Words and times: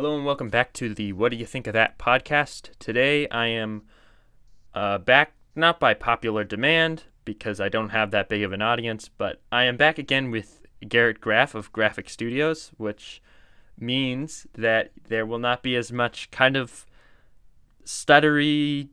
Hello 0.00 0.16
and 0.16 0.24
welcome 0.24 0.48
back 0.48 0.72
to 0.72 0.94
the 0.94 1.12
What 1.12 1.30
Do 1.30 1.36
You 1.36 1.44
Think 1.44 1.66
of 1.66 1.74
That 1.74 1.98
podcast. 1.98 2.70
Today 2.78 3.28
I 3.28 3.48
am 3.48 3.82
uh, 4.72 4.96
back, 4.96 5.34
not 5.54 5.78
by 5.78 5.92
popular 5.92 6.42
demand, 6.42 7.04
because 7.26 7.60
I 7.60 7.68
don't 7.68 7.90
have 7.90 8.10
that 8.10 8.30
big 8.30 8.42
of 8.42 8.54
an 8.54 8.62
audience, 8.62 9.10
but 9.10 9.42
I 9.52 9.64
am 9.64 9.76
back 9.76 9.98
again 9.98 10.30
with 10.30 10.62
Garrett 10.88 11.20
Graff 11.20 11.54
of 11.54 11.70
Graphic 11.70 12.08
Studios, 12.08 12.70
which 12.78 13.20
means 13.78 14.46
that 14.54 14.92
there 15.06 15.26
will 15.26 15.38
not 15.38 15.62
be 15.62 15.76
as 15.76 15.92
much 15.92 16.30
kind 16.30 16.56
of 16.56 16.86
stuttery, 17.84 18.88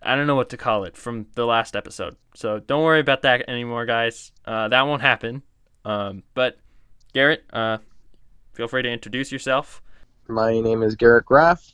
I 0.00 0.16
don't 0.16 0.26
know 0.26 0.36
what 0.36 0.48
to 0.48 0.56
call 0.56 0.84
it, 0.84 0.96
from 0.96 1.26
the 1.34 1.44
last 1.44 1.76
episode. 1.76 2.16
So 2.34 2.60
don't 2.60 2.82
worry 2.82 3.00
about 3.00 3.20
that 3.22 3.46
anymore, 3.46 3.84
guys. 3.84 4.32
Uh, 4.46 4.68
that 4.68 4.86
won't 4.86 5.02
happen. 5.02 5.42
Um, 5.84 6.22
but 6.32 6.56
Garrett, 7.12 7.44
uh, 7.52 7.76
feel 8.54 8.68
free 8.68 8.84
to 8.84 8.90
introduce 8.90 9.30
yourself. 9.30 9.82
My 10.28 10.60
name 10.60 10.82
is 10.82 10.94
Garrett 10.94 11.24
Graff. 11.24 11.72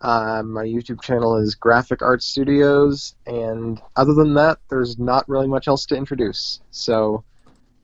Uh, 0.00 0.42
my 0.44 0.64
YouTube 0.64 1.00
channel 1.00 1.36
is 1.36 1.54
Graphic 1.54 2.02
Art 2.02 2.22
Studios, 2.22 3.14
and 3.26 3.80
other 3.96 4.14
than 4.14 4.34
that, 4.34 4.58
there's 4.68 4.98
not 4.98 5.28
really 5.28 5.46
much 5.46 5.68
else 5.68 5.86
to 5.86 5.96
introduce. 5.96 6.60
So 6.70 7.24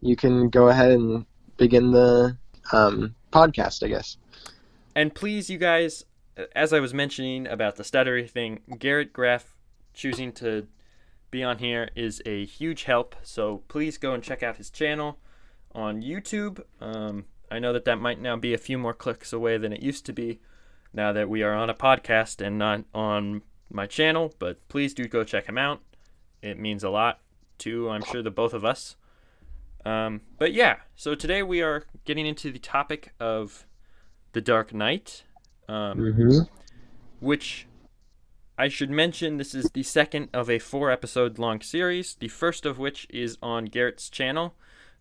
you 0.01 0.17
can 0.17 0.49
go 0.51 0.69
ahead 0.69 0.91
and 0.91 1.27
begin 1.57 1.93
the 1.93 2.37
um, 2.73 3.15
podcast, 3.33 3.85
I 3.85 3.89
guess. 3.89 4.17
And 4.97 5.15
please, 5.15 5.49
you 5.49 5.59
guys, 5.59 6.05
as 6.55 6.73
I 6.73 6.81
was 6.81 6.93
mentioning 6.93 7.47
about 7.47 7.77
the 7.77 7.85
stuttery 7.85 8.29
thing, 8.29 8.61
Garrett 8.79 9.13
Graff 9.13 9.57
choosing 9.93 10.33
to 10.33 10.67
be 11.31 11.43
on 11.43 11.59
here 11.59 11.91
is 11.95 12.21
a 12.27 12.45
huge 12.45 12.85
help. 12.85 13.15
So 13.23 13.63
please 13.69 13.99
go 13.99 14.13
and 14.13 14.23
check 14.23 14.43
out 14.43 14.57
his 14.57 14.71
channel 14.71 15.19
on 15.73 16.03
YouTube. 16.03 16.63
Um, 16.81 17.27
I 17.55 17.61
know 17.61 17.73
that 17.73 17.85
that 17.85 18.01
might 18.01 18.21
now 18.21 18.37
be 18.37 18.53
a 18.53 18.59
few 18.59 18.79
more 18.79 18.93
clicks 18.93 19.33
away 19.33 19.59
than 19.59 19.73
it 19.73 19.81
used 19.81 20.05
to 20.07 20.13
be 20.13 20.41
now 20.93 21.13
that 21.13 21.29
we 21.29 21.43
are 21.45 21.55
on 21.55 21.71
a 21.71 21.75
podcast 21.75 22.45
and 22.45 22.59
not 22.59 22.83
on 22.93 23.43
my 23.71 23.87
channel, 23.87 24.35
but 24.41 24.67
please 24.69 24.93
do 24.93 25.07
go 25.07 25.23
check 25.23 25.47
him 25.47 25.57
out. 25.57 25.81
It 26.43 26.59
means 26.59 26.83
a 26.83 26.91
lot 26.91 27.21
to, 27.59 27.91
I'm 27.91 28.03
sure, 28.05 28.23
the 28.23 28.31
both 28.33 28.55
of 28.55 28.65
us. 28.65 28.97
Um, 29.85 30.23
but 30.39 30.53
yeah, 30.53 30.79
so 30.97 31.15
today 31.15 31.43
we 31.45 31.63
are 31.63 31.87
getting 32.05 32.27
into 32.27 32.51
the 32.51 32.59
topic 32.59 33.13
of 33.21 33.67
The 34.33 34.41
Dark 34.41 34.75
Knight, 34.75 35.23
um, 35.69 35.99
Mm-hmm. 35.99 36.39
which 37.21 37.67
I 38.59 38.67
should 38.69 38.91
mention 38.91 39.37
this 39.37 39.55
is 39.55 39.71
the 39.71 39.83
second 39.85 40.29
of 40.33 40.51
a 40.51 40.59
four 40.59 40.91
episode 40.91 41.39
long 41.39 41.61
series, 41.61 42.17
the 42.17 42.29
first 42.29 42.67
of 42.67 42.79
which 42.79 43.07
is 43.11 43.39
on 43.43 43.67
Garrett's 43.67 44.11
channel. 44.11 44.55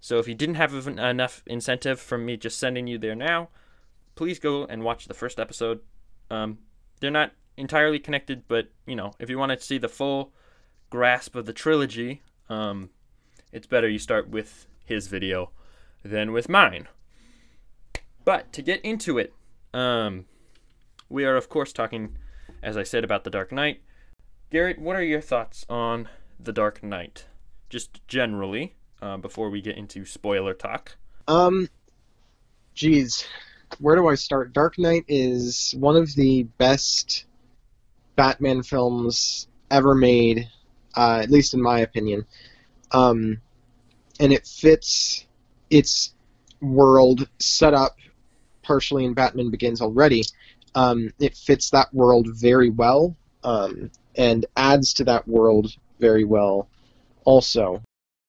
So 0.03 0.19
if 0.19 0.27
you 0.27 0.35
didn't 0.35 0.55
have 0.55 0.85
enough 0.85 1.43
incentive 1.45 1.97
from 1.97 2.25
me 2.25 2.35
just 2.35 2.59
sending 2.59 2.87
you 2.87 2.97
there 2.97 3.15
now, 3.15 3.47
please 4.15 4.37
go 4.37 4.65
and 4.65 4.83
watch 4.83 5.05
the 5.05 5.13
first 5.13 5.39
episode. 5.39 5.79
Um, 6.29 6.57
they're 6.99 7.09
not 7.09 7.31
entirely 7.55 7.99
connected, 7.99 8.43
but 8.49 8.67
you 8.85 8.97
know, 8.97 9.13
if 9.17 9.29
you 9.29 9.39
want 9.39 9.53
to 9.53 9.65
see 9.65 9.77
the 9.77 9.87
full 9.87 10.33
grasp 10.89 11.37
of 11.37 11.45
the 11.45 11.53
trilogy, 11.53 12.21
um, 12.49 12.89
it's 13.53 13.65
better 13.65 13.87
you 13.87 13.97
start 13.97 14.27
with 14.27 14.67
his 14.83 15.07
video 15.07 15.51
than 16.03 16.33
with 16.33 16.49
mine. 16.49 16.89
But 18.25 18.51
to 18.51 18.61
get 18.61 18.81
into 18.81 19.17
it, 19.17 19.33
um, 19.73 20.25
we 21.07 21.23
are 21.23 21.37
of 21.37 21.47
course 21.47 21.71
talking, 21.71 22.17
as 22.61 22.75
I 22.75 22.83
said, 22.83 23.05
about 23.05 23.23
the 23.23 23.29
Dark 23.29 23.53
Knight. 23.53 23.79
Garrett, 24.51 24.79
what 24.79 24.97
are 24.97 25.01
your 25.01 25.21
thoughts 25.21 25.65
on 25.69 26.09
the 26.37 26.51
Dark 26.51 26.83
Knight, 26.83 27.27
just 27.69 28.05
generally, 28.05 28.75
uh, 29.03 29.17
before 29.17 29.49
we 29.49 29.61
get 29.61 29.77
into 29.77 30.05
spoiler 30.05 30.53
talk? 30.53 30.95
Um, 31.27 31.69
geez, 32.73 33.27
where 33.79 33.95
do 33.95 34.07
I 34.07 34.15
start? 34.15 34.53
Dark 34.53 34.79
Knight 34.79 35.03
is 35.09 35.75
one 35.77 35.97
of 35.97 36.15
the 36.15 36.43
best 36.57 37.25
Batman 38.15 38.63
films 38.63 39.47
ever 39.69 39.93
made, 39.93 40.49
uh, 40.95 41.19
at 41.21 41.29
least 41.29 41.53
in 41.53 41.61
my 41.61 41.79
opinion. 41.79 42.25
Um, 42.91 43.41
and 44.19 44.31
it 44.31 44.47
fits 44.47 45.25
its 45.69 46.13
world 46.61 47.27
set 47.39 47.73
up 47.73 47.97
partially 48.61 49.03
in 49.03 49.13
Batman 49.13 49.49
Begins 49.49 49.81
already. 49.81 50.23
Um, 50.75 51.11
it 51.19 51.35
fits 51.35 51.71
that 51.71 51.93
world 51.93 52.27
very 52.33 52.69
well 52.69 53.17
um, 53.43 53.91
and 54.15 54.45
adds 54.55 54.93
to 54.93 55.03
that 55.05 55.27
world 55.27 55.75
very 55.99 56.23
well 56.23 56.69
also. 57.25 57.81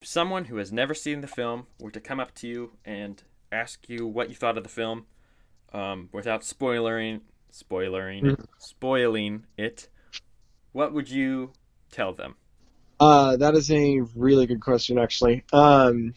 Someone 0.05 0.45
who 0.45 0.57
has 0.57 0.71
never 0.71 0.93
seen 0.93 1.21
the 1.21 1.27
film 1.27 1.67
were 1.79 1.91
to 1.91 1.99
come 1.99 2.19
up 2.19 2.33
to 2.35 2.47
you 2.47 2.71
and 2.85 3.23
ask 3.51 3.89
you 3.89 4.05
what 4.05 4.29
you 4.29 4.35
thought 4.35 4.57
of 4.57 4.63
the 4.63 4.69
film, 4.69 5.05
um, 5.73 6.09
without 6.11 6.43
spoiling, 6.43 7.21
spoiling, 7.51 8.25
it, 8.25 8.39
spoiling 8.57 9.45
it, 9.57 9.89
what 10.71 10.93
would 10.93 11.09
you 11.09 11.51
tell 11.91 12.13
them? 12.13 12.35
Uh, 12.99 13.35
that 13.37 13.55
is 13.55 13.71
a 13.71 14.01
really 14.15 14.45
good 14.45 14.61
question, 14.61 14.97
actually. 14.97 15.43
Um, 15.51 16.13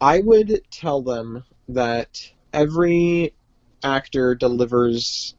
I 0.00 0.20
would 0.20 0.62
tell 0.70 1.02
them 1.02 1.44
that 1.68 2.30
every 2.52 3.34
actor 3.82 4.34
delivers 4.34 5.34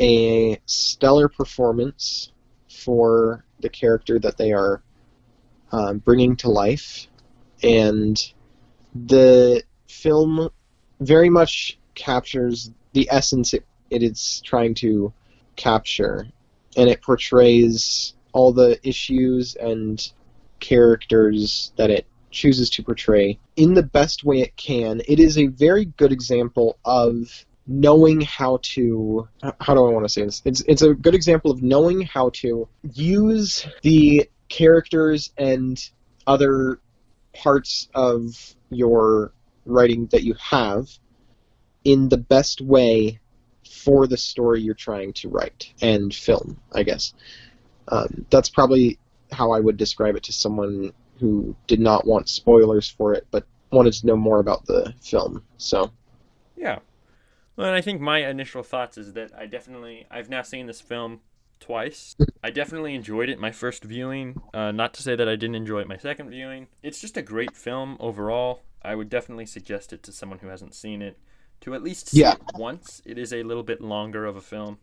a 0.00 0.58
stellar 0.66 1.28
performance 1.28 2.32
for 2.68 3.44
the 3.60 3.68
character 3.68 4.18
that 4.18 4.36
they 4.36 4.52
are 4.52 4.82
um, 5.72 5.98
bringing 5.98 6.36
to 6.36 6.48
life, 6.48 7.06
and 7.66 8.32
the 8.94 9.62
film 9.88 10.48
very 11.00 11.28
much 11.28 11.78
captures 11.94 12.70
the 12.92 13.08
essence 13.10 13.52
it, 13.52 13.64
it 13.90 14.02
is 14.02 14.40
trying 14.44 14.74
to 14.74 15.12
capture, 15.56 16.26
and 16.76 16.88
it 16.88 17.02
portrays 17.02 18.14
all 18.32 18.52
the 18.52 18.78
issues 18.86 19.56
and 19.56 20.12
characters 20.60 21.72
that 21.76 21.90
it 21.90 22.06
chooses 22.30 22.70
to 22.70 22.82
portray 22.82 23.38
in 23.56 23.74
the 23.74 23.82
best 23.82 24.24
way 24.24 24.40
it 24.40 24.56
can. 24.56 25.00
It 25.08 25.18
is 25.18 25.38
a 25.38 25.46
very 25.46 25.86
good 25.86 26.12
example 26.12 26.78
of 26.84 27.44
knowing 27.66 28.20
how 28.20 28.58
to 28.62 29.28
how 29.60 29.74
do 29.74 29.86
I 29.86 29.90
want 29.90 30.04
to 30.04 30.08
say 30.08 30.24
this? 30.24 30.42
It's 30.44 30.62
it's 30.68 30.82
a 30.82 30.94
good 30.94 31.14
example 31.14 31.50
of 31.50 31.62
knowing 31.62 32.02
how 32.02 32.30
to 32.34 32.68
use 32.92 33.66
the 33.82 34.28
characters 34.48 35.32
and 35.36 35.82
other 36.26 36.78
parts 37.42 37.88
of 37.94 38.54
your 38.70 39.32
writing 39.64 40.06
that 40.06 40.22
you 40.22 40.34
have 40.34 40.88
in 41.84 42.08
the 42.08 42.16
best 42.16 42.60
way 42.60 43.20
for 43.68 44.06
the 44.06 44.16
story 44.16 44.60
you're 44.60 44.74
trying 44.74 45.12
to 45.12 45.28
write 45.28 45.72
and 45.80 46.14
film, 46.14 46.60
I 46.72 46.82
guess. 46.82 47.14
Um, 47.88 48.26
that's 48.30 48.48
probably 48.48 48.98
how 49.30 49.50
I 49.52 49.60
would 49.60 49.76
describe 49.76 50.16
it 50.16 50.24
to 50.24 50.32
someone 50.32 50.92
who 51.18 51.54
did 51.66 51.80
not 51.80 52.06
want 52.06 52.28
spoilers 52.28 52.88
for 52.88 53.14
it, 53.14 53.26
but 53.30 53.46
wanted 53.70 53.92
to 53.94 54.06
know 54.06 54.16
more 54.16 54.38
about 54.38 54.66
the 54.66 54.94
film. 55.00 55.42
So, 55.58 55.90
Yeah. 56.56 56.78
Well, 57.56 57.68
and 57.68 57.76
I 57.76 57.80
think 57.80 58.00
my 58.00 58.28
initial 58.28 58.62
thoughts 58.62 58.98
is 58.98 59.14
that 59.14 59.32
I 59.36 59.46
definitely 59.46 60.06
I've 60.10 60.28
now 60.28 60.42
seen 60.42 60.66
this 60.66 60.80
film 60.80 61.20
twice. 61.60 62.14
I 62.42 62.50
definitely 62.50 62.94
enjoyed 62.94 63.28
it 63.28 63.38
my 63.38 63.50
first 63.50 63.84
viewing. 63.84 64.40
Uh, 64.54 64.72
not 64.72 64.94
to 64.94 65.02
say 65.02 65.16
that 65.16 65.28
I 65.28 65.36
didn't 65.36 65.56
enjoy 65.56 65.80
it 65.80 65.88
my 65.88 65.96
second 65.96 66.30
viewing. 66.30 66.68
It's 66.82 67.00
just 67.00 67.16
a 67.16 67.22
great 67.22 67.56
film 67.56 67.96
overall. 68.00 68.62
I 68.82 68.94
would 68.94 69.08
definitely 69.08 69.46
suggest 69.46 69.92
it 69.92 70.02
to 70.04 70.12
someone 70.12 70.38
who 70.40 70.48
hasn't 70.48 70.74
seen 70.74 71.02
it 71.02 71.18
to 71.62 71.74
at 71.74 71.82
least 71.82 72.08
see 72.10 72.20
Yeah. 72.20 72.34
it 72.34 72.42
once. 72.54 73.02
It 73.04 73.18
is 73.18 73.32
a 73.32 73.42
little 73.42 73.62
bit 73.62 73.80
longer 73.80 74.26
of 74.26 74.36
a 74.36 74.40
film, 74.42 74.78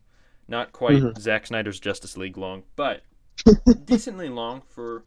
not 0.47 0.72
quite 0.73 1.01
Mhm. 1.01 1.17
Zack 1.19 1.47
Snyder's 1.47 1.79
Justice 1.79 2.17
League 2.17 2.38
long, 2.38 2.63
but 2.75 3.03
decently 3.85 4.29
long 4.29 4.62
for 4.62 5.06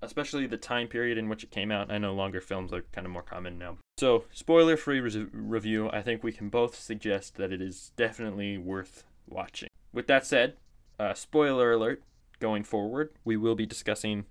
especially 0.00 0.46
the 0.46 0.56
time 0.56 0.86
period 0.86 1.18
in 1.18 1.28
which 1.28 1.42
it 1.42 1.50
came 1.50 1.72
out. 1.72 1.90
I 1.90 1.98
know 1.98 2.14
longer 2.14 2.40
films 2.40 2.72
are 2.72 2.82
kind 2.92 3.04
of 3.06 3.12
more 3.12 3.22
common 3.22 3.58
now. 3.58 3.78
So, 3.98 4.24
spoiler 4.32 4.76
free 4.76 5.00
res- 5.00 5.16
review, 5.32 5.90
I 5.90 6.02
think 6.02 6.22
we 6.22 6.30
can 6.32 6.48
both 6.50 6.76
suggest 6.76 7.34
that 7.36 7.52
it 7.52 7.60
is 7.60 7.90
definitely 7.96 8.58
worth 8.58 9.04
watching. 9.26 9.68
With 9.92 10.06
that 10.06 10.24
said, 10.24 10.56
uh, 10.98 11.14
spoiler 11.14 11.72
alert 11.72 12.02
going 12.40 12.64
forward, 12.64 13.10
we 13.24 13.36
will 13.36 13.54
be 13.54 13.66
discussing 13.66 14.26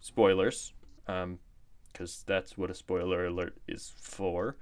spoilers, 0.00 0.72
because 1.06 2.24
that's 2.26 2.56
what 2.56 2.70
a 2.70 2.74
spoiler 2.74 3.26
alert 3.26 3.56
is 3.68 3.92
for. 4.00 4.56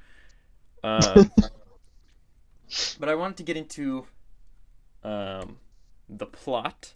Um, 0.82 1.31
but 2.99 3.08
I 3.08 3.14
wanted 3.14 3.37
to 3.38 3.43
get 3.43 3.56
into 3.56 4.06
um, 5.02 5.58
the 6.08 6.26
plot. 6.26 6.94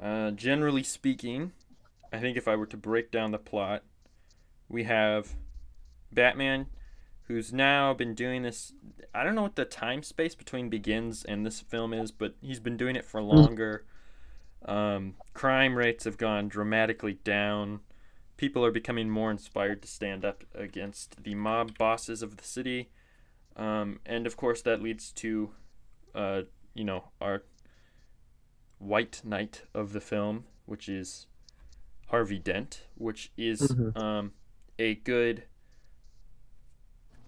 Uh, 0.00 0.32
generally 0.32 0.82
speaking, 0.82 1.52
I 2.12 2.18
think 2.18 2.36
if 2.36 2.48
I 2.48 2.56
were 2.56 2.66
to 2.66 2.76
break 2.76 3.10
down 3.10 3.30
the 3.30 3.38
plot, 3.38 3.84
we 4.68 4.84
have 4.84 5.34
Batman, 6.10 6.66
who's 7.26 7.52
now 7.52 7.94
been 7.94 8.14
doing 8.14 8.42
this. 8.42 8.72
I 9.14 9.22
don't 9.24 9.34
know 9.34 9.42
what 9.42 9.56
the 9.56 9.64
time 9.64 10.02
space 10.02 10.34
between 10.34 10.68
Begins 10.68 11.24
and 11.24 11.44
this 11.46 11.60
film 11.60 11.92
is, 11.94 12.10
but 12.10 12.34
he's 12.40 12.60
been 12.60 12.76
doing 12.76 12.96
it 12.96 13.04
for 13.04 13.22
longer. 13.22 13.84
Um, 14.64 15.14
crime 15.34 15.76
rates 15.76 16.04
have 16.04 16.18
gone 16.18 16.48
dramatically 16.48 17.14
down. 17.24 17.80
People 18.36 18.64
are 18.64 18.70
becoming 18.70 19.08
more 19.10 19.30
inspired 19.30 19.82
to 19.82 19.88
stand 19.88 20.24
up 20.24 20.44
against 20.54 21.22
the 21.22 21.34
mob 21.34 21.76
bosses 21.78 22.22
of 22.22 22.36
the 22.36 22.44
city. 22.44 22.90
Um, 23.56 24.00
and 24.06 24.26
of 24.26 24.36
course, 24.36 24.62
that 24.62 24.82
leads 24.82 25.12
to, 25.12 25.50
uh, 26.14 26.42
you 26.74 26.84
know, 26.84 27.04
our 27.20 27.42
white 28.78 29.20
knight 29.24 29.62
of 29.74 29.92
the 29.92 30.00
film, 30.00 30.44
which 30.66 30.88
is 30.88 31.26
Harvey 32.08 32.38
Dent, 32.38 32.84
which 32.96 33.30
is 33.36 33.60
Mhm. 33.60 33.96
um, 33.96 34.32
a 34.78 34.96
good 34.96 35.44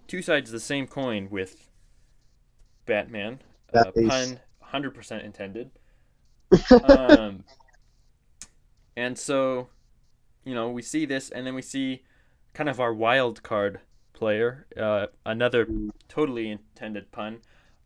two 0.07 0.21
sides 0.21 0.49
of 0.49 0.53
the 0.53 0.59
same 0.59 0.87
coin 0.87 1.29
with 1.29 1.69
Batman. 2.85 3.39
Uh, 3.73 3.91
pun 4.07 4.39
100% 4.73 5.23
intended. 5.23 5.71
um, 6.83 7.43
and 8.95 9.17
so, 9.17 9.69
you 10.43 10.53
know, 10.53 10.69
we 10.69 10.81
see 10.81 11.05
this, 11.05 11.29
and 11.29 11.45
then 11.45 11.55
we 11.55 11.61
see 11.61 12.03
kind 12.53 12.69
of 12.69 12.79
our 12.79 12.93
wild 12.93 13.43
card 13.43 13.79
player, 14.13 14.65
uh, 14.79 15.07
another 15.25 15.67
totally 16.07 16.49
intended 16.49 17.11
pun 17.11 17.39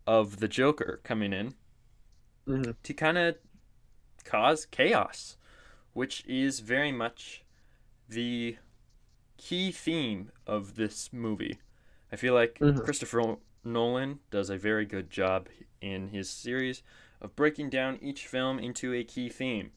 of 0.06 0.38
the 0.38 0.48
Joker 0.48 1.00
coming 1.02 1.32
in 1.32 1.54
Mhm. 2.46 2.74
to 2.82 2.94
kind 2.94 3.18
of 3.18 3.36
cause 4.24 4.66
chaos, 4.66 5.36
which 5.92 6.24
is 6.26 6.60
very 6.60 6.92
much 6.92 7.44
the 8.08 8.56
key 9.36 9.72
theme 9.72 10.30
of 10.46 10.76
this 10.76 11.12
movie. 11.12 11.58
I 12.12 12.16
feel 12.16 12.34
like 12.34 12.58
Mhm. 12.58 12.84
Christopher 12.84 13.36
Nolan 13.64 14.20
does 14.30 14.50
a 14.50 14.56
very 14.58 14.84
good 14.84 15.10
job 15.10 15.48
in 15.80 16.08
his 16.08 16.28
series 16.28 16.82
of 17.20 17.36
breaking 17.36 17.70
down 17.70 17.98
each 18.02 18.26
film 18.26 18.58
into 18.58 18.92
a 18.94 19.04
key 19.04 19.28
theme. 19.28 19.72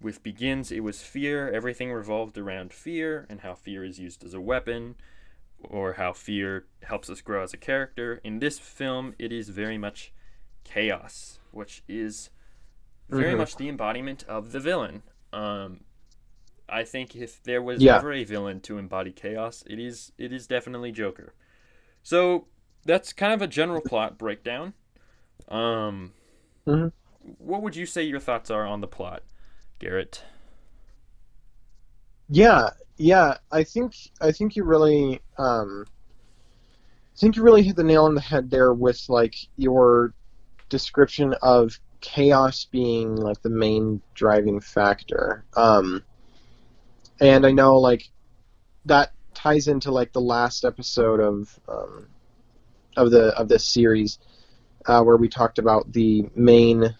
With 0.00 0.22
Begins, 0.22 0.72
it 0.72 0.80
was 0.80 1.02
fear. 1.02 1.50
Everything 1.50 1.92
revolved 1.92 2.36
around 2.36 2.72
fear 2.72 3.26
and 3.28 3.40
how 3.40 3.54
fear 3.54 3.84
is 3.84 3.98
used 3.98 4.24
as 4.24 4.34
a 4.34 4.40
weapon 4.40 4.96
or 5.60 5.94
how 5.94 6.12
fear 6.12 6.66
helps 6.82 7.08
us 7.08 7.20
grow 7.20 7.42
as 7.42 7.54
a 7.54 7.56
character. 7.56 8.20
In 8.24 8.40
this 8.40 8.58
film, 8.58 9.14
it 9.18 9.32
is 9.32 9.48
very 9.48 9.78
much 9.78 10.12
chaos, 10.64 11.38
which 11.52 11.82
is 11.88 12.30
very 13.08 13.34
Mhm. 13.34 13.38
much 13.38 13.56
the 13.56 13.68
embodiment 13.68 14.24
of 14.24 14.52
the 14.52 14.60
villain. 14.60 15.02
Um, 15.32 15.84
I 16.68 16.84
think 16.84 17.14
if 17.14 17.42
there 17.42 17.62
was 17.62 17.82
Yeah. 17.82 17.96
ever 17.96 18.12
a 18.12 18.24
villain 18.24 18.60
to 18.62 18.78
embody 18.78 19.12
chaos, 19.12 19.62
it 19.66 19.78
is 19.78 20.12
it 20.18 20.32
is 20.32 20.46
definitely 20.46 20.90
Joker. 20.90 21.34
So 22.02 22.46
that's 22.84 23.12
kind 23.12 23.32
of 23.32 23.42
a 23.42 23.46
general 23.46 23.80
plot 23.80 24.18
breakdown. 24.18 24.74
Um, 25.48 26.12
Mhm. 26.66 26.92
what 27.38 27.62
would 27.62 27.76
you 27.76 27.86
say 27.86 28.02
your 28.02 28.20
thoughts 28.20 28.50
are 28.50 28.66
on 28.66 28.80
the 28.80 28.86
plot, 28.88 29.22
Garrett? 29.78 30.22
Yeah, 32.28 32.70
yeah. 32.96 33.38
I 33.50 33.64
think 33.64 33.94
I 34.20 34.32
think 34.32 34.56
you 34.56 34.64
really 34.64 35.20
um, 35.38 35.84
I 37.14 37.18
think 37.18 37.36
you 37.36 37.42
really 37.42 37.62
hit 37.62 37.76
the 37.76 37.84
nail 37.84 38.04
on 38.04 38.14
the 38.14 38.20
head 38.20 38.50
there 38.50 38.72
with 38.72 39.04
like 39.08 39.34
your 39.56 40.14
description 40.68 41.34
of 41.42 41.78
chaos 42.00 42.64
being 42.64 43.16
like 43.16 43.40
the 43.42 43.50
main 43.50 44.02
driving 44.14 44.60
factor. 44.60 45.44
Um, 45.54 46.02
and 47.20 47.46
I 47.46 47.52
know 47.52 47.78
like 47.78 48.10
that 48.86 49.12
ties 49.34 49.68
into 49.68 49.90
like 49.90 50.12
the 50.12 50.20
last 50.20 50.64
episode 50.64 51.20
of 51.20 51.58
um, 51.68 52.06
of 52.96 53.10
the 53.10 53.28
of 53.38 53.48
this 53.48 53.66
series 53.66 54.18
uh, 54.86 55.02
where 55.02 55.16
we 55.16 55.28
talked 55.28 55.58
about 55.58 55.92
the 55.92 56.28
main 56.34 56.94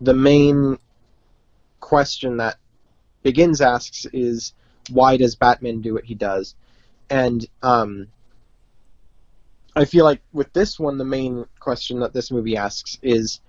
the 0.00 0.14
main 0.14 0.78
question 1.80 2.38
that 2.38 2.56
Begins 3.22 3.60
asks 3.60 4.06
is 4.12 4.54
why 4.90 5.16
does 5.16 5.36
Batman 5.36 5.82
do 5.82 5.94
what 5.94 6.04
he 6.04 6.14
does? 6.14 6.54
And 7.10 7.46
um, 7.62 8.08
I 9.76 9.84
feel 9.84 10.04
like 10.04 10.22
with 10.32 10.52
this 10.52 10.78
one, 10.78 10.96
the 10.96 11.04
main 11.04 11.46
question 11.58 12.00
that 12.00 12.12
this 12.12 12.30
movie 12.30 12.56
asks 12.56 12.98
is 13.02 13.40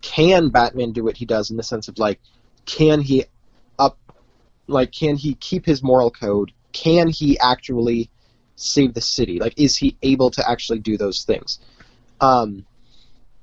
can 0.00 0.48
Batman 0.48 0.92
do 0.92 1.04
what 1.04 1.16
he 1.16 1.24
does 1.24 1.50
in 1.50 1.56
the 1.56 1.62
sense 1.62 1.88
of 1.88 1.98
like, 1.98 2.20
can 2.66 3.00
he 3.00 3.24
up, 3.78 3.98
like, 4.66 4.92
can 4.92 5.16
he 5.16 5.34
keep 5.34 5.64
his 5.64 5.82
moral 5.82 6.10
code? 6.10 6.52
Can 6.72 7.08
he 7.08 7.38
actually 7.38 8.10
save 8.56 8.94
the 8.94 9.00
city? 9.00 9.38
Like, 9.38 9.54
is 9.56 9.76
he 9.76 9.96
able 10.02 10.30
to 10.32 10.48
actually 10.48 10.78
do 10.78 10.96
those 10.96 11.24
things? 11.24 11.58
Um, 12.20 12.64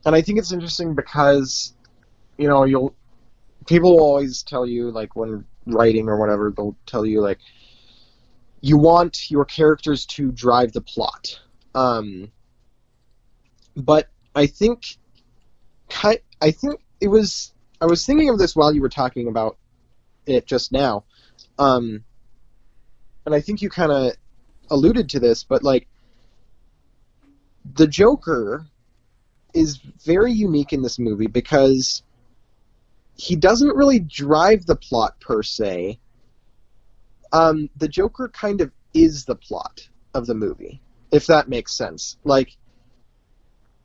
and 0.06 0.16
I 0.16 0.22
think 0.22 0.40
it's 0.40 0.52
interesting 0.52 0.96
because, 0.96 1.74
you 2.38 2.48
know, 2.48 2.64
you'll 2.64 2.96
people 3.70 3.92
will 3.92 4.04
always 4.04 4.42
tell 4.42 4.66
you 4.66 4.90
like 4.90 5.16
when 5.16 5.46
writing 5.68 6.10
or 6.10 6.18
whatever 6.18 6.52
they'll 6.56 6.76
tell 6.88 7.06
you 7.06 7.22
like 7.22 7.38
you 8.62 8.78
want 8.78 9.30
your 9.30 9.46
characters 9.46 10.06
to 10.08 10.31
drive 10.31 10.72
the 10.74 10.81
plot 10.81 11.40
um, 11.76 12.31
but 13.76 14.10
i 14.36 14.48
think 14.48 14.98
i 16.42 16.52
think 16.52 16.80
it 17.00 17.08
was 17.08 17.54
i 17.80 17.86
was 17.86 18.06
thinking 18.06 18.30
of 18.30 18.40
this 18.40 18.56
while 18.56 18.74
you 18.74 18.81
were 18.81 18.90
talking 18.90 19.28
about 19.28 19.58
it 20.26 20.48
just 20.48 20.72
now 20.72 21.04
um, 21.60 22.04
and 23.25 23.33
i 23.36 23.42
think 23.42 23.62
you 23.62 23.69
kind 23.69 23.92
of 23.92 24.13
alluded 24.71 25.10
to 25.10 25.19
this 25.19 25.44
but 25.44 25.63
like 25.63 25.88
the 27.75 27.88
joker 27.88 28.66
is 29.54 29.77
very 30.06 30.31
unique 30.31 30.74
in 30.74 30.81
this 30.81 31.00
movie 31.00 31.27
because 31.27 32.04
he 33.16 33.36
doesn't 33.36 33.75
really 33.75 34.00
drive 34.00 34.66
the 34.66 34.75
plot 34.75 35.19
per 35.19 35.44
se. 35.44 36.00
Um, 37.33 37.69
the 37.75 37.88
Joker 37.88 38.30
kind 38.30 38.62
of 38.62 38.71
is 38.94 39.25
the 39.25 39.36
plot 39.36 39.89
of 40.13 40.25
the 40.25 40.36
movie, 40.36 40.80
if 41.12 41.25
that 41.27 41.50
makes 41.50 41.75
sense. 41.75 42.16
Like, 42.24 42.56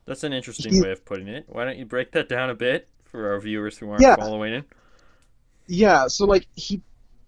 That's 0.04 0.22
an 0.22 0.32
interesting 0.34 0.74
He- 0.74 0.82
way 0.82 0.92
of 0.92 1.04
putting 1.04 1.26
it. 1.28 1.46
Why 1.48 1.64
don't 1.64 1.78
you 1.78 1.84
break 1.86 2.12
that 2.12 2.28
down 2.28 2.50
a 2.50 2.54
bit 2.54 2.88
for 3.04 3.32
our 3.32 3.40
viewers 3.40 3.76
who 3.78 3.88
aren't 3.90 4.02
Yeah. 4.02 4.16
following 4.16 4.52
it? 4.54 4.64
yeah, 5.66 6.06
so 6.08 6.26
like 6.26 6.46
he 6.54 6.82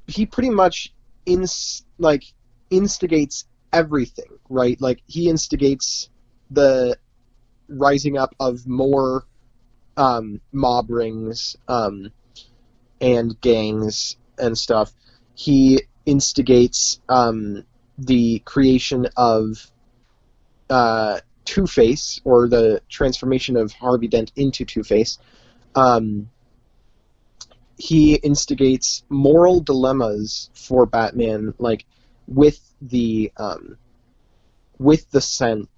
he 0.07 0.27
pretty 0.27 0.51
much 0.51 0.93
ins 1.27 1.85
like 1.99 2.25
instigates 2.71 3.45
everything, 3.73 4.39
right? 4.49 4.81
Like 4.81 5.03
he 5.07 5.29
instigates 5.29 6.09
the 6.51 6.97
rising 7.69 8.17
up 8.17 8.35
of 8.39 8.67
more 8.67 9.27
um, 9.97 10.41
mob 10.53 10.91
rings 10.91 11.57
um, 11.69 12.13
and 13.01 13.39
gangs 13.41 14.17
and 14.39 14.57
stuff. 14.57 14.93
He 15.35 15.83
instigates 16.07 17.01
um, 17.09 17.65
the 17.99 18.41
creation 18.41 19.09
of 19.17 19.71
uh, 20.71 21.21
Two 21.45 21.67
Face, 21.67 22.21
or 22.25 22.49
the 22.49 22.83
transformation 22.89 23.57
of 23.57 23.73
Harvey 23.73 24.09
Dent 24.09 24.33
into 24.37 24.65
Two 24.65 24.83
Face. 24.83 25.19
Um, 25.75 26.29
he 27.79 28.15
instigates 28.17 29.05
moral 29.09 29.61
dilemmas 29.61 30.51
for 30.55 30.87
Batman, 30.87 31.55
like 31.59 31.85
with 32.27 32.59
the 32.81 33.33
um, 33.37 33.77
with 34.79 35.11
the 35.11 35.21
sen- 35.21 35.69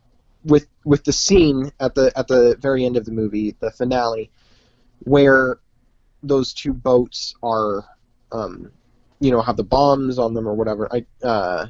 with 0.45 0.69
with 0.85 1.05
the 1.05 1.13
scene 1.13 1.73
at 1.81 1.95
the 1.95 2.13
at 2.17 2.29
the 2.29 2.57
very 2.61 2.85
end 2.85 2.97
of 2.97 3.05
the 3.05 3.13
movie, 3.13 3.57
the 3.61 3.71
finale, 3.71 4.31
where 5.01 5.59
those 6.23 6.53
two 6.53 6.73
boats 6.73 7.35
are, 7.43 7.85
um, 8.33 8.71
you 9.21 9.31
know, 9.31 9.41
have 9.43 9.57
the 9.57 9.65
bombs 9.65 10.19
on 10.19 10.35
them 10.35 10.49
or 10.49 10.55
whatever. 10.55 10.89
I 10.93 11.05
uh, 11.27 11.67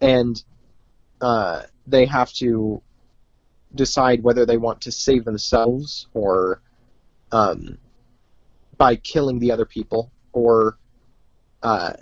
and 0.00 0.42
uh, 1.20 1.62
they 1.86 2.06
have 2.06 2.32
to 2.34 2.82
decide 3.74 4.22
whether 4.22 4.44
they 4.44 4.56
want 4.58 4.82
to 4.82 4.92
save 4.92 5.24
themselves 5.24 6.08
or 6.12 6.60
um, 7.30 7.78
by 8.82 8.96
killing 8.96 9.38
the 9.38 9.52
other 9.52 9.64
people 9.64 10.10
or 10.32 10.76
uh, 11.62 11.92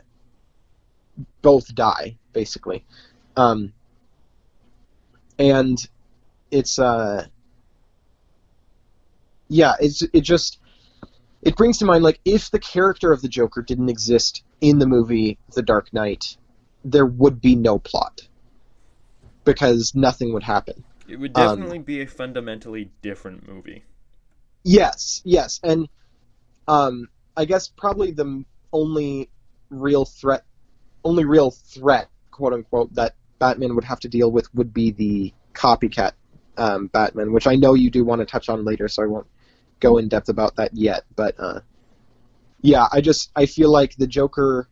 both 1.43 1.75
die 1.75 2.17
basically. 2.33 2.87
Um, 3.37 3.75
and 5.39 5.77
it's 6.51 6.79
uh 6.79 7.27
yeah 9.49 9.75
it's 9.79 10.03
it 10.15 10.23
just 10.23 10.59
it 11.43 11.55
brings 11.55 11.77
to 11.79 11.85
mind 11.85 12.03
like 12.03 12.19
if 12.25 12.51
the 12.51 12.59
character 12.59 13.13
of 13.13 13.21
the 13.23 13.29
joker 13.29 13.63
didn't 13.63 13.89
exist 13.91 14.43
in 14.63 14.79
the 14.79 14.87
movie 14.87 15.39
the 15.55 15.63
dark 15.63 15.93
knight 15.93 16.37
there 16.85 17.07
would 17.07 17.41
be 17.41 17.55
no 17.55 17.79
plot 17.79 18.23
because 19.45 19.95
nothing 19.95 20.33
would 20.33 20.43
happen 20.43 20.83
It 21.09 21.17
would 21.17 21.35
Um, 21.35 21.51
definitely 21.51 21.79
be 21.79 22.01
a 22.01 22.07
fundamentally 22.07 22.91
different 23.01 23.47
movie. 23.49 23.85
yes 24.65 25.23
yes 25.25 25.61
and 25.63 25.89
um 26.69 27.09
i 27.37 27.45
guess 27.45 27.69
probably 27.69 28.11
the 28.11 28.45
only 28.73 29.31
real 29.71 30.05
threat 30.05 30.45
only 31.05 31.25
real 31.25 31.51
threat 31.51 32.09
quote 32.31 32.53
unquote 32.53 32.93
that 32.95 33.15
batman 33.39 33.75
would 33.75 33.85
have 33.85 34.01
to 34.01 34.09
deal 34.09 34.31
with 34.31 34.53
would 34.55 34.73
be 34.73 34.91
the 34.91 35.33
copycat 35.53 36.13
um, 36.57 36.89
batman 36.89 37.33
which 37.33 37.47
i 37.47 37.55
know 37.55 37.75
you 37.75 37.91
do 37.91 38.05
want 38.05 38.21
to 38.21 38.27
touch 38.27 38.49
on 38.49 38.65
later 38.65 38.89
so 38.89 39.03
i 39.03 39.07
won't 39.07 39.27
go 39.81 39.97
in 39.97 40.09
depth 40.09 40.29
about 40.29 40.57
that 40.57 40.75
yet 40.75 41.05
but 41.17 41.35
uh, 41.39 41.61
yeah 42.61 42.87
i 42.93 43.01
just 43.01 43.31
i 43.35 43.47
feel 43.47 43.71
like 43.71 43.97
the 43.97 44.07
joker 44.07 44.69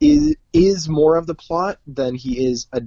is 0.00 0.34
is 0.52 0.88
more 0.88 1.16
of 1.16 1.26
the 1.26 1.34
plot 1.34 1.78
than 1.86 2.14
he 2.14 2.46
is 2.46 2.66
a 2.72 2.82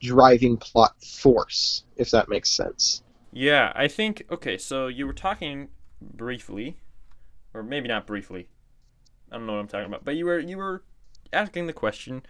driving 0.00 0.56
plot 0.56 0.94
force, 1.02 1.84
if 1.96 2.10
that 2.10 2.28
makes 2.28 2.50
sense. 2.50 3.02
Yeah, 3.32 3.72
I 3.74 3.88
think 3.88 4.24
okay, 4.30 4.58
so 4.58 4.88
you 4.88 5.06
were 5.06 5.14
talking 5.14 5.68
briefly 6.00 6.76
or 7.54 7.62
maybe 7.62 7.88
not 7.88 8.06
briefly. 8.06 8.48
I 9.30 9.36
don't 9.36 9.46
know 9.46 9.54
what 9.54 9.60
I'm 9.60 9.68
talking 9.68 9.86
about, 9.86 10.04
but 10.04 10.16
you 10.16 10.26
were 10.26 10.38
you 10.38 10.56
were 10.58 10.82
asking 11.32 11.66
the 11.66 11.72
question, 11.72 12.22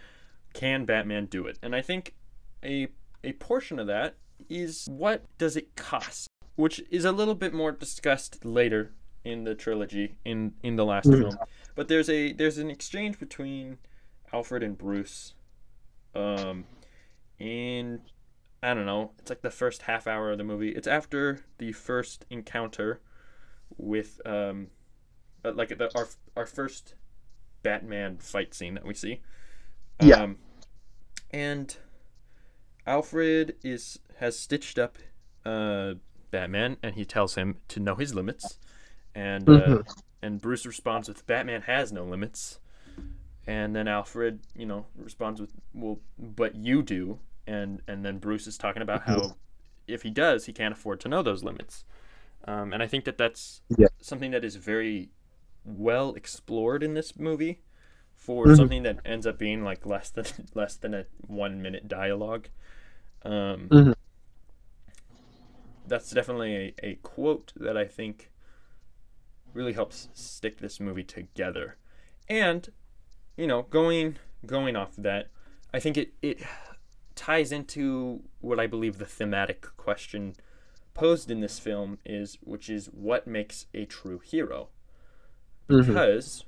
can 0.53 0.85
Batman 0.85 1.25
do 1.25 1.45
it? 1.47 1.57
And 1.61 1.75
I 1.75 1.81
think 1.81 2.15
a 2.63 2.87
a 3.23 3.33
portion 3.33 3.79
of 3.79 3.87
that 3.87 4.15
is 4.49 4.85
what 4.89 5.25
does 5.37 5.55
it 5.55 5.75
cost, 5.75 6.27
which 6.55 6.81
is 6.89 7.05
a 7.05 7.11
little 7.11 7.35
bit 7.35 7.53
more 7.53 7.71
discussed 7.71 8.43
later 8.45 8.93
in 9.23 9.43
the 9.43 9.55
trilogy 9.55 10.17
in 10.25 10.53
in 10.63 10.75
the 10.75 10.85
last 10.85 11.09
Mhm. 11.09 11.19
film. 11.19 11.39
But 11.75 11.87
there's 11.87 12.09
a 12.09 12.33
there's 12.33 12.57
an 12.57 12.69
exchange 12.69 13.19
between 13.19 13.77
Alfred 14.31 14.63
and 14.63 14.77
Bruce 14.77 15.33
um 16.15 16.65
in 17.39 18.01
I 18.61 18.73
don't 18.73 18.85
know, 18.85 19.11
it's 19.19 19.29
like 19.29 19.41
the 19.41 19.51
first 19.51 19.83
half 19.83 20.07
hour 20.07 20.31
of 20.31 20.37
the 20.37 20.43
movie. 20.45 20.69
It's 20.69 20.87
after 20.87 21.41
the 21.57 21.73
first 21.73 22.25
encounter 22.29 23.01
with 23.77 24.21
um 24.25 24.67
uh, 25.45 25.51
like 25.53 25.77
the, 25.77 25.91
our 25.95 26.07
our 26.35 26.45
first 26.45 26.95
Batman 27.63 28.17
fight 28.17 28.53
scene 28.53 28.73
that 28.75 28.85
we 28.85 28.93
see. 28.93 29.21
Yeah. 30.01 30.23
Um, 30.23 30.37
and 31.31 31.75
Alfred 32.85 33.55
is 33.63 33.99
has 34.17 34.37
stitched 34.37 34.77
up 34.77 34.97
uh, 35.45 35.95
Batman, 36.31 36.77
and 36.83 36.95
he 36.95 37.05
tells 37.05 37.35
him 37.35 37.57
to 37.69 37.79
know 37.79 37.95
his 37.95 38.13
limits, 38.13 38.59
and 39.15 39.49
uh, 39.49 39.77
Mhm. 39.77 39.85
and 40.21 40.41
Bruce 40.41 40.65
responds 40.65 41.07
with 41.07 41.25
Batman 41.25 41.63
has 41.63 41.91
no 41.91 42.03
limits, 42.03 42.59
and 43.47 43.75
then 43.75 43.87
Alfred, 43.87 44.39
you 44.55 44.65
know, 44.65 44.85
responds 44.95 45.39
with 45.41 45.51
well, 45.73 45.99
but 46.17 46.55
you 46.55 46.81
do, 46.81 47.19
and 47.47 47.81
and 47.87 48.03
then 48.05 48.17
Bruce 48.19 48.47
is 48.47 48.57
talking 48.57 48.81
about 48.81 49.03
how 49.03 49.35
if 49.87 50.03
he 50.03 50.09
does, 50.09 50.45
he 50.45 50.53
can't 50.53 50.73
afford 50.73 50.99
to 51.01 51.09
know 51.09 51.21
those 51.21 51.43
limits, 51.43 51.85
um, 52.45 52.73
and 52.73 52.83
I 52.83 52.87
think 52.87 53.05
that 53.05 53.17
that's 53.17 53.61
Yeah. 53.77 53.87
something 54.01 54.31
that 54.31 54.43
is 54.43 54.55
very 54.57 55.09
well 55.65 56.13
explored 56.13 56.83
in 56.83 56.93
this 56.93 57.17
movie 57.17 57.61
for 58.15 58.47
Mhm. 58.47 58.55
something 58.57 58.83
that 58.83 58.99
ends 59.05 59.25
up 59.27 59.37
being 59.37 59.63
like 59.63 59.85
less 59.85 60.09
than 60.09 60.25
less 60.53 60.75
than 60.75 60.93
a 60.93 61.05
one 61.27 61.61
minute 61.61 61.87
dialogue. 61.87 62.49
Um, 63.23 63.69
Mhm. 63.69 63.95
That's 65.85 66.11
definitely 66.11 66.73
a, 66.81 66.85
a 66.85 66.95
quote 66.95 67.51
that 67.57 67.77
I 67.77 67.85
think 67.85 68.31
really 69.53 69.73
helps 69.73 70.09
stick 70.13 70.59
this 70.59 70.79
movie 70.79 71.03
together. 71.03 71.77
And, 72.29 72.69
you 73.37 73.47
know, 73.47 73.63
going 73.63 74.17
going 74.45 74.75
off 74.75 74.97
of 74.97 75.03
that, 75.03 75.27
I 75.73 75.79
think 75.79 75.97
it, 75.97 76.13
it 76.21 76.41
ties 77.15 77.51
into 77.51 78.23
what 78.39 78.59
I 78.59 78.67
believe 78.67 78.97
the 78.97 79.05
thematic 79.05 79.61
question 79.77 80.35
posed 80.93 81.29
in 81.29 81.41
this 81.41 81.59
film 81.59 81.97
is, 82.05 82.37
which 82.41 82.69
is 82.69 82.87
what 82.87 83.27
makes 83.27 83.65
a 83.73 83.85
true 83.85 84.19
hero 84.19 84.69
Mhm. 85.69 85.87
because 85.87 86.45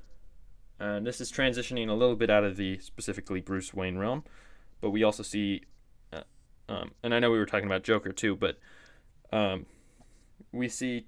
and 0.78 1.06
this 1.06 1.20
is 1.22 1.32
transitioning 1.32 1.88
a 1.88 1.94
little 1.94 2.16
bit 2.16 2.28
out 2.28 2.44
of 2.44 2.56
the 2.56 2.78
specifically 2.80 3.40
Bruce 3.40 3.72
Wayne 3.72 3.96
realm, 3.96 4.24
but 4.82 4.90
we 4.90 5.02
also 5.02 5.22
see, 5.22 5.62
uh, 6.12 6.20
um, 6.68 6.90
and 7.02 7.14
I 7.14 7.18
know 7.18 7.30
we 7.30 7.38
were 7.38 7.46
talking 7.46 7.64
about 7.66 7.82
Joker 7.82 8.12
too, 8.12 8.36
but 8.36 8.58
um, 9.32 9.64
we 10.52 10.68
see 10.68 11.06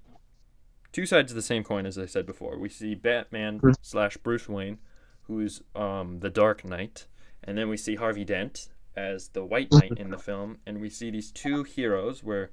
two 0.91 1.05
sides 1.05 1.31
of 1.31 1.35
the 1.35 1.43
same 1.43 1.63
coin, 1.63 1.85
as 1.85 1.99
I 1.99 2.07
said 2.07 2.25
before. 2.25 2.57
We 2.57 2.67
see 2.69 2.95
Batman 2.95 3.59
Mhm. 3.59 3.75
slash 3.83 4.17
Bruce 4.17 4.49
Wayne, 4.49 4.79
who's 5.23 5.61
um, 5.75 6.19
the 6.19 6.31
Dark 6.31 6.65
Knight, 6.65 7.05
and 7.43 7.55
then 7.55 7.69
we 7.69 7.77
see 7.77 7.93
Harvey 7.95 8.25
Dent 8.25 8.69
as 8.95 9.29
the 9.29 9.45
White 9.45 9.71
Knight 9.71 9.93
in 9.97 10.09
the 10.09 10.17
film, 10.17 10.57
and 10.65 10.81
we 10.81 10.89
see 10.89 11.11
these 11.11 11.31
two 11.31 11.63
heroes 11.63 12.23
where 12.23 12.49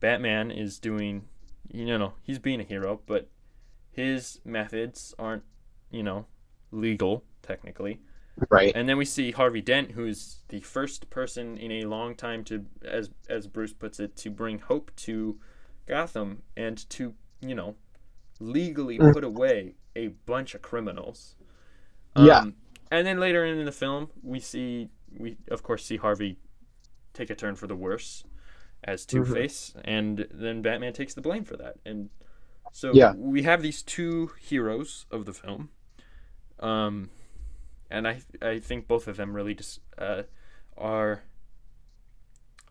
Batman 0.00 0.50
is 0.50 0.80
doing, 0.80 1.28
you 1.72 1.86
know, 1.86 2.14
he's 2.24 2.40
being 2.40 2.60
a 2.60 2.64
hero, 2.64 3.00
but 3.06 3.28
his 3.98 4.40
methods 4.44 5.12
aren't, 5.18 5.42
you 5.90 6.02
know, 6.04 6.26
legal 6.70 7.24
technically. 7.42 7.98
Right. 8.48 8.72
And 8.76 8.88
then 8.88 8.96
we 8.96 9.04
see 9.04 9.32
Harvey 9.32 9.60
Dent, 9.60 9.90
who's 9.90 10.44
the 10.48 10.60
first 10.60 11.10
person 11.10 11.56
in 11.58 11.72
a 11.72 11.82
long 11.84 12.14
time 12.14 12.44
to, 12.44 12.64
as 12.84 13.10
as 13.28 13.48
Bruce 13.48 13.72
puts 13.72 13.98
it, 13.98 14.14
to 14.18 14.30
bring 14.30 14.60
hope 14.60 14.92
to 15.08 15.40
Gotham 15.86 16.42
and 16.56 16.88
to, 16.90 17.14
you 17.40 17.56
know, 17.56 17.74
legally 18.38 18.98
Mm. 18.98 19.12
put 19.12 19.24
away 19.24 19.74
a 19.96 20.08
bunch 20.26 20.54
of 20.54 20.62
criminals. 20.62 21.34
Yeah. 22.16 22.38
Um, 22.38 22.54
and 22.92 23.04
then 23.04 23.18
later 23.18 23.44
in 23.44 23.64
the 23.64 23.72
film, 23.72 24.10
we 24.22 24.38
see 24.38 24.90
we 25.16 25.36
of 25.50 25.62
course 25.64 25.84
see 25.84 25.96
Harvey 25.96 26.38
take 27.14 27.30
a 27.30 27.34
turn 27.34 27.56
for 27.56 27.66
the 27.66 27.74
worse 27.74 28.22
as 28.84 29.04
Two 29.04 29.24
Face, 29.24 29.74
and 29.84 30.28
then 30.30 30.62
Batman 30.62 30.92
takes 30.92 31.14
the 31.14 31.20
blame 31.20 31.42
for 31.44 31.56
that. 31.56 31.74
And 31.84 32.10
so 32.72 32.92
Yeah. 32.94 33.12
we 33.16 33.42
have 33.42 33.62
these 33.62 33.82
two 33.82 34.30
heroes 34.40 35.06
of 35.10 35.24
the 35.26 35.32
film, 35.32 35.70
um, 36.60 37.10
and 37.90 38.06
I 38.06 38.22
I 38.42 38.58
think 38.58 38.86
both 38.88 39.08
of 39.08 39.16
them 39.16 39.34
really 39.34 39.54
just 39.54 39.80
uh, 39.96 40.22
are 40.76 41.22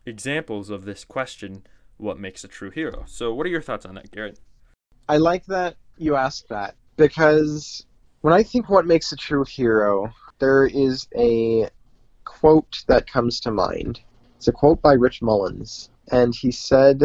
examples 0.06 0.70
of 0.70 0.84
this 0.84 1.04
question: 1.04 1.66
what 1.96 2.18
makes 2.18 2.44
a 2.44 2.48
true 2.48 2.70
hero? 2.70 3.04
So, 3.06 3.34
what 3.34 3.46
are 3.46 3.50
your 3.50 3.62
thoughts 3.62 3.84
on 3.86 3.94
that, 3.96 4.10
Garrett? 4.10 4.40
I 5.08 5.16
like 5.16 5.46
that 5.46 5.76
you 5.96 6.16
asked 6.16 6.48
that 6.48 6.76
because 6.96 7.84
when 8.20 8.34
I 8.34 8.42
think 8.42 8.68
what 8.68 8.86
makes 8.86 9.12
a 9.12 9.16
true 9.16 9.44
hero, 9.44 10.12
there 10.38 10.66
is 10.66 11.08
a 11.16 11.68
quote 12.24 12.84
that 12.88 13.10
comes 13.10 13.40
to 13.40 13.50
mind. 13.50 14.00
It's 14.36 14.48
a 14.48 14.52
quote 14.52 14.80
by 14.82 14.92
Rich 14.92 15.22
Mullins, 15.22 15.90
and 16.12 16.34
he 16.34 16.52
said, 16.52 17.02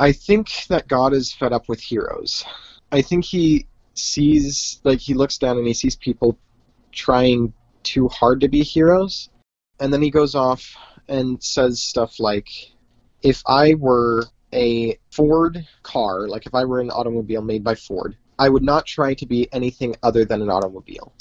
I 0.00 0.12
think 0.12 0.50
that 0.68 0.88
God 0.88 1.12
is 1.12 1.30
fed 1.30 1.52
up 1.52 1.68
with 1.68 1.80
heroes. 1.80 2.42
I 2.90 3.02
think 3.02 3.22
he 3.22 3.66
sees, 3.92 4.80
like, 4.82 4.98
he 4.98 5.12
looks 5.12 5.36
down 5.36 5.58
and 5.58 5.66
he 5.66 5.74
sees 5.74 5.94
people 5.94 6.38
trying 6.90 7.52
too 7.82 8.08
hard 8.08 8.40
to 8.40 8.48
be 8.48 8.62
heroes, 8.62 9.28
and 9.78 9.92
then 9.92 10.00
he 10.00 10.10
goes 10.10 10.34
off 10.34 10.74
and 11.06 11.42
says 11.42 11.82
stuff 11.82 12.18
like, 12.18 12.48
if 13.22 13.42
I 13.46 13.74
were 13.74 14.24
a 14.54 14.98
Ford 15.10 15.66
car, 15.82 16.28
like 16.28 16.46
if 16.46 16.54
I 16.54 16.64
were 16.64 16.80
an 16.80 16.90
automobile 16.90 17.42
made 17.42 17.62
by 17.62 17.74
Ford, 17.74 18.16
I 18.38 18.48
would 18.48 18.62
not 18.62 18.86
try 18.86 19.12
to 19.12 19.26
be 19.26 19.48
anything 19.52 19.96
other 20.02 20.24
than 20.24 20.40
an 20.40 20.50
automobile. 20.50 21.12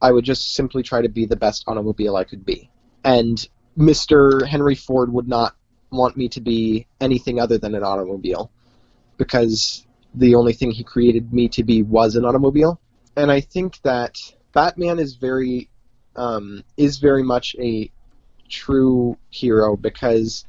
I 0.00 0.12
would 0.12 0.24
just 0.24 0.54
simply 0.54 0.82
try 0.82 1.02
to 1.02 1.08
be 1.10 1.26
the 1.26 1.36
best 1.36 1.64
automobile 1.66 2.16
I 2.16 2.24
could 2.24 2.46
be. 2.46 2.70
And 3.04 3.46
Mr. 3.76 4.46
Henry 4.46 4.74
Ford 4.74 5.12
would 5.12 5.28
not 5.28 5.56
want 5.90 6.16
me 6.16 6.28
to 6.28 6.40
be 6.40 6.86
anything 7.00 7.40
other 7.40 7.58
than 7.58 7.74
an 7.74 7.82
automobile 7.82 8.50
because 9.16 9.86
the 10.14 10.34
only 10.34 10.52
thing 10.52 10.70
he 10.70 10.84
created 10.84 11.32
me 11.32 11.48
to 11.48 11.64
be 11.64 11.82
was 11.82 12.16
an 12.16 12.24
automobile. 12.24 12.80
And 13.16 13.30
I 13.30 13.40
think 13.40 13.80
that 13.82 14.16
Batman 14.52 14.98
is 14.98 15.16
very 15.16 15.68
um, 16.16 16.64
is 16.76 16.98
very 16.98 17.22
much 17.22 17.54
a 17.60 17.90
true 18.48 19.16
hero 19.30 19.76
because 19.76 20.46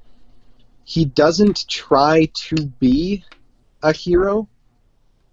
he 0.84 1.06
doesn't 1.06 1.68
try 1.68 2.28
to 2.34 2.66
be 2.80 3.24
a 3.84 3.94
hero. 3.94 4.48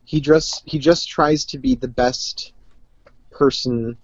He 0.04 0.20
just 0.20 0.62
he 0.66 0.78
just 0.78 1.08
tries 1.08 1.44
to 1.46 1.58
be 1.58 1.74
the 1.74 1.88
best 1.88 2.52
person 3.30 3.96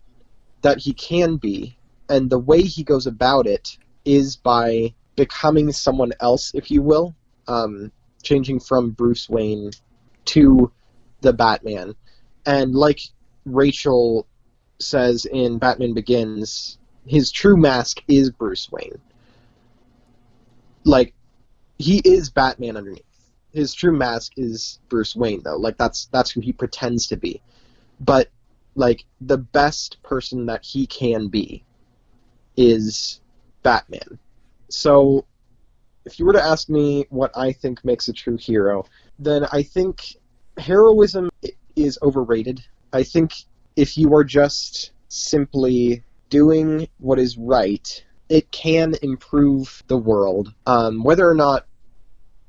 that 0.63 0.79
he 0.79 0.93
can 0.93 1.37
be, 1.37 1.77
and 2.09 2.31
the 2.31 2.39
way 2.39 2.63
he 2.63 2.83
goes 2.83 3.07
about 3.07 3.47
it 3.47 3.77
is 4.05 4.37
by 4.37 4.95
becoming 5.17 5.73
someone 5.73 6.13
else, 6.21 6.53
if 6.55 6.71
you 6.71 6.83
will, 6.83 7.15
um, 7.49 7.93
changing 8.23 8.61
from 8.61 8.91
Bruce 8.91 9.29
Wayne 9.29 9.71
to 10.27 10.71
the 11.21 11.33
Batman. 11.33 11.95
And 12.47 12.75
like 12.75 13.01
Rachel 13.45 14.27
says 14.79 15.27
in 15.27 15.59
Batman 15.59 15.95
Begins, 15.95 16.79
his 17.07 17.31
true 17.31 17.57
mask 17.57 18.03
is 18.09 18.31
Bruce 18.31 18.71
Wayne. 18.71 19.01
Like 20.85 21.15
he 21.79 21.99
is 22.05 22.31
Batman 22.31 22.77
underneath. 22.77 23.03
His 23.53 23.75
true 23.75 23.97
mask 23.97 24.33
is 24.37 24.79
Bruce 24.89 25.15
Wayne 25.15 25.43
though. 25.43 25.57
Like 25.57 25.77
that's 25.77 26.07
that's 26.07 26.31
who 26.31 26.41
he 26.41 26.53
pretends 26.53 27.07
to 27.09 27.17
be. 27.17 27.41
But 28.01 28.31
like 28.75 29.05
the 29.21 29.39
best 29.39 30.03
person 30.03 30.47
that 30.47 30.65
he 30.65 30.87
can 30.87 31.29
be 31.29 31.65
is 32.57 33.21
Batman. 33.63 34.19
So 34.73 35.27
if 36.05 36.19
you 36.19 36.25
were 36.25 36.33
to 36.33 36.43
ask 36.43 36.69
me 36.69 37.07
what 37.11 37.37
I 37.37 37.53
think 37.53 37.85
makes 37.85 38.09
a 38.09 38.13
true 38.13 38.37
hero, 38.37 38.87
then 39.19 39.47
I 39.53 39.63
think 39.63 40.17
heroism 40.57 41.31
is 41.77 41.99
overrated. 42.03 42.65
I 42.93 43.03
think 43.03 43.35
if 43.77 43.97
you 43.97 44.15
are 44.15 44.25
just 44.25 44.93
simply 45.09 46.03
doing 46.31 46.89
what 46.99 47.19
is 47.19 47.37
right, 47.37 48.05
it 48.29 48.51
can 48.51 48.95
improve 49.03 49.83
the 49.89 49.99
world. 49.99 50.53
Um, 50.67 51.05
whether 51.05 51.29
or 51.29 51.35
not 51.35 51.67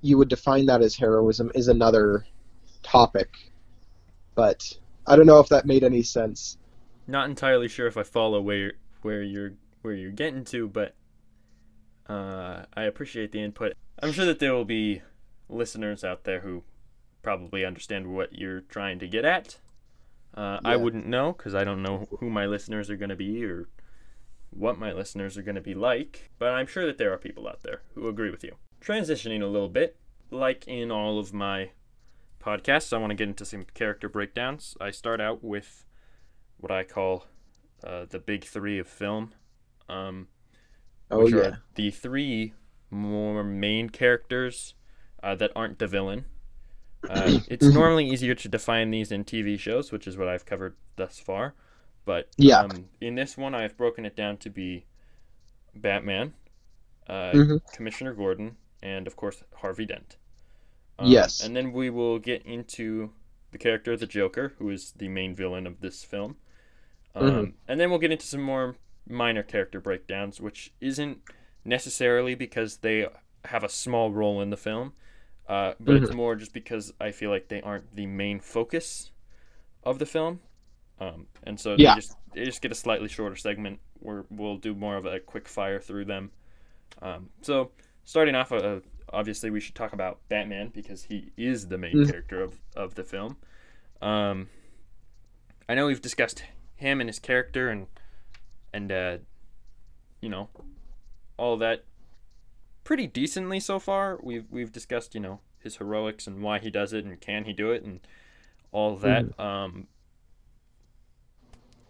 you 0.01 0.17
would 0.17 0.29
define 0.29 0.67
that 0.67 0.81
as 0.81 0.95
heroism 0.95 1.51
is 1.53 1.67
another 1.67 2.25
topic. 2.83 3.29
But 4.33 4.77
I 5.05 5.17
don't 5.17 5.27
know 5.27 5.39
if 5.39 5.49
that 5.49 5.65
made 5.65 5.83
any 5.83 6.03
sense. 6.03 6.57
Not 7.05 7.29
entirely 7.29 7.67
sure 7.67 7.87
if 7.87 7.97
I 7.97 8.03
follow 8.03 8.41
where 8.41 8.73
where 9.01 9.21
you're 9.21 9.53
where 9.81 9.93
you're 9.93 10.11
getting 10.11 10.45
to, 10.45 10.69
but 10.69 10.95
Uh, 12.13 12.65
I 12.75 12.83
appreciate 12.83 13.31
the 13.31 13.41
input. 13.41 13.73
I'm 13.99 14.11
sure 14.11 14.25
that 14.25 14.37
there 14.37 14.53
will 14.53 14.65
be 14.65 15.01
listeners 15.49 16.03
out 16.03 16.25
there 16.25 16.41
who 16.41 16.63
probably 17.23 17.65
understand 17.65 18.13
what 18.13 18.37
you're 18.37 18.61
trying 18.61 18.99
to 18.99 19.07
get 19.07 19.25
at. 19.25 19.57
Uh, 20.35 20.59
I 20.63 20.75
wouldn't 20.75 21.07
know 21.07 21.31
because 21.31 21.55
I 21.55 21.63
don't 21.63 21.81
know 21.81 22.07
who 22.19 22.29
my 22.29 22.45
listeners 22.45 22.89
are 22.91 22.97
going 22.97 23.09
to 23.09 23.15
be 23.15 23.43
or 23.43 23.67
what 24.51 24.77
my 24.77 24.91
listeners 24.91 25.37
are 25.37 25.41
going 25.41 25.55
to 25.55 25.61
be 25.61 25.73
like, 25.73 26.29
but 26.37 26.49
I'm 26.49 26.67
sure 26.67 26.85
that 26.85 26.99
there 26.99 27.11
are 27.11 27.17
people 27.17 27.47
out 27.47 27.63
there 27.63 27.81
who 27.95 28.07
agree 28.07 28.29
with 28.29 28.43
you. 28.43 28.57
Transitioning 28.79 29.41
a 29.41 29.47
little 29.47 29.69
bit, 29.69 29.97
like 30.29 30.67
in 30.67 30.91
all 30.91 31.17
of 31.17 31.33
my 31.33 31.71
podcasts, 32.39 32.93
I 32.93 32.97
want 32.97 33.09
to 33.09 33.15
get 33.15 33.27
into 33.27 33.45
some 33.45 33.65
character 33.73 34.07
breakdowns. 34.07 34.77
I 34.79 34.91
start 34.91 35.19
out 35.19 35.43
with 35.43 35.85
what 36.57 36.71
I 36.71 36.83
call 36.83 37.25
uh, 37.83 38.05
the 38.07 38.19
big 38.19 38.43
three 38.43 38.77
of 38.77 38.87
film. 38.87 39.33
Um, 39.89 40.27
Oh 41.11 41.23
which 41.23 41.31
yeah. 41.31 41.39
are 41.39 41.61
the 41.75 41.91
three 41.91 42.53
more 42.89 43.43
main 43.43 43.89
characters 43.89 44.75
uh, 45.21 45.35
that 45.35 45.51
aren't 45.55 45.79
the 45.79 45.87
villain. 45.87 46.25
Uh, 47.07 47.39
it's 47.49 47.67
normally 47.73 48.09
easier 48.09 48.35
to 48.35 48.47
define 48.49 48.91
these 48.91 49.11
in 49.11 49.23
TV 49.23 49.57
shows, 49.59 49.91
which 49.91 50.07
is 50.07 50.17
what 50.17 50.27
I've 50.27 50.45
covered 50.45 50.75
thus 50.95 51.19
far. 51.19 51.55
But 52.05 52.29
Yeah. 52.37 52.61
um, 52.61 52.89
in 53.01 53.15
this 53.15 53.37
one, 53.37 53.55
I've 53.55 53.77
broken 53.77 54.05
it 54.05 54.15
down 54.15 54.37
to 54.37 54.49
be 54.49 54.85
Batman, 55.75 56.33
uh, 57.07 57.31
Mhm. 57.33 57.61
Commissioner 57.73 58.13
Gordon, 58.13 58.57
and 58.81 59.07
of 59.07 59.15
course 59.15 59.43
Harvey 59.57 59.85
Dent. 59.85 60.17
Yes. 61.03 61.41
And 61.41 61.55
then 61.55 61.71
we 61.73 61.89
will 61.89 62.19
get 62.19 62.43
into 62.45 63.13
the 63.51 63.57
character 63.57 63.93
of 63.93 63.99
the 63.99 64.07
Joker, 64.07 64.53
who 64.57 64.69
is 64.69 64.91
the 64.93 65.07
main 65.09 65.35
villain 65.35 65.67
of 65.67 65.81
this 65.81 66.03
film. 66.03 66.37
Um, 67.15 67.47
Mhm. 67.47 67.53
And 67.67 67.79
then 67.79 67.89
we'll 67.89 67.99
get 67.99 68.11
into 68.11 68.25
some 68.25 68.41
more 68.41 68.75
minor 69.07 69.43
character 69.43 69.79
breakdowns, 69.79 70.41
which 70.41 70.71
isn't 70.81 71.19
necessarily 71.65 72.35
because 72.35 72.77
they 72.77 73.07
have 73.45 73.63
a 73.63 73.69
small 73.69 74.11
role 74.11 74.41
in 74.41 74.49
the 74.49 74.57
film, 74.57 74.93
uh, 75.47 75.73
but 75.79 75.95
it's 75.95 76.11
more 76.11 76.35
just 76.35 76.53
because 76.53 76.93
I 76.99 77.11
feel 77.11 77.29
like 77.29 77.49
they 77.49 77.61
aren't 77.61 77.95
the 77.95 78.05
main 78.05 78.39
focus 78.39 79.11
of 79.83 79.99
the 79.99 80.05
film. 80.05 80.39
Um, 80.99 81.27
and 81.43 81.59
so 81.59 81.77
Yeah. 81.77 81.77
they 81.77 81.91
just 81.93 82.17
they 82.33 82.45
just 82.45 82.61
get 82.61 82.71
a 82.71 82.75
slightly 82.75 83.09
shorter 83.09 83.35
segment 83.35 83.79
where 83.99 84.25
we'll 84.29 84.57
do 84.57 84.75
more 84.75 84.97
of 84.97 85.05
a 85.05 85.19
quick 85.19 85.47
fire 85.47 85.79
through 85.79 86.05
them. 86.05 86.31
Um, 87.01 87.29
so 87.41 87.71
starting 88.05 88.35
off, 88.35 88.51
uh, 88.51 88.79
obviously 89.11 89.49
we 89.49 89.59
should 89.59 89.75
talk 89.75 89.93
about 89.93 90.19
Batman 90.29 90.69
because 90.73 91.03
he 91.05 91.31
is 91.37 91.67
the 91.67 91.77
main 91.77 91.99
Mhm. 91.99 92.11
character 92.11 92.41
of, 92.41 92.59
of 92.75 92.95
the 92.95 93.03
film. 93.03 93.37
Um, 94.01 94.49
I 95.67 95.75
know 95.75 95.87
we've 95.87 96.01
discussed 96.01 96.43
him 96.75 96.99
and 97.01 97.09
his 97.09 97.19
character 97.19 97.69
and 97.69 97.87
and 98.73 98.91
uh, 98.91 99.17
you 100.21 100.29
know 100.29 100.49
all 101.37 101.57
that 101.57 101.83
pretty 102.83 103.07
decently 103.07 103.59
so 103.59 103.79
far. 103.79 104.19
We've 104.21 104.45
we've 104.49 104.71
discussed 104.71 105.13
you 105.15 105.21
know 105.21 105.39
his 105.59 105.77
heroics 105.77 106.27
and 106.27 106.41
why 106.41 106.59
he 106.59 106.69
does 106.69 106.91
it 106.93 107.05
and 107.05 107.19
can 107.21 107.45
he 107.45 107.53
do 107.53 107.71
it 107.71 107.83
and 107.83 107.99
all 108.71 108.95
that. 108.97 109.39
Um, 109.39 109.87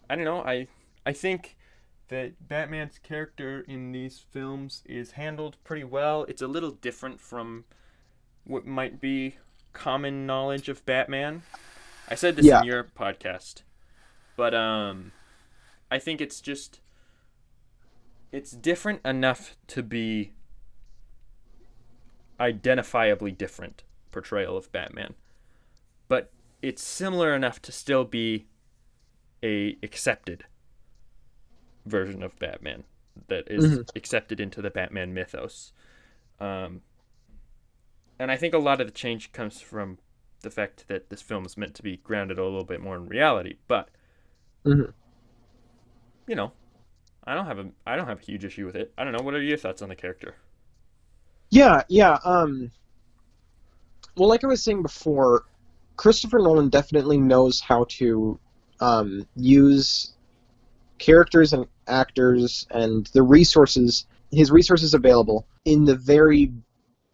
I 0.08 0.16
don't 0.16 0.24
know. 0.24 0.42
I 0.42 0.68
I 1.06 1.12
think 1.12 1.56
that 2.08 2.46
Batman's 2.48 2.98
character 2.98 3.64
in 3.66 3.92
these 3.92 4.18
films 4.18 4.82
is 4.86 5.12
handled 5.12 5.56
pretty 5.64 5.84
well. 5.84 6.24
It's 6.24 6.42
a 6.42 6.46
little 6.46 6.70
different 6.70 7.20
from 7.20 7.64
what 8.44 8.66
might 8.66 9.00
be 9.00 9.36
common 9.72 10.26
knowledge 10.26 10.68
of 10.68 10.84
Batman. 10.84 11.42
I 12.08 12.14
said 12.14 12.36
this 12.36 12.44
Yeah. 12.44 12.60
in 12.60 12.66
your 12.66 12.84
podcast, 12.84 13.62
but 14.36 14.54
um, 14.54 15.12
I 15.94 16.00
think 16.00 16.20
it's 16.20 16.40
just 16.40 16.80
it's 18.32 18.50
different 18.50 19.00
enough 19.04 19.56
to 19.68 19.80
be 19.80 20.32
identifiably 22.40 23.38
different 23.38 23.84
portrayal 24.10 24.56
of 24.56 24.72
Batman, 24.72 25.14
but 26.08 26.32
it's 26.62 26.82
similar 26.82 27.32
enough 27.32 27.62
to 27.62 27.70
still 27.70 28.04
be 28.04 28.48
a 29.40 29.78
accepted 29.84 30.46
version 31.86 32.24
of 32.24 32.36
Batman 32.40 32.82
that 33.28 33.48
is 33.48 33.64
Mhm. 33.64 33.88
accepted 33.94 34.40
into 34.40 34.60
the 34.60 34.70
Batman 34.70 35.14
mythos. 35.14 35.72
Um, 36.40 36.82
and 38.18 38.32
I 38.32 38.36
think 38.36 38.52
a 38.52 38.58
lot 38.58 38.80
of 38.80 38.88
the 38.88 38.92
change 38.92 39.30
comes 39.30 39.60
from 39.60 39.98
the 40.40 40.50
fact 40.50 40.88
that 40.88 41.10
this 41.10 41.22
film 41.22 41.46
is 41.46 41.56
meant 41.56 41.76
to 41.76 41.84
be 41.84 41.98
grounded 41.98 42.36
a 42.36 42.42
little 42.42 42.64
bit 42.64 42.80
more 42.80 42.96
in 42.96 43.06
reality. 43.06 43.58
But 43.68 43.90
Mhm. 44.64 44.92
You 46.26 46.34
know, 46.34 46.52
I 47.24 47.34
don't 47.34 47.46
have 47.46 47.58
a 47.58 47.66
I 47.86 47.96
don't 47.96 48.06
have 48.06 48.20
a 48.20 48.24
huge 48.24 48.44
issue 48.44 48.66
with 48.66 48.76
it. 48.76 48.92
I 48.96 49.04
don't 49.04 49.12
know. 49.12 49.24
What 49.24 49.34
are 49.34 49.42
your 49.42 49.56
thoughts 49.56 49.82
on 49.82 49.88
the 49.88 49.96
character? 49.96 50.34
Yeah, 51.50 51.82
yeah. 51.88 52.18
Um, 52.24 52.70
well, 54.16 54.28
like 54.28 54.44
I 54.44 54.46
was 54.46 54.62
saying 54.62 54.82
before, 54.82 55.44
Christopher 55.96 56.38
Nolan 56.38 56.68
definitely 56.68 57.18
knows 57.18 57.60
how 57.60 57.86
to 57.90 58.38
um, 58.80 59.26
use 59.36 60.14
characters 60.98 61.52
and 61.52 61.66
actors 61.86 62.66
and 62.70 63.06
the 63.08 63.22
resources, 63.22 64.06
his 64.30 64.50
resources 64.50 64.94
available, 64.94 65.46
in 65.64 65.84
the 65.84 65.96
very 65.96 66.52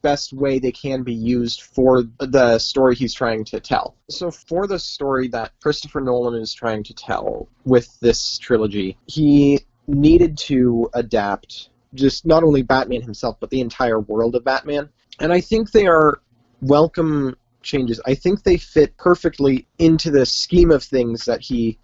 best 0.03 0.33
way 0.33 0.59
they 0.59 0.73
can 0.73 1.03
be 1.03 1.13
used 1.13 1.63
for 1.63 2.05
the 2.19 2.59
story 2.59 2.95
he's 2.95 3.15
trying 3.15 3.45
to 3.45 3.61
tell. 3.61 3.97
So, 4.09 4.31
for 4.31 4.67
the 4.67 4.79
story 4.79 5.29
that 5.29 5.53
Christopher 5.63 6.01
Nolan 6.01 6.41
is 6.41 6.53
trying 6.53 6.83
to 6.85 6.95
tell 6.95 7.49
with 7.65 7.99
this 8.01 8.39
trilogy, 8.39 8.97
he 9.07 9.61
needed 9.87 10.39
to 10.39 10.89
adapt 10.95 11.71
just 11.95 12.25
not 12.25 12.45
only 12.45 12.63
Batman 12.63 13.03
himself, 13.03 13.37
but 13.41 13.51
the 13.51 13.61
entire 13.61 13.99
world 13.99 14.35
of 14.35 14.45
Batman. 14.45 14.89
And 15.19 15.33
I 15.33 15.41
think 15.41 15.73
they 15.73 15.87
are 15.87 16.21
welcome 16.63 17.37
changes. 17.63 18.01
I 18.07 18.15
think 18.15 18.43
they 18.43 18.57
fit 18.57 18.97
perfectly 18.97 19.67
into 19.79 20.11
the 20.11 20.25
scheme 20.25 20.71
of 20.71 20.83
things 20.83 21.25
that 21.27 21.41
he 21.41 21.79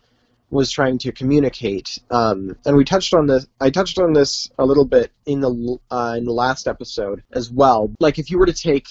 was 0.50 0.70
trying 0.70 0.98
to 0.98 1.12
communicate. 1.12 1.98
Um, 2.10 2.56
and 2.64 2.76
we 2.76 2.84
touched 2.84 3.14
on 3.14 3.26
this. 3.26 3.46
I 3.60 3.70
touched 3.70 3.98
on 3.98 4.12
this 4.12 4.50
a 4.58 4.64
little 4.64 4.84
bit 4.84 5.12
in 5.26 5.40
the 5.40 5.78
uh, 5.90 6.14
in 6.16 6.24
the 6.24 6.32
last 6.32 6.68
episode 6.68 7.22
as 7.32 7.50
well. 7.50 7.92
Like 8.00 8.18
if 8.18 8.30
you 8.30 8.38
were 8.38 8.46
to 8.46 8.52
take 8.52 8.86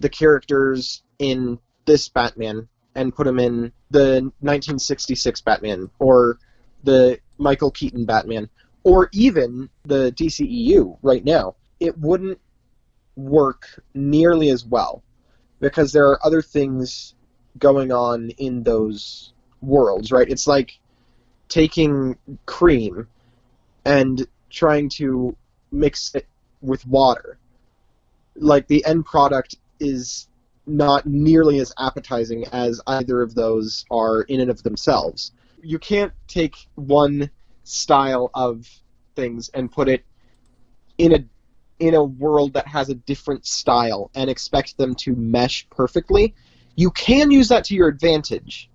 the 0.00 0.08
characters 0.08 1.02
in 1.18 1.58
this 1.86 2.08
Batman 2.08 2.68
and 2.94 3.14
put 3.14 3.24
them 3.24 3.38
in 3.38 3.72
the 3.90 4.20
1966 4.40 5.40
Batman 5.42 5.90
or 5.98 6.38
the 6.84 7.18
Michael 7.38 7.70
Keaton 7.70 8.04
Batman 8.04 8.48
or 8.82 9.08
even 9.12 9.68
the 9.84 10.12
DCEU 10.12 10.98
right 11.02 11.24
now, 11.24 11.56
it 11.80 11.98
wouldn't 11.98 12.38
work 13.16 13.82
nearly 13.94 14.50
as 14.50 14.64
well 14.64 15.02
because 15.60 15.92
there 15.92 16.06
are 16.06 16.24
other 16.24 16.42
things 16.42 17.14
going 17.58 17.90
on 17.90 18.30
in 18.30 18.62
those 18.62 19.32
worlds, 19.66 20.12
right? 20.12 20.28
It's 20.28 20.46
like 20.46 20.78
taking 21.48 22.16
cream 22.46 23.06
and 23.84 24.26
trying 24.50 24.88
to 24.88 25.36
mix 25.70 26.14
it 26.14 26.26
with 26.60 26.86
water. 26.86 27.38
Like 28.36 28.66
the 28.66 28.84
end 28.84 29.04
product 29.04 29.56
is 29.80 30.28
not 30.66 31.06
nearly 31.06 31.60
as 31.60 31.72
appetizing 31.78 32.44
as 32.52 32.80
either 32.86 33.22
of 33.22 33.34
those 33.34 33.84
are 33.90 34.22
in 34.22 34.40
and 34.40 34.50
of 34.50 34.62
themselves. 34.62 35.32
You 35.62 35.78
can't 35.78 36.12
take 36.26 36.56
one 36.74 37.30
style 37.64 38.30
of 38.34 38.68
things 39.14 39.48
and 39.50 39.70
put 39.70 39.88
it 39.88 40.04
in 40.98 41.12
a 41.14 41.24
in 41.78 41.94
a 41.94 42.02
world 42.02 42.54
that 42.54 42.66
has 42.66 42.88
a 42.88 42.94
different 42.94 43.44
style 43.44 44.10
and 44.14 44.30
expect 44.30 44.78
them 44.78 44.94
to 44.94 45.14
mesh 45.14 45.68
perfectly. 45.68 46.34
You 46.74 46.90
can 46.90 47.30
use 47.30 47.48
that 47.48 47.64
to 47.64 47.74
your 47.74 47.88
advantage. 47.88 48.70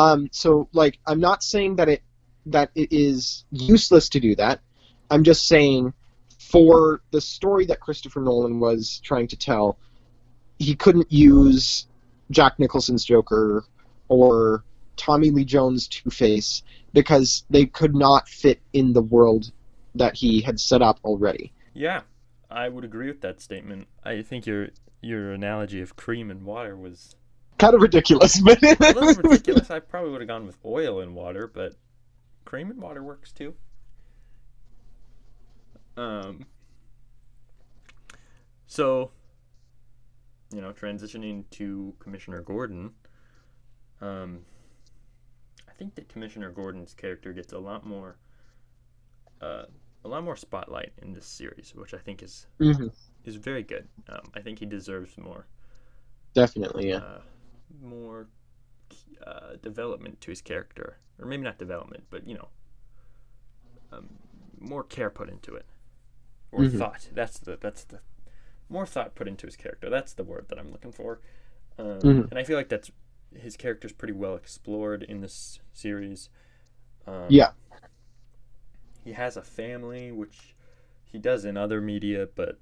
Um, 0.00 0.28
so, 0.32 0.68
like, 0.72 0.98
I'm 1.06 1.20
not 1.20 1.42
saying 1.42 1.76
that 1.76 1.88
it 1.88 2.02
that 2.46 2.70
it 2.74 2.88
is 2.90 3.44
useless 3.50 4.08
to 4.10 4.20
do 4.20 4.34
that. 4.36 4.60
I'm 5.10 5.24
just 5.24 5.46
saying, 5.46 5.92
for 6.38 7.02
the 7.10 7.20
story 7.20 7.66
that 7.66 7.80
Christopher 7.80 8.20
Nolan 8.20 8.60
was 8.60 9.00
trying 9.04 9.28
to 9.28 9.36
tell, 9.36 9.78
he 10.58 10.74
couldn't 10.74 11.12
use 11.12 11.86
Jack 12.30 12.58
Nicholson's 12.58 13.04
Joker 13.04 13.64
or 14.08 14.64
Tommy 14.96 15.30
Lee 15.30 15.44
Jones' 15.44 15.86
Two 15.86 16.10
Face 16.10 16.62
because 16.94 17.44
they 17.50 17.66
could 17.66 17.94
not 17.94 18.28
fit 18.28 18.60
in 18.72 18.94
the 18.94 19.02
world 19.02 19.52
that 19.94 20.14
he 20.16 20.40
had 20.40 20.58
set 20.58 20.80
up 20.80 20.98
already. 21.04 21.52
Yeah, 21.74 22.02
I 22.50 22.68
would 22.68 22.84
agree 22.84 23.08
with 23.08 23.20
that 23.20 23.40
statement. 23.40 23.86
I 24.02 24.22
think 24.22 24.46
your 24.46 24.68
your 25.02 25.32
analogy 25.32 25.80
of 25.82 25.96
cream 25.96 26.30
and 26.30 26.42
water 26.42 26.76
was 26.76 27.16
Kind 27.60 27.74
of 27.76 27.82
ridiculous, 27.82 28.40
but 28.44 28.62
a 28.62 28.90
little 28.90 29.14
ridiculous. 29.14 29.70
I 29.70 29.80
probably 29.80 30.10
would 30.12 30.22
have 30.22 30.28
gone 30.28 30.46
with 30.46 30.58
oil 30.64 31.00
and 31.00 31.14
water, 31.14 31.46
but 31.46 31.76
cream 32.44 32.70
and 32.70 32.80
water 32.82 33.02
works 33.04 33.32
too. 33.32 33.54
Um. 35.96 36.46
So, 38.66 39.12
you 40.52 40.62
know, 40.62 40.72
transitioning 40.72 41.44
to 41.52 41.94
Commissioner 42.00 42.42
Gordon. 42.42 42.92
Um, 44.00 44.46
I 45.68 45.72
think 45.72 45.94
that 45.96 46.08
Commissioner 46.08 46.50
Gordon's 46.50 46.94
character 46.94 47.32
gets 47.32 47.52
a 47.52 47.58
lot 47.58 47.86
more 47.86 48.18
uh, 49.42 49.64
a 50.04 50.08
lot 50.08 50.24
more 50.24 50.36
spotlight 50.36 50.92
in 51.02 51.12
this 51.14 51.26
series, 51.26 51.74
which 51.74 51.94
I 51.94 51.98
think 51.98 52.22
is 52.22 52.46
hmm 52.58 52.88
is 53.24 53.36
very 53.36 53.62
good. 53.62 53.88
Um, 54.08 54.30
I 54.34 54.40
think 54.40 54.58
he 54.60 54.66
deserves 54.66 55.18
more 55.18 55.46
Definitely, 56.34 56.88
yeah. 56.88 57.00
uh, 57.00 57.20
more 57.82 58.28
uh, 59.26 59.56
development 59.62 60.20
to 60.22 60.30
his 60.30 60.42
character, 60.42 60.98
or 61.18 61.26
maybe 61.26 61.42
not 61.44 61.58
development, 61.58 62.04
but 62.10 62.26
you 62.26 62.34
know, 62.34 62.48
um, 63.92 64.08
more 64.58 64.84
care 64.84 65.10
put 65.10 65.28
into 65.28 65.54
it, 65.54 65.66
or 66.52 66.64
Mhm. 66.64 66.68
thought. 66.68 67.08
That's 67.14 67.38
the 67.38 67.58
that's 67.60 67.84
the 67.84 68.00
more 68.68 68.86
thought 68.86 69.14
put 69.14 69.28
into 69.28 69.46
his 69.46 69.56
character. 69.56 69.90
That's 69.90 70.14
the 70.14 70.24
word 70.24 70.46
that 70.48 70.58
I'm 70.58 70.72
looking 70.72 70.92
for. 70.92 71.20
Um, 71.78 72.02
Mhm. 72.02 72.30
And 72.30 72.38
I 72.38 72.44
feel 72.44 72.56
like 72.56 72.70
that's 72.70 72.90
his 73.36 73.56
character's 73.56 73.92
pretty 73.92 74.14
well 74.14 74.36
explored 74.36 75.02
in 75.04 75.20
this 75.22 75.60
series. 75.72 76.30
Um, 77.06 77.36
Yeah. 77.36 77.52
he 79.04 79.12
has 79.12 79.36
a 79.36 79.42
family, 79.42 80.10
which 80.12 80.54
he 81.04 81.18
does 81.18 81.44
in 81.44 81.56
other 81.56 81.80
media, 81.80 82.26
but 82.34 82.58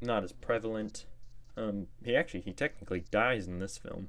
not 0.00 0.22
as 0.24 0.32
prevalent. 0.32 1.06
Um, 1.56 1.88
he 2.04 2.16
actually 2.16 2.40
he 2.42 2.52
technically 2.52 3.04
dies 3.10 3.46
in 3.48 3.58
this 3.58 3.78
film, 3.78 4.08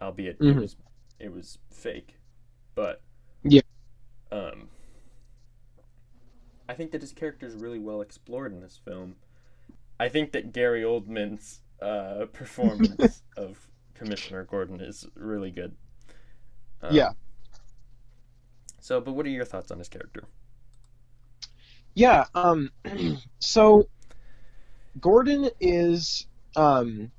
albeit 0.00 0.40
it 0.44 0.54
Mhm. 0.54 0.58
was 0.58 0.76
it 1.20 1.32
was 1.32 1.58
fake, 1.70 2.16
but 2.74 3.02
Yeah. 3.44 3.62
Um, 4.32 4.68
I 6.68 6.74
think 6.74 6.90
that 6.92 7.00
his 7.00 7.12
character 7.12 7.46
is 7.46 7.54
really 7.56 7.78
well 7.80 8.00
explored 8.00 8.52
in 8.52 8.60
this 8.60 8.76
film. 8.76 9.16
I 10.00 10.08
think 10.08 10.32
that 10.32 10.52
Gary 10.52 10.82
Oldman's 10.82 11.62
uh, 11.82 12.26
performance 12.32 13.22
of 13.36 13.68
Commissioner 13.94 14.44
Gordon 14.44 14.80
is 14.80 15.06
really 15.16 15.50
good. 15.50 15.76
Um, 16.82 16.96
Yeah. 16.96 17.12
So, 18.80 19.00
but 19.02 19.12
what 19.12 19.26
are 19.26 19.30
your 19.30 19.44
thoughts 19.44 19.70
on 19.70 19.78
his 19.78 19.88
character? 19.90 20.24
Yeah, 21.94 22.24
um 22.34 22.70
so 23.40 23.88
Gordon 25.00 25.48
is 25.60 26.26
um 26.56 27.10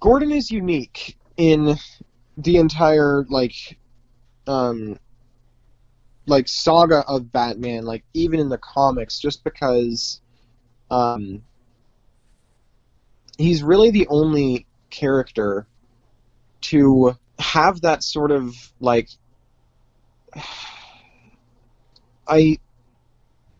Gordon 0.00 0.32
is 0.32 0.50
unique 0.50 1.16
in 1.36 1.76
the 2.36 2.56
entire 2.56 3.24
like 3.30 3.78
um 4.46 4.98
like 6.26 6.48
saga 6.48 7.04
of 7.06 7.30
Batman, 7.32 7.84
like 7.84 8.04
even 8.14 8.40
in 8.40 8.48
the 8.48 8.58
comics, 8.58 9.18
just 9.18 9.44
because 9.44 10.20
um 10.90 11.42
he's 13.38 13.62
really 13.62 13.90
the 13.90 14.06
only 14.08 14.66
character 14.90 15.66
to 16.60 17.16
have 17.38 17.80
that 17.82 18.02
sort 18.02 18.30
of 18.30 18.54
like 18.80 19.08
I 22.28 22.58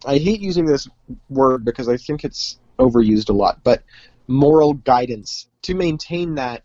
I 0.06 0.18
hate 0.18 0.40
using 0.40 0.66
this 0.66 0.88
word 1.28 1.64
because 1.64 1.88
I 1.88 1.96
think 1.96 2.24
it's 2.24 2.58
overused 2.78 3.30
a 3.30 3.32
lot, 3.32 3.60
but 3.64 3.82
moral 4.26 4.74
guidance 4.74 5.48
to 5.62 5.74
maintain 5.74 6.34
that 6.36 6.64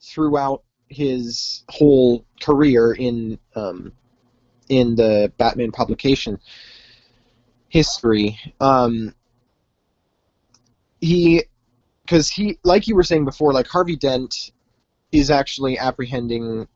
throughout 0.00 0.62
his 0.88 1.64
whole 1.68 2.24
career 2.40 2.92
in 2.92 3.38
um, 3.54 3.92
in 4.68 4.96
the 4.96 5.32
Batman 5.38 5.72
publication 5.72 6.38
history. 7.68 8.38
Um, 8.60 9.14
he, 11.00 11.44
because 12.02 12.28
he, 12.28 12.58
like 12.64 12.86
you 12.86 12.94
were 12.94 13.02
saying 13.02 13.24
before, 13.24 13.52
like 13.52 13.66
Harvey 13.66 13.96
Dent 13.96 14.52
is 15.12 15.30
actually 15.30 15.78
apprehending, 15.78 16.66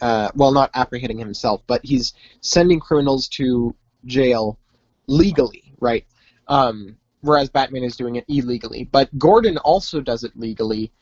uh, 0.00 0.30
well, 0.34 0.52
not 0.52 0.70
apprehending 0.74 1.18
himself, 1.18 1.62
but 1.66 1.84
he's 1.84 2.14
sending 2.40 2.80
criminals 2.80 3.28
to 3.28 3.74
jail 4.04 4.58
legally, 5.06 5.72
right? 5.80 6.04
Um, 6.46 6.96
whereas 7.20 7.50
Batman 7.50 7.84
is 7.84 7.96
doing 7.96 8.16
it 8.16 8.24
illegally. 8.28 8.84
But 8.84 9.16
Gordon 9.18 9.58
also 9.58 10.00
does 10.00 10.24
it 10.24 10.36
legally, 10.36 10.92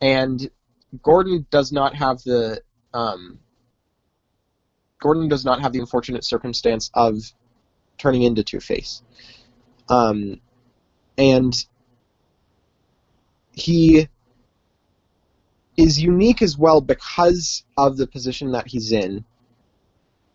and 0.00 0.48
Gordon 1.02 1.46
does 1.50 1.72
not 1.72 1.94
have 1.94 2.22
the 2.22 2.62
um, 2.94 3.38
Gordon 5.00 5.28
does 5.28 5.44
not 5.44 5.60
have 5.60 5.72
the 5.72 5.80
unfortunate 5.80 6.24
circumstance 6.24 6.90
of 6.94 7.16
turning 7.98 8.22
into 8.22 8.42
Two 8.42 8.60
Face, 8.60 9.02
um, 9.88 10.40
and 11.18 11.54
he 13.52 14.08
is 15.76 16.00
unique 16.00 16.40
as 16.40 16.56
well 16.56 16.80
because 16.80 17.64
of 17.76 17.96
the 17.96 18.06
position 18.06 18.52
that 18.52 18.66
he's 18.66 18.92
in. 18.92 19.24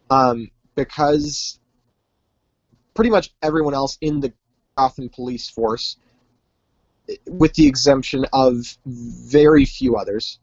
Um, 0.09 0.51
because 0.75 1.59
pretty 2.93 3.09
much 3.09 3.33
everyone 3.41 3.73
else 3.73 3.97
in 4.01 4.19
the 4.19 4.33
Gotham 4.77 5.09
police 5.09 5.49
force, 5.49 5.97
with 7.27 7.53
the 7.53 7.67
exemption 7.67 8.25
of 8.33 8.77
very 8.85 9.65
few 9.65 9.95
others, 9.95 10.39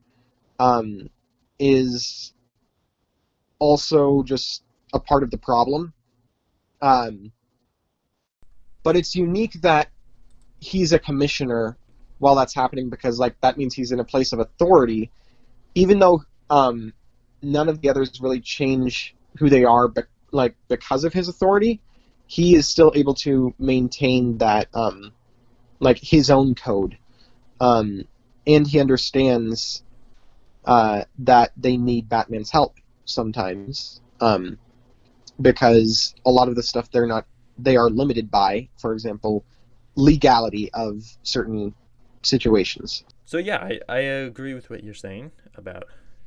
um, 0.58 1.08
is 1.58 2.32
also 3.58 4.22
just 4.22 4.62
a 4.92 5.00
part 5.00 5.22
of 5.22 5.30
the 5.30 5.38
problem. 5.38 5.92
Um, 6.80 7.32
but 8.82 8.96
it's 8.96 9.14
unique 9.14 9.60
that 9.62 9.88
he's 10.60 10.92
a 10.92 10.98
commissioner 10.98 11.76
while 12.18 12.34
that's 12.34 12.54
happening 12.54 12.90
because 12.90 13.18
like 13.18 13.40
that 13.40 13.56
means 13.56 13.74
he's 13.74 13.92
in 13.92 14.00
a 14.00 14.04
place 14.04 14.32
of 14.32 14.40
authority, 14.40 15.10
even 15.74 15.98
though 15.98 16.22
um, 16.50 16.92
none 17.42 17.68
of 17.68 17.80
the 17.80 17.88
others 17.88 18.20
really 18.20 18.40
change 18.40 19.14
who 19.38 19.48
they 19.48 19.64
are, 19.64 19.88
but 19.88 20.06
like 20.32 20.54
because 20.68 21.04
of 21.04 21.12
his 21.12 21.28
authority, 21.28 21.80
he 22.28 22.54
is 22.54 22.68
still 22.68 22.92
able 22.94 23.14
to 23.14 23.54
maintain 23.58 24.36
that 24.38 24.68
um, 24.74 25.12
like 25.80 25.98
his 25.98 26.30
own 26.30 26.54
code, 26.54 26.96
um, 27.58 28.04
and 28.46 28.66
he 28.66 28.78
understands 28.78 29.82
uh, 30.66 31.04
that 31.20 31.52
they 31.56 31.78
need 31.78 32.08
Batman's 32.08 32.50
help 32.50 32.76
sometimes 33.06 34.02
um, 34.20 34.58
because 35.40 36.14
a 36.26 36.30
lot 36.30 36.48
of 36.48 36.54
the 36.54 36.62
stuff 36.62 36.90
they're 36.90 37.06
not 37.06 37.26
they 37.56 37.76
are 37.76 37.88
limited 37.88 38.30
by, 38.30 38.68
for 38.76 38.92
example, 38.92 39.44
legality 39.96 40.70
of 40.74 41.02
certain 41.22 41.74
situations. 42.22 43.04
So 43.24 43.38
yeah, 43.38 43.56
I, 43.56 43.80
I 43.88 43.98
agree 44.00 44.52
with 44.52 44.68
what 44.68 44.84
you're 44.84 44.92
saying 44.92 45.32
about 45.54 45.84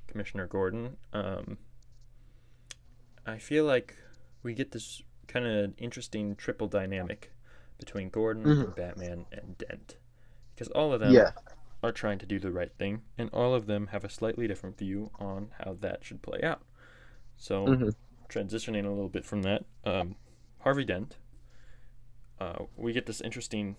Commissioner 0.07 0.47
Gordon. 0.47 0.97
Um, 1.13 1.59
I 3.25 3.37
feel 3.37 3.65
like 3.65 3.95
we 4.41 4.55
get 4.55 4.71
this 4.71 5.03
kind 5.31 5.45
of 5.45 5.63
an 5.63 5.73
interesting 5.77 6.35
triple 6.35 6.67
dynamic 6.67 7.31
between 7.77 8.09
Gordon 8.09 8.43
Mhm. 8.43 8.75
Batman 8.75 9.25
and 9.31 9.57
Dent, 9.57 9.97
because 10.53 10.67
all 10.69 10.93
of 10.93 10.99
them 10.99 11.13
Yeah. 11.13 11.31
are 11.81 11.91
trying 11.91 12.19
to 12.19 12.25
do 12.25 12.39
the 12.39 12.51
right 12.51 12.71
thing, 12.77 13.01
and 13.17 13.29
all 13.31 13.55
of 13.55 13.65
them 13.65 13.87
have 13.87 14.03
a 14.03 14.09
slightly 14.09 14.47
different 14.47 14.77
view 14.77 15.09
on 15.15 15.51
how 15.63 15.73
that 15.73 16.03
should 16.03 16.21
play 16.21 16.41
out. 16.43 16.63
So 17.37 17.65
Mhm. 17.65 17.95
transitioning 18.29 18.85
a 18.85 18.89
little 18.89 19.09
bit 19.09 19.25
from 19.25 19.41
that, 19.43 19.65
um, 19.83 20.15
Harvey 20.59 20.85
Dent, 20.85 21.17
uh, 22.39 22.65
we 22.75 22.93
get 22.93 23.05
this 23.05 23.21
interesting. 23.21 23.77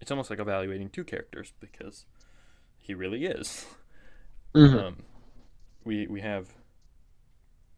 It's 0.00 0.10
almost 0.10 0.30
like 0.30 0.38
evaluating 0.40 0.90
two 0.90 1.04
characters 1.04 1.52
because 1.60 2.04
he 2.76 2.92
really 2.94 3.24
is. 3.24 3.66
Mhm. 4.54 4.82
Um, 4.82 5.04
we 5.84 6.06
we 6.06 6.20
have, 6.20 6.54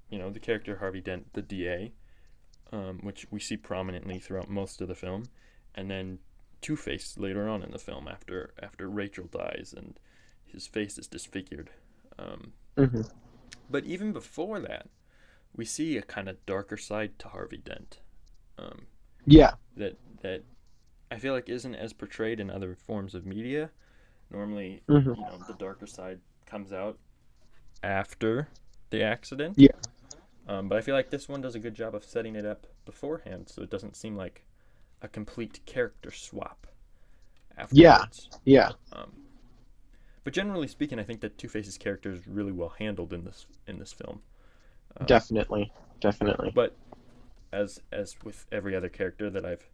you 0.09 0.19
know, 0.19 0.31
the 0.31 0.41
character 0.41 0.79
Harvey 0.79 1.01
Dent, 1.01 1.33
the 1.35 1.43
DA, 1.43 1.93
um, 2.73 3.01
which 3.03 3.27
we 3.31 3.41
see 3.41 3.57
prominently 3.57 4.19
throughout 4.19 4.49
most 4.51 4.81
of 4.81 4.89
the 4.89 4.95
film, 4.95 5.25
and 5.75 5.91
then 5.91 6.19
Two 6.61 6.77
Face 6.77 7.17
later 7.19 7.49
on 7.49 7.63
in 7.63 7.71
the 7.71 7.79
film 7.79 8.07
after 8.09 8.53
after 8.63 8.89
Rachel 8.89 9.27
dies 9.27 9.75
and 9.77 9.99
his 10.45 10.67
face 10.67 10.99
is 10.99 11.07
disfigured. 11.07 11.71
Um, 12.19 12.53
Mhm. 12.77 13.11
but 13.71 13.85
even 13.85 14.13
before 14.13 14.61
that, 14.61 14.89
we 15.55 15.65
see 15.65 15.97
a 15.97 16.03
kind 16.03 16.29
of 16.29 16.45
darker 16.47 16.77
side 16.77 17.19
to 17.21 17.29
Harvey 17.29 17.59
Dent. 17.59 18.01
Um, 18.59 18.87
Yeah. 19.27 19.55
that 19.77 19.97
that 20.23 20.43
I 21.11 21.19
feel 21.19 21.33
like 21.33 21.49
isn't 21.49 21.75
as 21.75 21.93
portrayed 21.93 22.41
in 22.41 22.51
other 22.51 22.75
forms 22.75 23.15
of 23.15 23.27
media. 23.27 23.71
Normally, 24.31 24.83
Mhm. 24.89 25.17
you 25.17 25.23
know, 25.23 25.39
the 25.49 25.55
darker 25.55 25.87
side 25.87 26.21
comes 26.47 26.73
out 26.73 26.99
after 27.83 28.49
the 28.91 29.03
accident. 29.03 29.59
Yeah. 29.59 29.71
Um, 30.49 30.69
but 30.69 30.79
I 30.79 30.81
feel 30.81 30.95
like 30.95 31.11
this 31.11 31.29
one 31.29 31.41
does 31.41 31.55
a 31.55 31.59
good 31.61 31.75
job 31.75 31.95
of 31.95 32.05
setting 32.05 32.35
it 32.35 32.45
up 32.45 32.67
beforehand, 32.85 33.49
so 33.49 33.63
it 33.63 33.71
doesn't 33.71 33.97
seem 33.97 34.17
like 34.17 34.45
a 35.03 35.09
complete 35.09 35.61
character 35.67 36.11
swap. 36.11 36.67
Afterwards. 37.57 38.31
Yeah. 38.45 38.73
Um, 38.93 39.13
but 40.25 40.33
generally 40.33 40.69
speaking, 40.69 40.99
I 40.99 41.03
think 41.03 41.21
that 41.21 41.39
Two 41.39 41.49
Face's 41.49 41.79
character 41.79 42.11
is 42.11 42.27
really 42.27 42.53
well 42.53 42.75
handled 42.79 43.13
in 43.13 43.25
this 43.25 43.47
in 43.67 43.79
this 43.79 43.93
film. 43.93 44.21
Um, 44.97 45.07
Definitely. 45.07 45.73
Definitely. 46.01 46.51
but 46.55 46.77
as 47.53 47.81
as 47.93 48.17
with 48.25 48.47
every 48.51 48.75
other 48.75 48.89
character 48.89 49.29
that 49.31 49.45
I've 49.45 49.69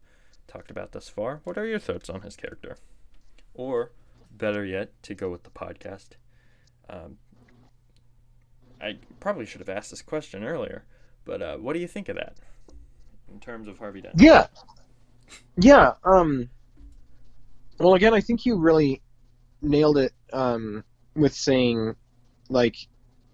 talked 0.49 0.71
about 0.71 0.93
thus 0.93 1.09
far, 1.09 1.41
what 1.45 1.59
are 1.59 1.67
your 1.67 1.79
thoughts 1.79 2.09
on 2.09 2.23
his 2.23 2.37
character? 2.37 2.77
Or 3.55 3.93
better 4.31 4.65
yet, 4.65 4.91
to 5.05 5.15
go 5.15 5.31
with 5.31 5.45
the 5.45 5.51
podcast, 5.51 6.11
um, 6.89 7.19
I 8.81 8.99
probably 9.21 9.47
should 9.47 9.61
have 9.61 9.69
asked 9.69 9.91
this 9.91 10.03
question 10.03 10.45
earlier, 10.45 10.85
but 11.25 11.43
uh, 11.43 11.57
what 11.57 11.73
do 11.73 11.81
you 11.81 11.89
think 11.89 12.09
of 12.09 12.17
that? 12.17 12.37
in 13.33 13.41
terms 13.41 13.69
of 13.69 13.79
Harvey 13.79 14.01
Dent. 14.01 14.15
Yeah. 14.19 14.47
Yeah. 15.57 15.95
Um. 16.05 16.49
Well, 17.79 17.95
again, 17.95 18.15
I 18.15 18.21
think 18.21 18.47
you 18.47 18.57
really 18.57 19.03
nailed 19.61 19.99
it 19.99 20.13
um, 20.33 20.83
with 21.15 21.35
saying, 21.35 21.95
like, 22.49 22.77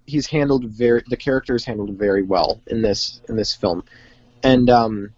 he's 0.07 0.27
handled 0.27 0.65
very 0.67 1.05
the 1.09 1.17
character 1.17 1.55
is 1.55 1.65
handled 1.65 1.91
very 1.91 2.23
well 2.23 2.61
in 2.67 2.83
this 2.83 3.21
in 3.29 3.37
this 3.37 3.55
film, 3.55 3.85
and 4.43 4.69
um, 4.71 5.11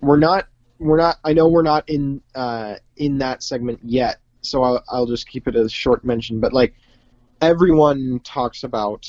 we're 0.00 0.18
not 0.18 0.48
we're 0.78 0.98
not 0.98 1.18
I 1.24 1.32
know 1.32 1.48
we're 1.48 1.62
not 1.62 1.88
in 1.88 2.20
uh, 2.34 2.76
in 2.96 3.18
that 3.18 3.42
segment 3.42 3.80
yet, 3.82 4.18
so 4.42 4.62
I'll, 4.62 4.84
I'll 4.88 5.06
just 5.06 5.28
keep 5.28 5.48
it 5.48 5.56
as 5.56 5.66
a 5.66 5.70
short 5.70 6.04
mention. 6.04 6.40
But 6.40 6.52
like, 6.52 6.74
everyone 7.40 8.20
talks 8.24 8.64
about 8.64 9.06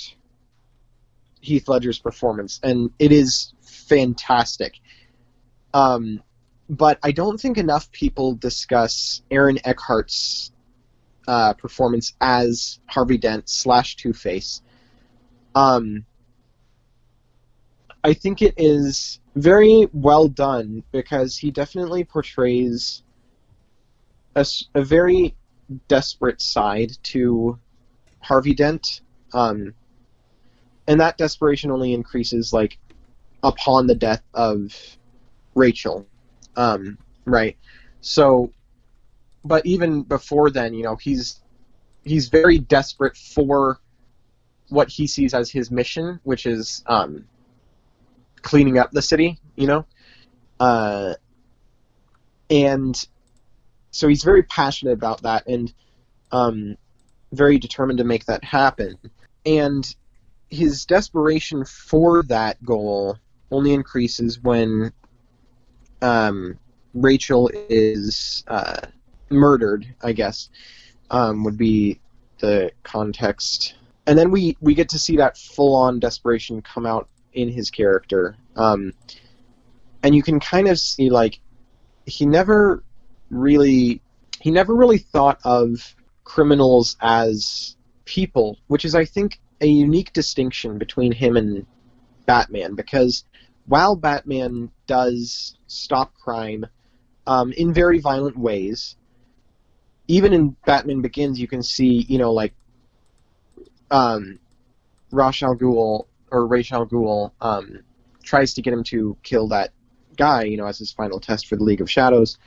Heath 1.45 1.67
Ledger's 1.67 1.99
performance, 1.99 2.60
and 2.63 2.89
it 2.99 3.12
is 3.12 3.53
fantastic. 3.62 4.79
Um, 5.73 6.21
but 6.69 6.99
I 7.03 7.12
don't 7.12 7.39
think 7.39 7.58
enough 7.58 7.91
people 7.91 8.34
discuss 8.36 9.21
Aaron 9.29 9.60
Eckhart's 9.63 10.51
uh, 11.27 11.53
performance 11.53 12.13
as 12.21 12.79
Harvey 12.88 13.17
Dent 13.17 13.49
slash 13.49 13.95
Two 13.95 14.13
Face. 14.13 14.62
Um, 15.53 16.05
I 18.03 18.13
think 18.13 18.41
it 18.41 18.53
is 18.58 19.19
very 19.36 19.88
well 19.91 20.27
done 20.27 20.84
because 20.91 21.38
he 21.38 21.51
definitely 21.51 22.03
portrays 22.03 23.03
a 24.36 24.45
very 24.75 25.36
desperate 25.88 26.41
side 26.41 26.91
to 27.03 27.58
Harvey 28.19 28.53
Dent. 28.53 29.01
Um, 29.34 29.73
and 30.88 31.00
that 31.00 31.17
desperation 31.17 31.71
only 31.71 31.93
increases 31.93 32.54
like 32.54 32.78
upon 33.43 33.88
the 33.88 33.95
death 33.95 34.24
of 34.34 34.74
Rachel. 35.54 36.06
Um, 36.56 36.98
right. 37.26 37.58
So 38.02 38.52
but 39.45 39.65
even 39.65 40.02
before 40.02 40.50
then, 40.50 40.74
you 40.74 40.84
know, 40.84 40.95
he's 40.95 41.39
he's 42.04 42.28
very 42.30 42.58
desperate 42.58 43.15
for 43.15 43.80
what 44.69 44.89
he 44.89 45.06
sees 45.06 45.34
as 45.34 45.52
his 45.52 45.69
mission, 45.69 46.19
which 46.24 46.48
is 46.48 46.84
um, 46.88 47.26
cleaning 48.41 48.80
up 48.80 48.91
the 48.91 49.02
city, 49.02 49.39
you 49.56 49.67
know, 49.67 49.86
uh, 50.60 51.13
and 52.50 53.08
so 53.91 54.08
he's 54.08 54.24
very 54.24 54.43
passionate 54.43 54.93
about 54.93 55.21
that 55.21 55.48
and 55.48 55.71
um, 56.32 56.76
very 57.32 57.60
determined 57.60 58.00
to 58.00 58.04
make 58.04 58.26
that 58.26 58.43
happen. 58.43 58.98
And 59.45 59.95
his 60.55 60.85
desperation 60.85 61.65
for 61.65 62.23
that 62.23 62.63
goal 62.63 63.17
only 63.51 63.73
increases 63.73 64.39
when 64.39 64.91
um, 66.01 66.57
Rachel 66.93 67.49
is 67.69 68.43
uh, 68.47 68.81
murdered, 69.29 69.85
I 70.01 70.13
guess, 70.13 70.49
um, 71.11 71.43
would 71.43 71.57
be 71.57 71.99
the 72.39 72.71
context. 72.83 73.75
And 74.07 74.17
then 74.17 74.31
we, 74.31 74.57
we 74.61 74.73
get 74.73 74.89
to 74.89 74.99
see 74.99 75.17
that 75.17 75.37
full 75.37 75.75
on 75.75 75.99
desperation 75.99 76.61
come 76.61 76.85
out 76.85 77.07
in 77.33 77.49
his 77.49 77.69
character. 77.69 78.35
Um, 78.55 78.93
and 80.03 80.15
you 80.15 80.23
can 80.23 80.39
kind 80.39 80.67
of 80.67 80.79
see, 80.79 81.09
like, 81.09 81.39
he 82.05 82.25
never 82.25 82.83
really 83.29 84.01
he 84.39 84.51
never 84.51 84.75
really 84.75 84.99
thought 84.99 85.39
of 85.43 85.95
criminals 86.23 86.97
as 87.01 87.75
people, 88.05 88.59
which 88.67 88.85
is 88.85 88.93
I 88.93 89.05
think 89.05 89.39
a 89.61 89.67
unique 89.67 90.13
distinction 90.13 90.77
between 90.77 91.11
him 91.11 91.37
and 91.37 91.65
Batman 92.25 92.75
because 92.75 93.23
while 93.67 93.95
Batman 93.95 94.71
does 94.87 95.57
stop 95.67 96.13
crime 96.15 96.65
um, 97.27 97.51
in 97.53 97.73
very 97.73 97.99
violent 97.99 98.37
ways, 98.37 98.95
even 100.07 100.33
in 100.33 100.55
Batman 100.65 101.01
Begins, 101.01 101.39
you 101.39 101.47
can 101.47 101.63
see, 101.63 102.05
you 102.07 102.17
know, 102.17 102.31
like 102.31 102.53
um, 103.89 104.39
Ra's 105.11 105.41
al 105.41 105.55
Ghul 105.55 106.05
or 106.31 106.47
Ra's 106.47 106.71
al 106.71 106.85
Ghul 106.85 107.31
um, 107.41 107.79
tries 108.23 108.53
to 108.55 108.61
get 108.61 108.73
him 108.73 108.83
to 108.85 109.17
kill 109.23 109.47
that 109.47 109.71
guy, 110.15 110.43
you 110.43 110.57
know, 110.57 110.65
as 110.65 110.77
his 110.77 110.91
final 110.91 111.19
test 111.19 111.47
for 111.47 111.55
the 111.55 111.63
League 111.63 111.81
of 111.81 111.89
Shadows, 111.89 112.37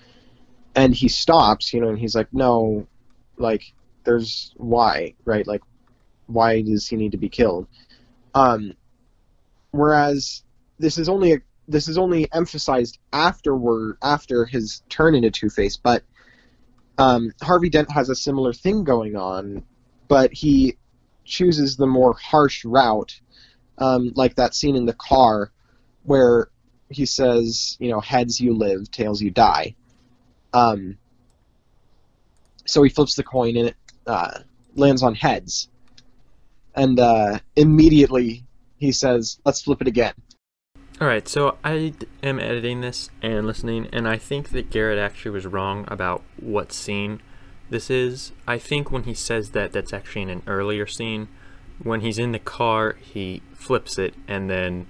and 0.75 0.95
he 0.95 1.09
stops, 1.09 1.73
you 1.73 1.81
know, 1.81 1.89
and 1.89 1.99
he's 1.99 2.15
like, 2.15 2.33
no, 2.33 2.87
like, 3.37 3.73
there's 4.05 4.55
why, 4.57 5.15
right? 5.25 5.47
Like, 5.47 5.63
why 6.29 6.63
does 6.63 6.87
he 6.87 6.97
need 6.97 7.13
to 7.13 7.19
be 7.19 7.29
killed? 7.29 7.67
Um, 8.35 8.75
whereas 9.73 10.43
this 10.79 10.99
is 10.99 11.09
only 11.09 11.33
a, 11.33 11.39
this 11.67 11.89
is 11.89 11.99
only 11.99 12.33
emphasized 12.33 12.99
afterward 13.13 13.99
after 14.03 14.45
his 14.45 14.83
turn 14.89 15.15
into 15.15 15.31
Two 15.31 15.51
Face, 15.51 15.77
but 15.77 16.05
um, 16.99 17.33
Harvey 17.43 17.69
Dent 17.69 17.91
has 17.91 18.09
a 18.09 18.15
similar 18.15 18.53
thing 18.53 18.85
going 18.85 19.17
on, 19.17 19.65
but 20.09 20.33
he 20.33 20.77
chooses 21.25 21.77
the 21.77 21.87
more 21.87 22.15
harsh 22.15 22.65
route, 22.65 23.21
um, 23.79 24.13
like 24.17 24.37
that 24.37 24.55
scene 24.55 24.77
in 24.77 24.87
the 24.87 24.95
car 24.95 25.53
where 26.05 26.49
he 26.91 27.07
says, 27.07 27.77
you 27.79 27.91
know, 27.91 28.01
heads 28.01 28.41
you 28.41 28.55
live, 28.55 28.91
tails 28.91 29.21
you 29.21 29.31
die. 29.31 29.75
Um, 30.53 30.97
so 32.65 32.83
he 32.83 32.91
flips 32.91 33.15
the 33.15 33.23
coin 33.23 33.57
and 33.57 33.69
it 33.69 33.77
uh, 34.07 34.41
lands 34.75 35.03
on 35.03 35.15
heads. 35.15 35.69
And 36.79 37.01
uh, 37.01 37.41
immediately 37.57 38.45
he 38.77 38.93
says, 38.93 39.41
let's 39.45 39.61
flip 39.61 39.83
it 39.83 39.89
again. 39.89 40.15
All 41.01 41.09
right, 41.09 41.27
so 41.29 41.59
I 41.65 41.93
am 42.23 42.39
editing 42.39 42.83
this 42.83 43.11
and 43.21 43.47
listening, 43.47 43.89
and 43.93 44.09
I 44.09 44.17
think 44.17 44.51
that 44.51 44.71
Garrett 44.71 44.99
actually 44.99 45.33
was 45.33 45.45
wrong 45.45 45.85
about 45.89 46.23
what 46.41 46.73
scene 46.73 47.21
this 47.69 47.91
is. 47.91 48.31
I 48.47 48.59
think 48.59 48.93
when 48.93 49.03
he 49.03 49.15
says 49.15 49.51
that, 49.51 49.73
that's 49.73 49.93
actually 49.93 50.23
in 50.23 50.31
an 50.31 50.43
earlier 50.47 50.87
scene. 50.87 51.27
When 51.83 52.01
he's 52.01 52.19
in 52.19 52.31
the 52.31 52.39
car, 52.39 52.97
he 53.01 53.43
flips 53.55 53.99
it, 53.99 54.15
and 54.29 54.49
then 54.49 54.87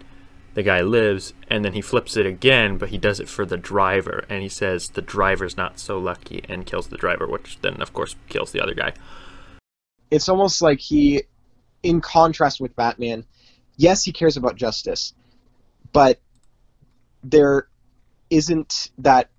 the 0.53 0.63
guy 0.63 0.83
lives, 0.83 1.33
and 1.49 1.65
then 1.65 1.73
he 1.73 1.81
flips 1.81 2.19
it 2.19 2.27
again, 2.27 2.77
but 2.77 2.91
he 2.91 2.99
does 2.99 3.19
it 3.19 3.29
for 3.31 3.47
the 3.47 3.57
driver, 3.57 4.25
and 4.29 4.43
he 4.43 4.49
says 4.51 4.89
the 4.89 5.03
driver's 5.03 5.57
not 5.57 5.79
so 5.79 5.99
lucky, 5.99 6.43
and 6.51 6.67
kills 6.67 6.89
the 6.89 6.99
driver, 6.99 7.27
which 7.27 7.59
then, 7.63 7.81
of 7.81 7.95
course, 7.95 8.15
kills 8.29 8.53
the 8.53 8.63
other 8.63 8.75
guy. 8.75 8.93
It's 10.11 10.29
almost 10.29 10.61
like 10.63 10.81
he, 10.81 11.23
in 11.83 12.01
contrast 12.01 12.61
with 12.61 12.75
Batman, 12.77 13.25
yes, 13.77 14.05
he 14.05 14.13
cares 14.13 14.37
about 14.37 14.57
justice, 14.57 15.15
but 15.93 16.21
there 17.23 17.69
isn't 18.31 18.91
that 18.99 19.31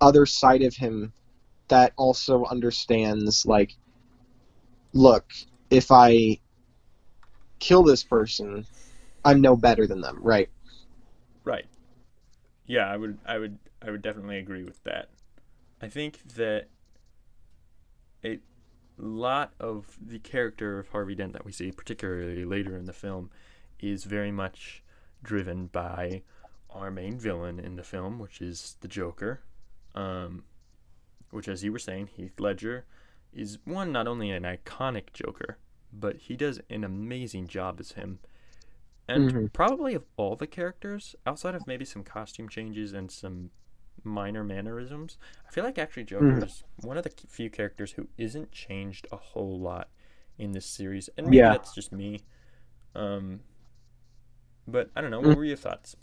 other 0.00 0.26
side 0.26 0.62
of 0.62 0.74
him 0.74 1.12
that 1.68 1.92
also 1.96 2.44
understands 2.44 3.44
like 3.46 3.74
look 4.92 5.32
if 5.70 5.90
i 5.90 6.38
kill 7.58 7.82
this 7.82 8.02
person 8.04 8.64
i'm 9.24 9.40
no 9.40 9.56
better 9.56 9.86
than 9.86 10.00
them 10.00 10.18
right 10.22 10.48
Right. 11.48 11.64
Yeah, 12.66 12.86
I 12.86 12.98
would 12.98 13.18
I 13.24 13.38
would 13.38 13.58
I 13.80 13.90
would 13.90 14.02
definitely 14.02 14.36
agree 14.36 14.64
with 14.64 14.84
that. 14.84 15.08
I 15.80 15.88
think 15.88 16.20
that 16.34 16.66
a 18.22 18.38
lot 18.98 19.52
of 19.60 19.96
the 20.00 20.18
character 20.18 20.78
of 20.78 20.88
Harvey 20.88 21.14
Dent 21.14 21.32
that 21.32 21.44
we 21.44 21.52
see, 21.52 21.70
particularly 21.70 22.44
later 22.44 22.76
in 22.76 22.86
the 22.86 22.92
film, 22.92 23.30
is 23.80 24.04
very 24.04 24.32
much 24.32 24.82
driven 25.22 25.66
by 25.66 26.22
our 26.70 26.90
main 26.90 27.18
villain 27.18 27.58
in 27.58 27.76
the 27.76 27.82
film, 27.82 28.18
which 28.18 28.40
is 28.40 28.76
the 28.80 28.88
Joker. 28.88 29.40
Um, 29.94 30.44
which, 31.30 31.48
as 31.48 31.62
you 31.64 31.72
were 31.72 31.78
saying, 31.78 32.08
Heath 32.08 32.38
Ledger 32.38 32.84
is 33.32 33.58
one 33.64 33.92
not 33.92 34.06
only 34.06 34.30
an 34.30 34.44
iconic 34.44 35.12
Joker, 35.12 35.58
but 35.92 36.16
he 36.16 36.36
does 36.36 36.60
an 36.70 36.84
amazing 36.84 37.46
job 37.48 37.80
as 37.80 37.92
him. 37.92 38.18
And 39.06 39.32
Mhm. 39.32 39.52
probably 39.52 39.94
of 39.94 40.04
all 40.16 40.36
the 40.36 40.46
characters, 40.46 41.16
outside 41.26 41.54
of 41.54 41.66
maybe 41.66 41.84
some 41.84 42.04
costume 42.04 42.48
changes 42.48 42.92
and 42.92 43.10
some 43.10 43.50
minor 44.04 44.44
mannerisms, 44.44 45.18
I 45.48 45.50
feel 45.52 45.64
like 45.64 45.78
actually 45.78 46.04
Joker 46.04 46.38
Mhm. 46.38 46.44
is 46.44 46.64
one 46.76 46.96
of 46.96 47.04
the 47.04 47.12
few 47.28 47.50
characters 47.50 47.92
who 47.92 48.08
isn't 48.18 48.52
changed 48.52 49.06
a 49.12 49.16
whole 49.16 49.58
lot 49.58 49.88
in 50.38 50.52
this 50.52 50.66
series. 50.66 51.08
And 51.16 51.28
maybe 51.28 51.48
Yeah. 51.48 51.50
that's 51.50 51.72
just 51.72 51.92
me. 51.92 52.22
Um, 52.94 53.40
but 54.66 54.90
I 54.94 55.00
don't 55.00 55.10
know. 55.10 55.20
Mm. 55.22 55.34
What 55.34 55.36
were 55.36 55.44
your 55.44 55.56
thoughts? 55.56 55.96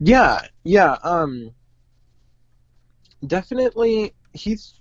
yeah 0.00 0.40
yeah 0.64 0.96
um 1.02 1.54
definitely 3.26 4.14
heath 4.32 4.72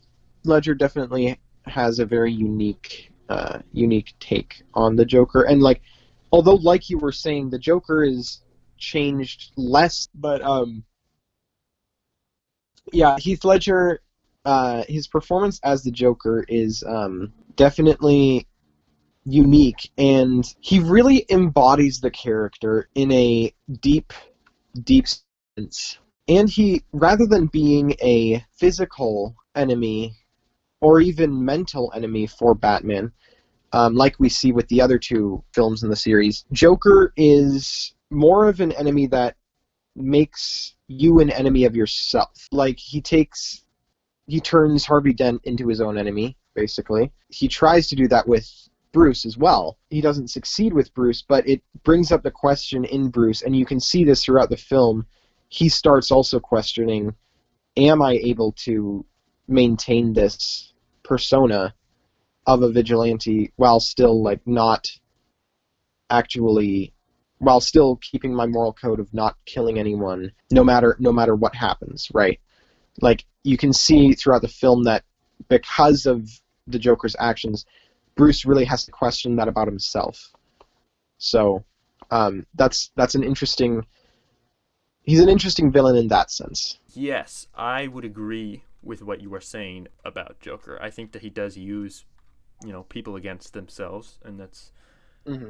ledger 0.43 0.73
definitely 0.75 1.39
has 1.65 1.99
a 1.99 2.05
very 2.05 2.31
unique 2.31 3.11
uh 3.29 3.59
unique 3.71 4.13
take 4.19 4.63
on 4.73 4.95
the 4.95 5.05
joker 5.05 5.43
and 5.43 5.61
like 5.61 5.81
although 6.31 6.55
like 6.55 6.89
you 6.89 6.97
were 6.97 7.11
saying 7.11 7.49
the 7.49 7.59
joker 7.59 8.03
is 8.03 8.41
changed 8.77 9.51
less 9.55 10.09
but 10.15 10.41
um 10.41 10.83
yeah 12.91 13.17
heath 13.17 13.43
ledger 13.43 14.01
uh 14.45 14.83
his 14.87 15.07
performance 15.07 15.59
as 15.63 15.83
the 15.83 15.91
joker 15.91 16.45
is 16.47 16.83
um 16.87 17.31
definitely 17.55 18.47
unique 19.25 19.89
and 19.97 20.53
he 20.59 20.79
really 20.79 21.25
embodies 21.29 22.01
the 22.01 22.11
character 22.11 22.89
in 22.95 23.11
a 23.11 23.53
deep 23.79 24.11
deep 24.81 25.07
sense. 25.57 25.97
And 26.27 26.49
he, 26.49 26.83
rather 26.93 27.25
than 27.27 27.47
being 27.47 27.95
a 28.01 28.43
physical 28.57 29.35
enemy 29.55 30.15
or 30.81 31.01
even 31.01 31.43
mental 31.43 31.91
enemy 31.95 32.27
for 32.27 32.55
Batman, 32.55 33.11
um, 33.73 33.95
like 33.95 34.15
we 34.19 34.29
see 34.29 34.51
with 34.51 34.67
the 34.67 34.81
other 34.81 34.97
two 34.97 35.43
films 35.53 35.83
in 35.83 35.89
the 35.89 35.95
series, 35.95 36.45
Joker 36.51 37.13
is 37.17 37.93
more 38.09 38.47
of 38.47 38.59
an 38.59 38.71
enemy 38.73 39.07
that 39.07 39.35
makes 39.95 40.75
you 40.87 41.19
an 41.19 41.29
enemy 41.29 41.65
of 41.65 41.75
yourself. 41.75 42.47
Like 42.51 42.79
he 42.79 43.01
takes, 43.01 43.63
he 44.27 44.39
turns 44.39 44.85
Harvey 44.85 45.13
Dent 45.13 45.41
into 45.43 45.67
his 45.67 45.81
own 45.81 45.97
enemy, 45.97 46.37
basically. 46.55 47.11
He 47.29 47.47
tries 47.47 47.87
to 47.87 47.95
do 47.95 48.07
that 48.07 48.27
with 48.27 48.49
Bruce 48.91 49.25
as 49.25 49.37
well. 49.37 49.77
He 49.89 50.01
doesn't 50.01 50.29
succeed 50.29 50.73
with 50.73 50.93
Bruce, 50.93 51.21
but 51.21 51.47
it 51.47 51.61
brings 51.83 52.11
up 52.11 52.23
the 52.23 52.31
question 52.31 52.85
in 52.85 53.09
Bruce, 53.09 53.41
and 53.41 53.55
you 53.55 53.65
can 53.65 53.79
see 53.79 54.03
this 54.03 54.23
throughout 54.23 54.49
the 54.49 54.57
film. 54.57 55.05
He 55.49 55.69
starts 55.69 56.11
also 56.11 56.39
questioning, 56.39 57.15
am 57.75 58.01
I 58.01 58.13
able 58.13 58.51
to 58.63 59.05
maintain 59.47 60.13
this 60.13 60.73
persona 61.03 61.73
of 62.45 62.61
a 62.61 62.71
vigilante 62.71 63.51
while 63.55 63.79
still 63.79 64.21
like 64.21 64.45
not 64.45 64.87
actually 66.09 66.92
while 67.43 67.59
still 67.59 67.97
keeping 67.97 68.33
my 68.33 68.45
moral 68.45 68.73
code 68.73 68.99
of 68.99 69.13
not 69.13 69.35
killing 69.45 69.77
anyone 69.77 70.31
no 70.49 70.63
matter 70.63 70.95
no 70.99 71.11
matter 71.11 71.35
what 71.35 71.53
happens, 71.53 72.07
right? 72.13 72.39
Like 73.01 73.25
you 73.43 73.57
can 73.57 73.73
see 73.73 74.13
throughout 74.13 74.41
the 74.41 74.47
film 74.47 74.83
that 74.83 75.03
because 75.49 76.05
of 76.05 76.29
the 76.67 76.79
Joker's 76.79 77.15
actions, 77.19 77.65
Bruce 78.15 78.45
really 78.45 78.65
has 78.65 78.85
to 78.85 78.91
question 78.91 79.35
that 79.35 79.47
about 79.49 79.67
himself. 79.67 80.31
So 81.17 81.65
um, 82.11 82.45
that's 82.55 82.91
that's 82.95 83.15
an 83.15 83.23
interesting. 83.23 83.85
He's 85.01 85.19
an 85.19 85.27
interesting 85.27 85.71
villain 85.71 85.97
in 85.97 86.07
that 86.07 86.31
sense. 86.31 86.79
Yes, 86.93 87.47
I 87.53 87.87
would 87.87 88.05
agree 88.05 88.63
with 88.81 89.01
what 89.01 89.21
you 89.21 89.29
were 89.29 89.41
saying 89.41 89.89
about 90.05 90.39
Joker. 90.39 90.77
I 90.81 90.89
think 90.89 91.11
that 91.11 91.21
he 91.21 91.29
does 91.29 91.57
use, 91.57 92.05
you 92.63 92.71
know, 92.71 92.83
people 92.83 93.17
against 93.17 93.53
themselves, 93.53 94.19
and 94.23 94.39
that's. 94.39 94.71
Mm-hmm. 95.25 95.49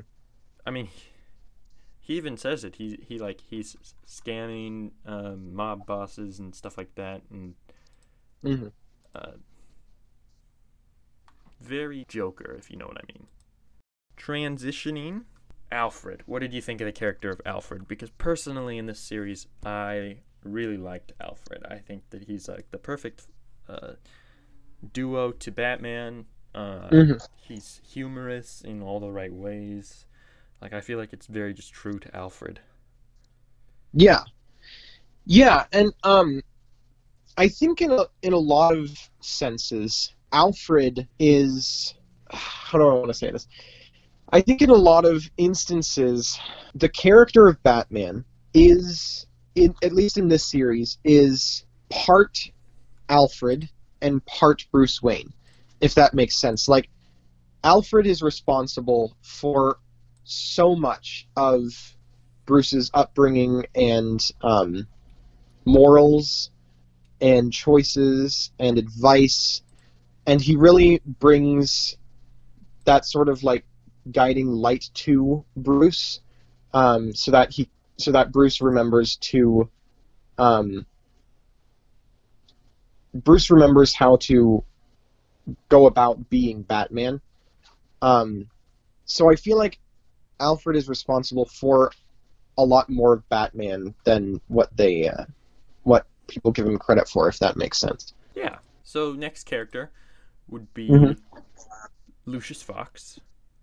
I 0.65 0.71
mean, 0.71 0.87
he 2.05 2.15
even 2.17 2.35
says 2.35 2.65
it. 2.65 2.75
He 2.75 2.99
he 3.07 3.17
like 3.17 3.41
he's 3.49 3.77
scamming 4.05 4.91
um, 5.05 5.55
mob 5.55 5.85
bosses 5.85 6.37
and 6.37 6.53
stuff 6.53 6.77
like 6.77 6.93
that, 6.95 7.21
and 7.31 7.55
mm-hmm. 8.43 8.67
uh, 9.15 9.31
very 11.61 12.03
Joker, 12.09 12.55
if 12.59 12.69
you 12.69 12.75
know 12.75 12.87
what 12.87 12.97
I 12.97 13.05
mean. 13.07 13.27
Transitioning, 14.17 15.23
Alfred. 15.71 16.23
What 16.25 16.39
did 16.39 16.53
you 16.53 16.61
think 16.61 16.81
of 16.81 16.85
the 16.85 16.91
character 16.91 17.29
of 17.29 17.39
Alfred? 17.45 17.87
Because 17.87 18.09
personally, 18.11 18.77
in 18.77 18.85
this 18.85 18.99
series, 18.99 19.47
I 19.65 20.17
really 20.43 20.77
liked 20.77 21.13
Alfred. 21.21 21.63
I 21.71 21.77
think 21.77 22.09
that 22.09 22.25
he's 22.25 22.49
like 22.49 22.69
the 22.71 22.79
perfect 22.79 23.27
uh, 23.69 23.93
duo 24.91 25.31
to 25.31 25.51
Batman. 25.51 26.25
Uh, 26.53 26.89
mm-hmm. 26.89 27.13
He's 27.37 27.79
humorous 27.87 28.61
in 28.61 28.81
all 28.81 28.99
the 28.99 29.09
right 29.09 29.33
ways. 29.33 30.05
Like 30.63 30.71
I 30.71 30.79
feel 30.79 30.97
like 30.97 31.11
it's 31.11 31.27
very 31.27 31.53
just 31.53 31.73
true 31.73 31.99
to 31.99 32.15
Alfred. 32.15 32.61
Yeah, 33.91 34.21
yeah, 35.25 35.65
and 35.73 35.91
um, 36.03 36.41
I 37.37 37.49
think 37.49 37.81
in 37.81 37.91
a 37.91 38.05
in 38.21 38.31
a 38.31 38.37
lot 38.37 38.77
of 38.77 38.97
senses, 39.19 40.15
Alfred 40.31 41.05
is 41.19 41.93
how 42.31 42.77
do 42.77 42.87
I 42.87 42.93
want 42.93 43.07
to 43.07 43.13
say 43.13 43.29
this? 43.29 43.45
I 44.31 44.39
think 44.39 44.61
in 44.61 44.69
a 44.69 44.75
lot 44.75 45.03
of 45.03 45.29
instances, 45.35 46.39
the 46.73 46.89
character 46.89 47.49
of 47.49 47.61
Batman 47.61 48.23
is, 48.53 49.27
in, 49.55 49.75
at 49.83 49.91
least 49.91 50.17
in 50.17 50.29
this 50.29 50.45
series, 50.45 50.97
is 51.03 51.65
part 51.89 52.39
Alfred 53.09 53.69
and 54.01 54.25
part 54.25 54.65
Bruce 54.71 55.03
Wayne, 55.03 55.33
if 55.81 55.93
that 55.95 56.13
makes 56.13 56.39
sense. 56.39 56.69
Like, 56.69 56.89
Alfred 57.65 58.07
is 58.07 58.21
responsible 58.21 59.15
for 59.21 59.77
so 60.23 60.75
much 60.75 61.27
of 61.35 61.95
Bruce's 62.45 62.91
upbringing 62.93 63.65
and 63.75 64.21
um, 64.41 64.87
morals 65.65 66.51
and 67.21 67.53
choices 67.53 68.51
and 68.59 68.77
advice 68.77 69.61
and 70.25 70.41
he 70.41 70.55
really 70.55 71.01
brings 71.05 71.97
that 72.85 73.05
sort 73.05 73.29
of 73.29 73.43
like 73.43 73.65
guiding 74.11 74.47
light 74.47 74.89
to 74.93 75.45
Bruce, 75.55 76.19
um, 76.73 77.13
so 77.13 77.31
that 77.31 77.51
he 77.51 77.69
so 77.97 78.11
that 78.11 78.31
Bruce 78.31 78.61
remembers 78.61 79.17
to 79.17 79.69
um, 80.37 80.85
Bruce 83.13 83.49
remembers 83.49 83.93
how 83.93 84.17
to 84.17 84.63
go 85.69 85.85
about 85.87 86.29
being 86.29 86.61
Batman. 86.61 87.21
Um, 88.01 88.49
so 89.05 89.29
I 89.29 89.35
feel 89.35 89.57
like 89.57 89.77
Alfred 90.43 90.75
is 90.75 90.89
responsible 90.89 91.45
for 91.45 91.91
a 92.57 92.63
lot 92.63 92.89
more 92.89 93.13
of 93.13 93.27
Batman 93.29 93.93
than 94.03 94.39
what 94.47 94.75
they 94.75 95.07
uh, 95.07 95.25
what 95.83 96.05
people 96.27 96.51
give 96.51 96.67
him 96.67 96.77
credit 96.77 97.07
for, 97.07 97.27
if 97.27 97.39
that 97.39 97.57
makes 97.57 97.77
sense. 97.77 98.13
Yeah. 98.35 98.57
So 98.83 99.13
next 99.13 99.45
character 99.45 99.91
would 100.49 100.73
be 100.73 100.89
Mhm. 100.89 101.17
Lucius 102.25 102.61
Fox, 102.61 103.19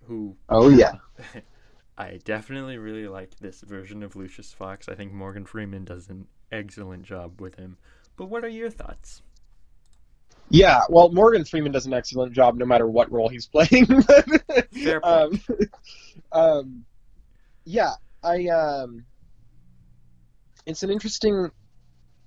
who 0.06 0.36
Oh 0.48 0.68
yeah. 0.70 0.94
I 1.98 2.18
definitely 2.24 2.78
really 2.78 3.06
like 3.06 3.36
this 3.40 3.60
version 3.60 4.02
of 4.02 4.16
Lucius 4.16 4.52
Fox. 4.54 4.88
I 4.88 4.94
think 4.94 5.12
Morgan 5.12 5.44
Freeman 5.44 5.84
does 5.84 6.08
an 6.08 6.26
excellent 6.50 7.02
job 7.02 7.40
with 7.40 7.56
him. 7.56 7.76
But 8.16 8.26
what 8.26 8.42
are 8.44 8.48
your 8.48 8.70
thoughts? 8.70 9.22
Yeah, 10.50 10.80
well, 10.88 11.10
Morgan 11.12 11.44
Freeman 11.44 11.72
does 11.72 11.86
an 11.86 11.94
excellent 11.94 12.32
job 12.32 12.56
no 12.56 12.66
matter 12.66 12.86
what 12.86 13.10
role 13.12 13.28
he's 13.28 13.46
playing. 13.52 13.86
Fair 13.86 15.00
point. 15.00 15.04
um, 15.04 15.40
um, 16.32 16.84
yeah, 17.64 17.92
I. 18.22 18.48
Um, 18.48 19.04
it's 20.66 20.82
an 20.82 20.90
interesting 20.90 21.50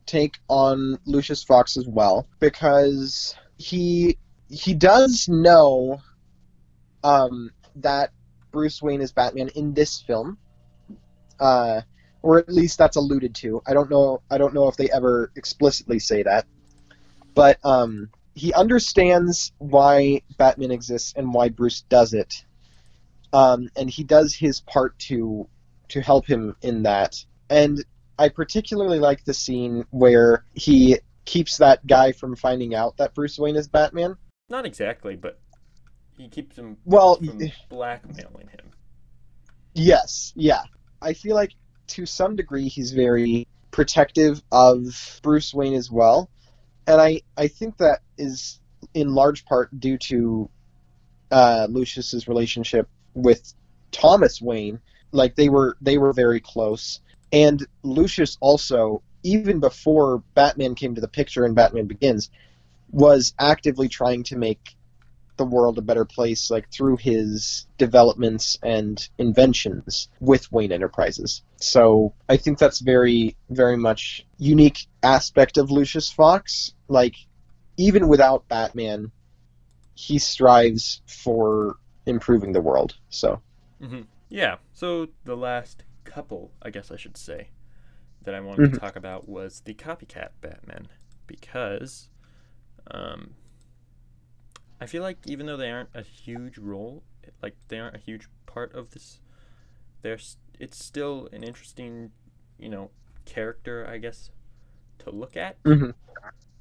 take 0.06 0.38
on 0.50 0.98
Lucius 1.06 1.44
Fox 1.44 1.78
as 1.78 1.88
well 1.88 2.28
because 2.40 3.36
he 3.58 4.18
he 4.50 4.74
does 4.74 5.28
know 5.30 6.02
um, 7.04 7.52
that 7.76 8.12
Bruce 8.52 8.82
Wayne 8.82 9.02
is 9.02 9.12
Batman 9.12 9.50
in 9.56 9.74
this 9.74 10.02
film, 10.02 10.38
uh, 11.40 11.82
or 12.22 12.40
at 12.40 12.50
least 12.50 12.78
that's 12.78 12.96
alluded 12.96 13.36
to. 13.36 13.62
I 13.68 13.74
don't 13.74 13.90
know. 13.90 14.22
I 14.30 14.38
don't 14.38 14.54
know 14.54 14.68
if 14.68 14.78
they 14.78 14.90
ever 14.92 15.32
explicitly 15.36 16.00
say 16.00 16.24
that, 16.24 16.46
but 17.34 17.60
um, 17.64 18.10
he 18.36 18.54
understands 18.54 19.52
why 19.58 20.22
Batman 20.38 20.72
exists 20.72 21.14
and 21.16 21.34
why 21.34 21.50
Bruce 21.50 21.82
does 21.82 22.14
it, 22.14 22.46
um, 23.32 23.70
and 23.76 23.90
he 23.90 24.04
does 24.04 24.34
his 24.34 24.62
part 24.62 24.98
to 25.00 25.48
to 25.90 26.02
help 26.02 26.26
him 26.26 26.56
in 26.62 26.84
that. 26.84 27.24
And 27.50 27.84
I 28.18 28.30
particularly 28.30 29.00
like 29.00 29.26
the 29.26 29.34
scene 29.34 29.86
where 29.92 30.46
he 30.54 31.00
keeps 31.26 31.58
that 31.58 31.86
guy 31.86 32.12
from 32.12 32.36
finding 32.36 32.76
out 32.76 32.98
that 32.98 33.14
Bruce 33.14 33.38
Wayne 33.38 33.56
is 33.56 33.68
Batman. 33.68 34.16
Not 34.50 34.66
exactly, 34.66 35.16
but 35.16 35.40
he 36.18 36.28
keeps 36.28 36.56
him 36.56 36.78
Well, 36.86 37.16
from 37.16 37.52
blackmailing 37.70 38.48
him. 38.48 38.72
Yes, 39.74 40.34
yeah. 40.36 40.64
I 41.02 41.14
feel 41.14 41.36
like 41.36 41.54
to 41.88 42.06
some 42.06 42.36
degree 42.36 42.68
he's 42.68 42.92
very 42.92 43.48
protective 43.72 44.42
of 44.52 45.20
Bruce 45.24 45.54
Wayne 45.54 45.74
as 45.74 45.92
well. 45.92 46.30
And 46.88 47.00
I, 47.02 47.22
I 47.38 47.48
think 47.48 47.78
that 47.78 48.02
is 48.18 48.60
in 48.94 49.14
large 49.14 49.46
part 49.46 49.80
due 49.80 49.98
to 49.98 50.50
uh, 51.32 51.68
Lucius's 51.70 52.28
relationship 52.28 52.88
with 53.14 53.54
Thomas 53.92 54.42
Wayne. 54.42 54.80
Like 55.12 55.36
they 55.36 55.50
were 55.50 55.78
they 55.82 55.98
were 55.98 56.14
very 56.14 56.40
close. 56.40 57.00
And 57.32 57.66
Lucius 57.84 58.38
also, 58.42 59.02
even 59.24 59.60
before 59.60 60.24
Batman 60.36 60.76
came 60.76 60.96
to 60.96 61.02
the 61.02 61.08
picture 61.08 61.46
and 61.46 61.56
Batman 61.56 61.86
Begins, 61.86 62.30
was 62.92 63.34
actively 63.40 63.88
trying 63.88 64.24
to 64.24 64.38
make 64.38 64.76
the 65.38 65.46
world 65.46 65.78
a 65.78 65.82
better 65.82 66.06
place 66.06 66.50
like 66.52 66.70
through 66.72 66.98
his 66.98 67.68
developments 67.78 68.58
and 68.64 69.08
inventions 69.18 70.10
with 70.20 70.52
Wayne 70.52 70.72
Enterprises. 70.72 71.44
So 71.58 72.16
I 72.30 72.38
think 72.38 72.60
that's 72.60 72.80
very 72.80 73.38
very 73.50 73.78
much 73.78 74.26
unique 74.38 74.88
aspect 75.04 75.58
of 75.58 75.72
Lucius 75.72 76.12
Fox. 76.12 76.74
Like 76.88 77.16
even 77.78 78.08
without 78.08 78.48
Batman, 78.50 79.12
he 79.96 80.20
strives 80.20 81.02
for 81.08 81.78
improving 82.06 82.54
the 82.54 82.62
world. 82.62 82.96
So 83.10 83.42
hmm 83.82 84.02
Yeah. 84.30 84.58
So 84.72 85.08
the 85.26 85.36
last 85.38 85.84
couple, 86.04 86.52
I 86.62 86.70
guess 86.70 86.92
I 86.92 86.96
should 86.98 87.18
say, 87.18 87.50
that 88.24 88.36
I 88.36 88.40
wanted 88.42 88.66
to 88.66 88.72
Mhm. 88.72 88.80
talk 88.80 88.96
about 88.96 89.28
was 89.30 89.62
the 89.66 89.74
copycat 89.74 90.30
Batman, 90.42 90.90
because 91.28 92.10
um, 92.92 93.36
I 94.84 94.86
feel 94.86 95.02
like 95.02 95.20
even 95.26 95.46
though 95.46 95.56
they 95.56 95.72
aren't 95.72 95.92
a 95.94 96.02
huge 96.02 96.58
role, 96.58 97.04
like 97.42 97.56
they 97.70 97.80
aren't 97.80 97.96
a 97.96 98.00
huge 98.00 98.28
part 98.46 98.76
of 98.76 98.90
this, 98.90 99.22
there's 100.02 100.36
it's 100.60 100.84
still 100.84 101.30
an 101.32 101.42
interesting, 101.42 102.12
you 102.60 102.68
know, 102.68 102.92
character, 103.24 103.88
I 103.90 103.98
guess, 103.98 104.30
to 105.00 105.10
look 105.10 105.38
at. 105.38 105.64
Mhm. 105.64 105.94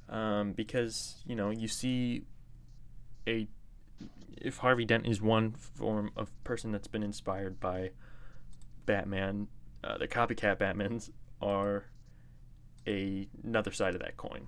Um, 0.07 0.53
because 0.53 1.21
you 1.25 1.35
know 1.35 1.49
you 1.49 1.67
see 1.67 2.23
a 3.27 3.45
if 4.37 4.59
Harvey 4.59 4.85
Dent 4.85 5.05
is 5.05 5.21
one 5.21 5.51
form 5.51 6.11
of 6.15 6.31
person 6.45 6.71
that's 6.71 6.87
been 6.87 7.03
inspired 7.03 7.59
by 7.59 7.91
Batman, 8.85 9.49
uh, 9.83 9.97
the 9.97 10.07
copycat 10.07 10.59
Batmans 10.59 11.11
are 11.41 11.87
a 12.87 13.27
another 13.43 13.71
side 13.71 13.95
of 13.95 14.01
that 14.01 14.15
coin. 14.15 14.47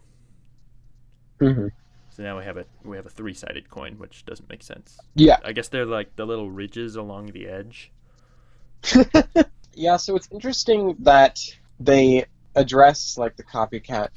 hmm 1.40 1.68
So 2.16 2.24
now 2.24 2.38
we 2.38 2.46
have 2.46 2.58
a 2.58 2.66
we 2.84 2.96
have 2.96 3.06
a 3.06 3.10
three 3.10 3.34
sided 3.34 3.70
coin, 3.70 3.98
which 3.98 4.26
doesn't 4.26 4.50
make 4.50 4.64
sense. 4.64 4.98
Yeah. 5.16 5.38
I 5.44 5.52
guess 5.52 5.68
they're 5.68 5.86
like 5.86 6.16
the 6.16 6.26
little 6.26 6.50
ridges 6.50 6.96
along 6.96 7.32
the 7.32 7.48
edge. 7.48 7.92
Yeah, 9.76 9.98
so 9.98 10.16
it's 10.16 10.30
interesting 10.32 10.96
that 11.00 11.40
they 11.80 12.26
address 12.56 13.18
like 13.18 13.36
the 13.36 13.44
copycat 13.44 14.10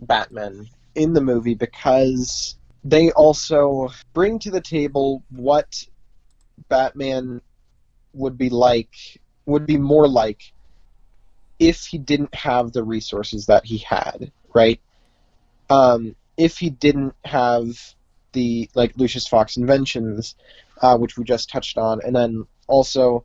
Batman 0.00 0.68
in 0.94 1.12
the 1.12 1.20
movie 1.20 1.54
because 1.54 2.56
they 2.82 3.12
also 3.12 3.90
bring 4.12 4.40
to 4.40 4.50
the 4.50 4.60
table 4.60 5.22
what 5.30 5.84
Batman 6.68 7.40
would 8.12 8.36
be 8.36 8.50
like 8.50 9.20
would 9.46 9.66
be 9.66 9.76
more 9.76 10.08
like 10.08 10.52
if 11.60 11.84
he 11.84 11.98
didn't 11.98 12.34
have 12.34 12.72
the 12.72 12.82
resources 12.82 13.46
that 13.46 13.64
he 13.64 13.78
had, 13.78 14.32
right? 14.52 14.80
Um, 15.70 16.16
if 16.38 16.56
he 16.56 16.70
didn't 16.70 17.14
have 17.24 17.66
the 18.32 18.70
like 18.74 18.96
Lucius 18.96 19.26
Fox 19.26 19.58
inventions, 19.58 20.36
uh, 20.80 20.96
which 20.96 21.18
we 21.18 21.24
just 21.24 21.50
touched 21.50 21.76
on, 21.76 22.00
and 22.02 22.16
then 22.16 22.46
also 22.66 23.24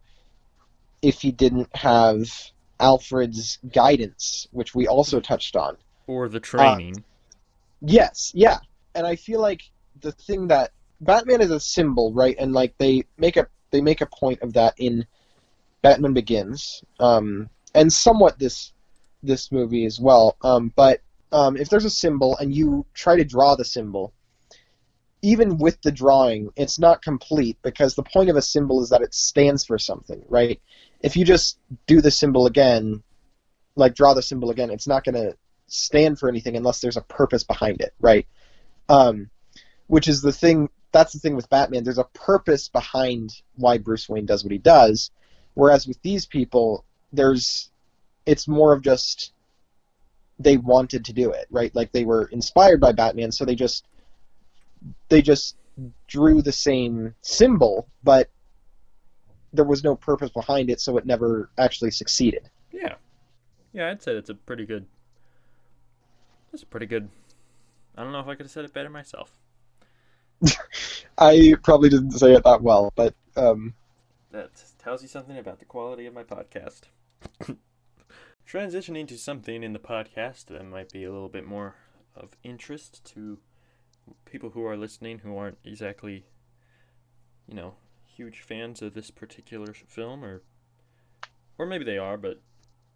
if 1.01 1.21
he 1.21 1.31
didn't 1.31 1.73
have 1.75 2.29
Alfred's 2.79 3.59
guidance, 3.71 4.47
which 4.51 4.73
we 4.73 4.87
also 4.87 5.19
touched 5.19 5.55
on. 5.55 5.77
Or 6.07 6.27
the 6.27 6.39
training. 6.39 7.03
Yes, 7.81 8.31
yeah. 8.33 8.59
And 8.95 9.05
I 9.05 9.15
feel 9.15 9.39
like 9.39 9.61
the 10.01 10.11
thing 10.11 10.47
that 10.47 10.71
Batman 11.01 11.41
is 11.41 11.51
a 11.51 11.59
symbol, 11.59 12.13
right? 12.13 12.35
And 12.39 12.53
like 12.53 12.73
they 12.77 13.03
make 13.17 13.37
a 13.37 13.47
they 13.71 13.81
make 13.81 14.01
a 14.01 14.07
point 14.07 14.41
of 14.41 14.53
that 14.53 14.73
in 14.77 15.05
Batman 15.81 16.13
Begins, 16.13 16.83
um, 16.99 17.49
and 17.75 17.91
somewhat 17.91 18.39
this 18.39 18.73
this 19.21 19.51
movie 19.51 19.85
as 19.85 19.99
well. 19.99 20.37
Um, 20.41 20.71
but 20.75 21.01
um, 21.33 21.57
if 21.57 21.67
there's 21.67 21.83
a 21.83 21.89
symbol 21.89 22.37
and 22.37 22.53
you 22.53 22.85
try 22.93 23.17
to 23.17 23.25
draw 23.25 23.55
the 23.55 23.65
symbol, 23.65 24.13
even 25.23 25.57
with 25.57 25.81
the 25.81 25.91
drawing, 25.91 26.49
it's 26.55 26.77
not 26.77 27.01
complete 27.01 27.57
because 27.63 27.95
the 27.95 28.03
point 28.03 28.29
of 28.29 28.35
a 28.35 28.41
symbol 28.41 28.83
is 28.83 28.89
that 28.89 29.01
it 29.01 29.13
stands 29.13 29.65
for 29.65 29.79
something, 29.79 30.23
right? 30.29 30.61
If 31.01 31.17
you 31.17 31.25
just 31.25 31.57
do 31.87 32.01
the 32.01 32.11
symbol 32.11 32.45
again, 32.45 33.01
like 33.75 33.95
draw 33.95 34.13
the 34.13 34.21
symbol 34.21 34.51
again, 34.51 34.69
it's 34.69 34.87
not 34.87 35.03
going 35.03 35.15
to 35.15 35.35
stand 35.65 36.19
for 36.19 36.29
anything 36.29 36.55
unless 36.55 36.81
there's 36.81 36.97
a 36.97 37.01
purpose 37.01 37.43
behind 37.43 37.81
it, 37.81 37.93
right? 37.99 38.27
Um, 38.87 39.29
which 39.87 40.07
is 40.07 40.21
the 40.21 40.33
thing. 40.33 40.69
That's 40.91 41.13
the 41.13 41.19
thing 41.19 41.35
with 41.35 41.49
Batman. 41.49 41.83
There's 41.83 41.97
a 41.97 42.03
purpose 42.03 42.69
behind 42.69 43.33
why 43.55 43.79
Bruce 43.79 44.07
Wayne 44.07 44.27
does 44.27 44.43
what 44.43 44.51
he 44.51 44.59
does, 44.59 45.09
whereas 45.55 45.87
with 45.87 45.99
these 46.03 46.27
people, 46.27 46.85
there's 47.11 47.71
it's 48.27 48.47
more 48.47 48.73
of 48.73 48.83
just 48.83 49.33
they 50.43 50.57
wanted 50.57 51.05
to 51.05 51.13
do 51.13 51.31
it, 51.31 51.47
right? 51.49 51.73
Like 51.75 51.91
they 51.91 52.05
were 52.05 52.25
inspired 52.25 52.79
by 52.79 52.91
Batman, 52.91 53.31
so 53.31 53.45
they 53.45 53.55
just 53.55 53.85
they 55.09 55.21
just 55.21 55.55
drew 56.07 56.41
the 56.41 56.51
same 56.51 57.15
symbol, 57.21 57.87
but 58.03 58.29
there 59.53 59.65
was 59.65 59.83
no 59.83 59.95
purpose 59.95 60.29
behind 60.31 60.69
it, 60.69 60.81
so 60.81 60.97
it 60.97 61.05
never 61.05 61.49
actually 61.57 61.91
succeeded. 61.91 62.49
Yeah. 62.71 62.95
Yeah, 63.71 63.89
I'd 63.89 64.01
say 64.01 64.13
that's 64.13 64.29
a 64.29 64.35
pretty 64.35 64.65
good. 64.65 64.85
That's 66.51 66.63
a 66.63 66.67
pretty 66.67 66.85
good. 66.85 67.09
I 67.95 68.03
don't 68.03 68.11
know 68.11 68.19
if 68.19 68.27
I 68.27 68.35
could 68.35 68.45
have 68.45 68.51
said 68.51 68.65
it 68.65 68.73
better 68.73 68.89
myself. 68.89 69.31
I 71.17 71.55
probably 71.63 71.89
didn't 71.89 72.11
say 72.11 72.33
it 72.33 72.43
that 72.43 72.61
well, 72.61 72.91
but 72.95 73.13
um, 73.35 73.73
That 74.31 74.49
tells 74.79 75.01
you 75.01 75.07
something 75.07 75.37
about 75.37 75.59
the 75.59 75.65
quality 75.65 76.05
of 76.05 76.13
my 76.13 76.23
podcast. 76.23 76.81
Transitioning 78.47 79.07
to 79.07 79.17
something 79.17 79.63
in 79.63 79.73
the 79.73 79.79
podcast 79.79 80.45
that 80.47 80.65
might 80.65 80.91
be 80.91 81.03
a 81.03 81.11
little 81.11 81.29
bit 81.29 81.45
more 81.45 81.75
of 82.15 82.37
interest 82.43 83.03
to 83.13 83.39
people 84.25 84.51
who 84.51 84.65
are 84.65 84.77
listening 84.77 85.19
who 85.19 85.37
aren't 85.37 85.57
exactly, 85.63 86.25
you 87.47 87.55
know, 87.55 87.75
huge 88.05 88.41
fans 88.41 88.81
of 88.81 88.93
this 88.93 89.09
particular 89.09 89.73
film, 89.73 90.23
or 90.23 90.41
or 91.57 91.65
maybe 91.65 91.85
they 91.85 91.97
are, 91.97 92.17
but 92.17 92.41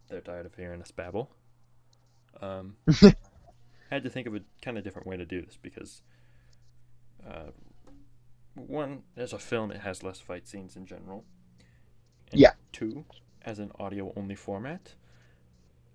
they're 0.09 0.21
tired 0.21 0.45
of 0.45 0.55
hearing 0.55 0.81
us 0.81 0.91
babble. 0.91 1.31
Um, 2.41 2.75
I 2.87 3.15
had 3.89 4.03
to 4.03 4.09
think 4.09 4.27
of 4.27 4.35
a 4.35 4.41
kind 4.61 4.77
of 4.77 4.83
different 4.83 5.07
way 5.07 5.17
to 5.17 5.25
do 5.25 5.41
this 5.41 5.57
because, 5.61 6.01
uh, 7.27 7.51
one, 8.55 9.03
as 9.15 9.33
a 9.33 9.39
film, 9.39 9.71
it 9.71 9.81
has 9.81 10.03
less 10.03 10.19
fight 10.19 10.47
scenes 10.47 10.75
in 10.75 10.85
general. 10.85 11.25
And 12.31 12.39
Yeah. 12.39 12.51
Two, 12.71 13.05
as 13.43 13.59
an 13.59 13.71
audio 13.79 14.13
only 14.15 14.35
format, 14.35 14.95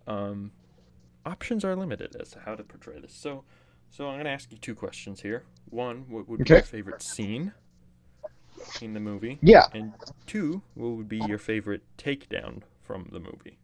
um, 0.07 0.53
options 1.27 1.65
are 1.65 1.77
limited 1.77 2.17
as 2.21 2.31
to 2.33 2.41
how 2.41 2.55
to 2.57 2.65
portray 2.65 3.01
this. 3.01 3.15
So, 3.15 3.45
so 3.91 4.09
I'm 4.09 4.17
going 4.17 4.25
to 4.27 4.31
ask 4.31 4.53
you 4.53 4.59
two 4.59 4.75
questions 4.75 5.23
here. 5.23 5.45
One, 5.71 6.07
what 6.09 6.29
would 6.29 6.43
be 6.43 6.51
Okay. 6.51 6.63
your 6.63 6.65
favorite 6.65 7.03
scene 7.03 7.53
in 8.81 8.93
the 8.95 9.01
movie? 9.01 9.41
yeah, 9.43 9.67
And 9.73 9.95
two, 10.27 10.63
what 10.75 10.91
would 10.91 11.09
be 11.09 11.19
your 11.19 11.39
favorite 11.39 11.83
takedown 11.97 12.63
from 12.83 13.09
the 13.13 13.21
movie? 13.21 13.59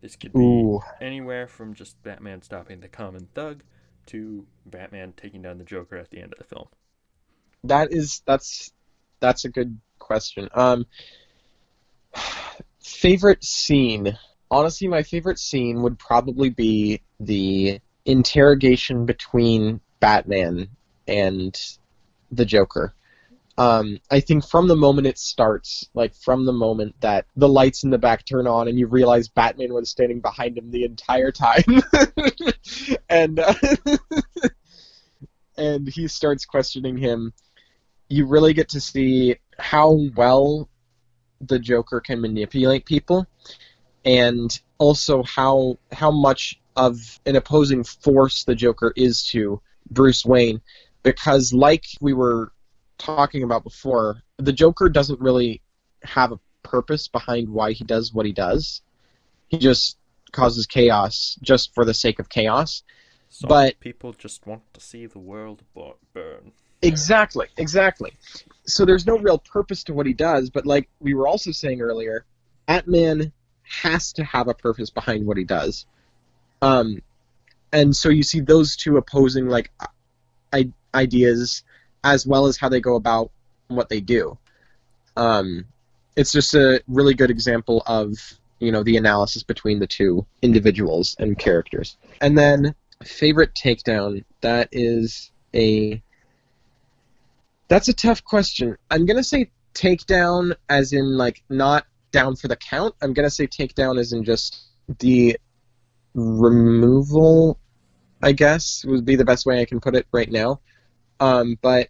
This 0.00 0.16
could 0.16 0.36
be 0.36 0.68
ooh, 0.68 0.80
anywhere 1.00 1.48
from 1.48 1.74
just 1.74 2.02
Batman 2.02 2.42
stopping 2.42 2.80
the 2.80 2.88
common 2.88 3.28
thug 3.34 3.64
to 4.06 4.46
Batman 4.66 5.14
taking 5.16 5.42
down 5.42 5.58
the 5.58 5.64
Joker 5.64 5.96
at 5.96 6.10
the 6.10 6.20
end 6.20 6.32
of 6.32 6.38
the 6.38 6.44
film. 6.44 6.68
that 7.64 7.92
is 7.92 8.22
that's 8.26 8.72
that's 9.20 9.44
a 9.44 9.48
good 9.48 9.78
question. 9.98 10.48
Um, 10.54 10.86
favorite 12.80 13.44
scene. 13.44 14.18
Honestly, 14.50 14.88
my 14.88 15.02
favorite 15.02 15.38
scene 15.38 15.82
would 15.82 15.98
probably 15.98 16.50
be 16.50 17.02
the 17.20 17.80
interrogation 18.04 19.04
between 19.04 19.80
Batman 20.00 20.68
and 21.06 21.58
the 22.30 22.44
Joker. 22.44 22.94
Um, 23.58 23.98
I 24.08 24.20
think 24.20 24.46
from 24.46 24.68
the 24.68 24.76
moment 24.76 25.08
it 25.08 25.18
starts, 25.18 25.88
like 25.92 26.14
from 26.14 26.46
the 26.46 26.52
moment 26.52 26.94
that 27.00 27.26
the 27.34 27.48
lights 27.48 27.82
in 27.82 27.90
the 27.90 27.98
back 27.98 28.24
turn 28.24 28.46
on 28.46 28.68
and 28.68 28.78
you 28.78 28.86
realize 28.86 29.26
Batman 29.26 29.74
was 29.74 29.90
standing 29.90 30.20
behind 30.20 30.56
him 30.56 30.70
the 30.70 30.84
entire 30.84 31.32
time, 31.32 31.82
and 33.08 33.40
uh, 33.40 33.54
and 35.56 35.88
he 35.88 36.06
starts 36.06 36.44
questioning 36.44 36.96
him, 36.96 37.32
you 38.08 38.26
really 38.26 38.54
get 38.54 38.68
to 38.70 38.80
see 38.80 39.36
how 39.58 39.98
well 40.16 40.68
the 41.40 41.58
Joker 41.58 42.00
can 42.00 42.20
manipulate 42.20 42.86
people, 42.86 43.26
and 44.04 44.60
also 44.78 45.22
how 45.22 45.78
how 45.92 46.10
much 46.10 46.60
of 46.76 47.18
an 47.26 47.36
opposing 47.36 47.82
force 47.84 48.44
the 48.44 48.54
Joker 48.54 48.92
is 48.96 49.24
to 49.24 49.60
Bruce 49.90 50.24
Wayne, 50.24 50.60
because 51.02 51.52
like 51.52 51.84
we 52.00 52.12
were 52.12 52.52
talking 52.98 53.42
about 53.42 53.64
before, 53.64 54.22
the 54.36 54.52
Joker 54.52 54.88
doesn't 54.88 55.20
really 55.20 55.60
have 56.02 56.32
a 56.32 56.40
purpose 56.62 57.08
behind 57.08 57.48
why 57.48 57.72
he 57.72 57.84
does 57.84 58.12
what 58.12 58.26
he 58.26 58.32
does. 58.32 58.82
He 59.48 59.58
just 59.58 59.96
causes 60.32 60.66
chaos 60.66 61.38
just 61.42 61.74
for 61.74 61.84
the 61.84 61.94
sake 61.94 62.18
of 62.18 62.28
chaos. 62.28 62.82
Some 63.30 63.48
But- 63.48 63.80
people 63.80 64.12
just 64.12 64.46
want 64.46 64.62
to 64.74 64.80
see 64.80 65.06
the 65.06 65.18
world 65.18 65.62
burn. 66.12 66.52
Exactly, 66.82 67.48
exactly. 67.56 68.12
So 68.66 68.84
there's 68.84 69.06
no 69.06 69.18
real 69.18 69.38
purpose 69.38 69.82
to 69.84 69.94
what 69.94 70.06
he 70.06 70.12
does, 70.12 70.48
but 70.50 70.64
like 70.64 70.88
we 71.00 71.14
were 71.14 71.26
also 71.26 71.50
saying 71.50 71.80
earlier, 71.80 72.24
Batman 72.66 73.32
has 73.68 74.12
to 74.14 74.24
have 74.24 74.48
a 74.48 74.54
purpose 74.54 74.90
behind 74.90 75.26
what 75.26 75.36
he 75.36 75.44
does. 75.44 75.86
Um, 76.62 77.02
and 77.72 77.94
so 77.94 78.08
you 78.08 78.22
see 78.22 78.40
those 78.40 78.76
two 78.76 78.96
opposing 78.96 79.48
like 79.48 79.70
I- 80.52 80.72
ideas 80.94 81.62
as 82.04 82.26
well 82.26 82.46
as 82.46 82.56
how 82.56 82.68
they 82.68 82.80
go 82.80 82.96
about 82.96 83.30
what 83.68 83.88
they 83.88 84.00
do. 84.00 84.38
Um, 85.16 85.66
it's 86.16 86.32
just 86.32 86.54
a 86.54 86.82
really 86.88 87.14
good 87.14 87.30
example 87.30 87.82
of 87.86 88.14
you 88.60 88.72
know 88.72 88.82
the 88.82 88.96
analysis 88.96 89.42
between 89.42 89.78
the 89.78 89.86
two 89.86 90.26
individuals 90.42 91.14
and 91.18 91.38
characters. 91.38 91.96
And 92.20 92.36
then 92.36 92.74
favorite 93.04 93.54
takedown 93.54 94.24
that 94.40 94.68
is 94.72 95.30
a 95.54 96.02
that's 97.68 97.88
a 97.88 97.92
tough 97.92 98.24
question. 98.24 98.76
I'm 98.90 99.06
gonna 99.06 99.22
say 99.22 99.50
takedown 99.74 100.56
as 100.68 100.92
in 100.92 101.16
like 101.16 101.42
not 101.48 101.86
down 102.10 102.36
for 102.36 102.48
the 102.48 102.56
count. 102.56 102.94
I'm 103.02 103.12
gonna 103.12 103.30
say 103.30 103.46
takedown 103.46 103.98
is 103.98 104.12
in 104.12 104.24
just 104.24 104.66
the 104.98 105.38
removal. 106.14 107.58
I 108.22 108.32
guess 108.32 108.84
would 108.84 109.04
be 109.04 109.16
the 109.16 109.24
best 109.24 109.46
way 109.46 109.60
I 109.60 109.64
can 109.64 109.80
put 109.80 109.94
it 109.94 110.06
right 110.12 110.30
now. 110.30 110.60
Um, 111.20 111.58
but 111.62 111.88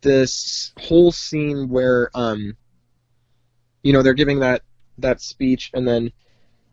this 0.00 0.72
whole 0.78 1.12
scene 1.12 1.68
where 1.68 2.10
um, 2.14 2.56
you 3.82 3.92
know 3.92 4.02
they're 4.02 4.14
giving 4.14 4.40
that 4.40 4.62
that 4.98 5.20
speech 5.20 5.70
and 5.74 5.86
then 5.86 6.12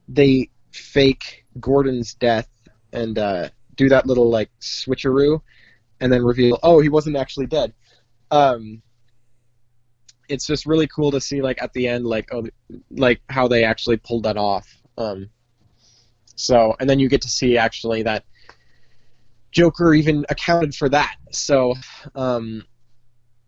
they 0.07 0.49
fake 0.71 1.45
Gordon's 1.59 2.13
death 2.13 2.47
and 2.93 3.17
uh, 3.17 3.49
do 3.75 3.89
that 3.89 4.05
little 4.05 4.29
like 4.29 4.49
switcheroo, 4.59 5.41
and 5.99 6.11
then 6.11 6.23
reveal, 6.23 6.59
oh, 6.63 6.79
he 6.79 6.89
wasn't 6.89 7.15
actually 7.15 7.47
dead. 7.47 7.73
Um, 8.29 8.81
it's 10.31 10.47
just 10.47 10.65
really 10.65 10.87
cool 10.87 11.11
to 11.11 11.21
see 11.21 11.41
like 11.41 11.61
at 11.61 11.73
the 11.73 11.87
end, 11.87 12.05
like 12.05 12.29
oh, 12.31 12.47
like 12.89 13.21
how 13.29 13.47
they 13.47 13.63
actually 13.63 13.97
pulled 13.97 14.23
that 14.23 14.37
off. 14.37 14.67
Um, 14.97 15.29
so, 16.35 16.75
and 16.79 16.89
then 16.89 16.99
you 16.99 17.09
get 17.09 17.21
to 17.23 17.29
see 17.29 17.57
actually 17.57 18.03
that 18.03 18.23
Joker 19.51 19.93
even 19.93 20.25
accounted 20.29 20.73
for 20.73 20.89
that. 20.89 21.15
So, 21.31 21.75
um, 22.15 22.63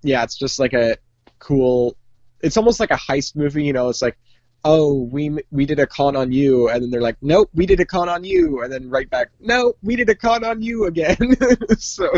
yeah, 0.02 0.24
it's 0.24 0.38
just 0.38 0.60
like 0.60 0.74
a 0.74 0.98
cool. 1.40 1.96
It's 2.42 2.58
almost 2.58 2.80
like 2.80 2.92
a 2.92 2.98
heist 2.98 3.36
movie, 3.36 3.64
you 3.64 3.74
know. 3.74 3.90
It's 3.90 4.02
like, 4.02 4.18
oh, 4.66 5.04
we 5.04 5.38
we 5.52 5.66
did 5.66 5.80
a 5.80 5.88
con 5.88 6.16
on 6.16 6.32
you, 6.32 6.70
and 6.70 6.84
then 6.84 6.92
they're 6.92 7.02
like, 7.02 7.18
nope, 7.22 7.50
we 7.54 7.66
did 7.66 7.80
a 7.80 7.86
con 7.86 8.10
on 8.10 8.24
you, 8.24 8.62
and 8.62 8.72
then 8.72 8.90
right 8.90 9.10
back, 9.10 9.30
no, 9.40 9.74
we 9.82 9.96
did 9.96 10.10
a 10.10 10.16
con 10.16 10.44
on 10.44 10.62
you 10.62 10.86
again. 10.86 11.18
so, 11.78 12.10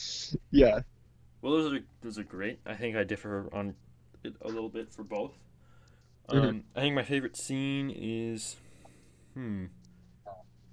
yeah. 0.50 0.80
Well, 1.40 1.54
those 1.54 1.72
are 1.72 1.80
those 2.02 2.18
are 2.18 2.24
great. 2.24 2.60
I 2.64 2.74
think 2.74 2.96
I 2.96 3.02
differ 3.02 3.48
on 3.52 3.74
it 4.24 4.34
a 4.42 4.48
little 4.48 4.68
bit 4.68 4.92
for 4.92 5.04
both. 5.04 5.32
Mhm. 6.32 6.54
Um, 6.54 6.64
I 6.74 6.80
think 6.80 6.94
my 6.94 7.02
favorite 7.04 7.36
scene 7.36 7.90
is, 7.90 8.56
hmm, 9.34 9.66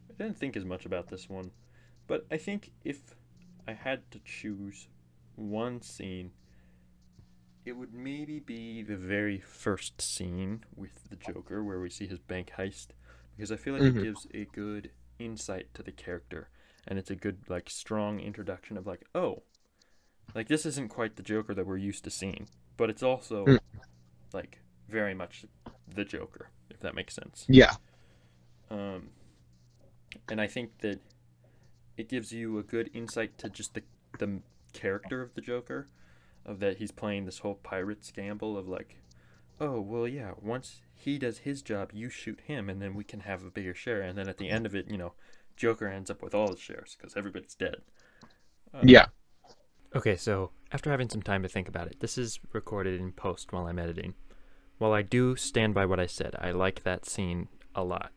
I 0.10 0.14
didn't 0.24 0.38
think 0.38 0.56
as 0.56 0.66
much 0.66 0.86
about 0.86 1.08
this 1.08 1.30
one, 1.30 1.52
but 2.08 2.26
I 2.32 2.38
think 2.38 2.72
if 2.84 3.16
I 3.68 3.74
had 3.74 4.10
to 4.12 4.20
choose 4.20 4.88
one 5.36 5.82
scene, 5.82 6.32
it 7.66 7.74
would 7.74 7.94
maybe 7.94 8.40
be 8.40 8.82
the 8.82 8.98
very 8.98 9.40
first 9.40 10.02
scene 10.02 10.66
with 10.76 11.10
the 11.10 11.16
Joker 11.16 11.64
where 11.64 11.80
we 11.80 11.90
see 11.90 12.08
his 12.08 12.20
bank 12.20 12.52
heist, 12.58 12.88
because 13.36 13.52
I 13.52 13.58
feel 13.58 13.74
like 13.74 13.84
Mhm. 13.84 13.88
it 13.88 13.98
gives 13.98 14.28
a 14.34 14.46
good 14.46 14.92
insight 15.20 15.74
to 15.76 15.84
the 15.84 15.92
character, 15.92 16.50
and 16.88 16.98
it's 16.98 17.12
a 17.12 17.16
good 17.16 17.50
like 17.50 17.70
strong 17.70 18.20
introduction 18.20 18.78
of 18.78 18.88
like, 18.88 19.06
oh, 19.14 19.44
like 20.36 20.48
this 20.48 20.66
isn't 20.66 20.90
quite 20.90 21.16
the 21.18 21.24
Joker 21.24 21.54
that 21.56 21.68
we're 21.68 21.78
used 21.78 22.04
to 22.06 22.12
seeing, 22.12 22.50
but 22.80 22.90
it's 22.90 23.04
also 23.04 23.46
Mm. 23.46 23.60
like 24.34 24.60
very 24.88 25.14
much 25.14 25.46
the 25.94 26.06
Joker, 26.06 26.50
if 26.70 26.80
that 26.80 26.96
makes 26.96 27.14
sense. 27.14 27.46
Yeah. 27.50 27.76
Um, 28.72 29.10
and 30.30 30.40
I 30.40 30.48
think 30.48 30.80
that 30.80 31.00
it 31.98 32.08
gives 32.08 32.32
you 32.32 32.58
a 32.58 32.64
good 32.64 32.90
insight 32.94 33.38
to 33.40 33.50
just 33.50 33.74
the 33.76 33.84
the 34.18 34.42
character 34.74 35.22
of 35.22 35.34
the 35.36 35.42
Joker, 35.42 35.90
of 36.46 36.60
that 36.62 36.78
he's 36.78 36.92
playing 36.92 37.26
this 37.26 37.40
whole 37.40 37.56
pirates 37.56 38.12
gamble 38.12 38.58
of 38.58 38.68
like, 38.68 38.98
oh 39.60 39.82
well, 39.82 40.08
yeah, 40.08 40.32
once 40.42 40.82
he 40.96 41.20
does 41.20 41.40
his 41.40 41.62
job, 41.62 41.92
you 41.94 42.10
shoot 42.10 42.40
him, 42.42 42.70
and 42.70 42.82
then 42.82 42.96
we 42.96 43.04
can 43.04 43.20
have 43.22 43.44
a 43.44 43.52
bigger 43.52 43.76
share, 43.76 44.02
and 44.02 44.18
then 44.18 44.30
at 44.30 44.38
the 44.38 44.50
end 44.50 44.66
of 44.66 44.74
it, 44.74 44.90
you 44.90 44.98
know, 44.98 45.14
Joker 45.58 45.88
ends 45.88 46.10
up 46.10 46.22
with 46.22 46.34
all 46.34 46.50
the 46.50 46.58
shares 46.58 46.96
because 46.98 47.18
everybody's 47.18 47.56
dead. 47.56 47.82
Uh, 48.74 48.82
Yeah. 48.84 49.08
Okay, 49.96 50.16
so 50.16 50.52
after 50.72 50.92
having 50.92 51.10
some 51.10 51.22
time 51.22 51.44
to 51.44 51.50
think 51.50 51.68
about 51.68 51.88
it, 51.88 52.00
this 52.00 52.18
is 52.18 52.40
recorded 52.54 53.00
in 53.00 53.12
post 53.12 53.52
while 53.52 53.68
I'm 53.68 53.80
editing. 53.80 54.14
While 54.78 54.94
I 54.94 55.02
do 55.02 55.36
stand 55.36 55.74
by 55.74 55.86
what 55.86 56.00
I 56.00 56.06
said, 56.06 56.36
I 56.40 56.52
like 56.52 56.84
that 56.84 57.06
scene 57.06 57.48
a 57.76 57.84
lot. 57.84 58.12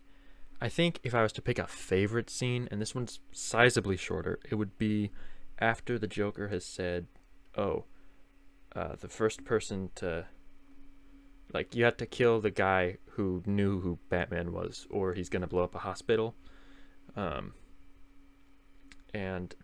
I 0.60 0.68
think 0.68 1.00
if 1.02 1.14
I 1.14 1.22
was 1.22 1.32
to 1.32 1.42
pick 1.42 1.58
a 1.58 1.66
favorite 1.66 2.30
scene, 2.30 2.68
and 2.70 2.80
this 2.80 2.94
one's 2.94 3.20
sizably 3.32 3.98
shorter, 3.98 4.38
it 4.48 4.54
would 4.54 4.78
be 4.78 5.10
after 5.58 5.98
the 5.98 6.06
Joker 6.06 6.48
has 6.48 6.64
said, 6.64 7.08
"Oh, 7.56 7.86
uh, 8.76 8.94
the 8.96 9.08
first 9.08 9.44
person 9.44 9.90
to, 9.96 10.26
like, 11.52 11.74
you 11.74 11.84
had 11.84 11.98
to 11.98 12.06
kill 12.06 12.40
the 12.40 12.50
guy 12.50 12.98
who 13.10 13.42
knew 13.44 13.80
who 13.80 13.98
Batman 14.08 14.52
was, 14.52 14.86
or 14.88 15.14
he's 15.14 15.28
gonna 15.28 15.48
blow 15.48 15.64
up 15.64 15.74
a 15.74 15.80
hospital." 15.80 16.36
Um, 17.16 17.54
and 19.12 19.54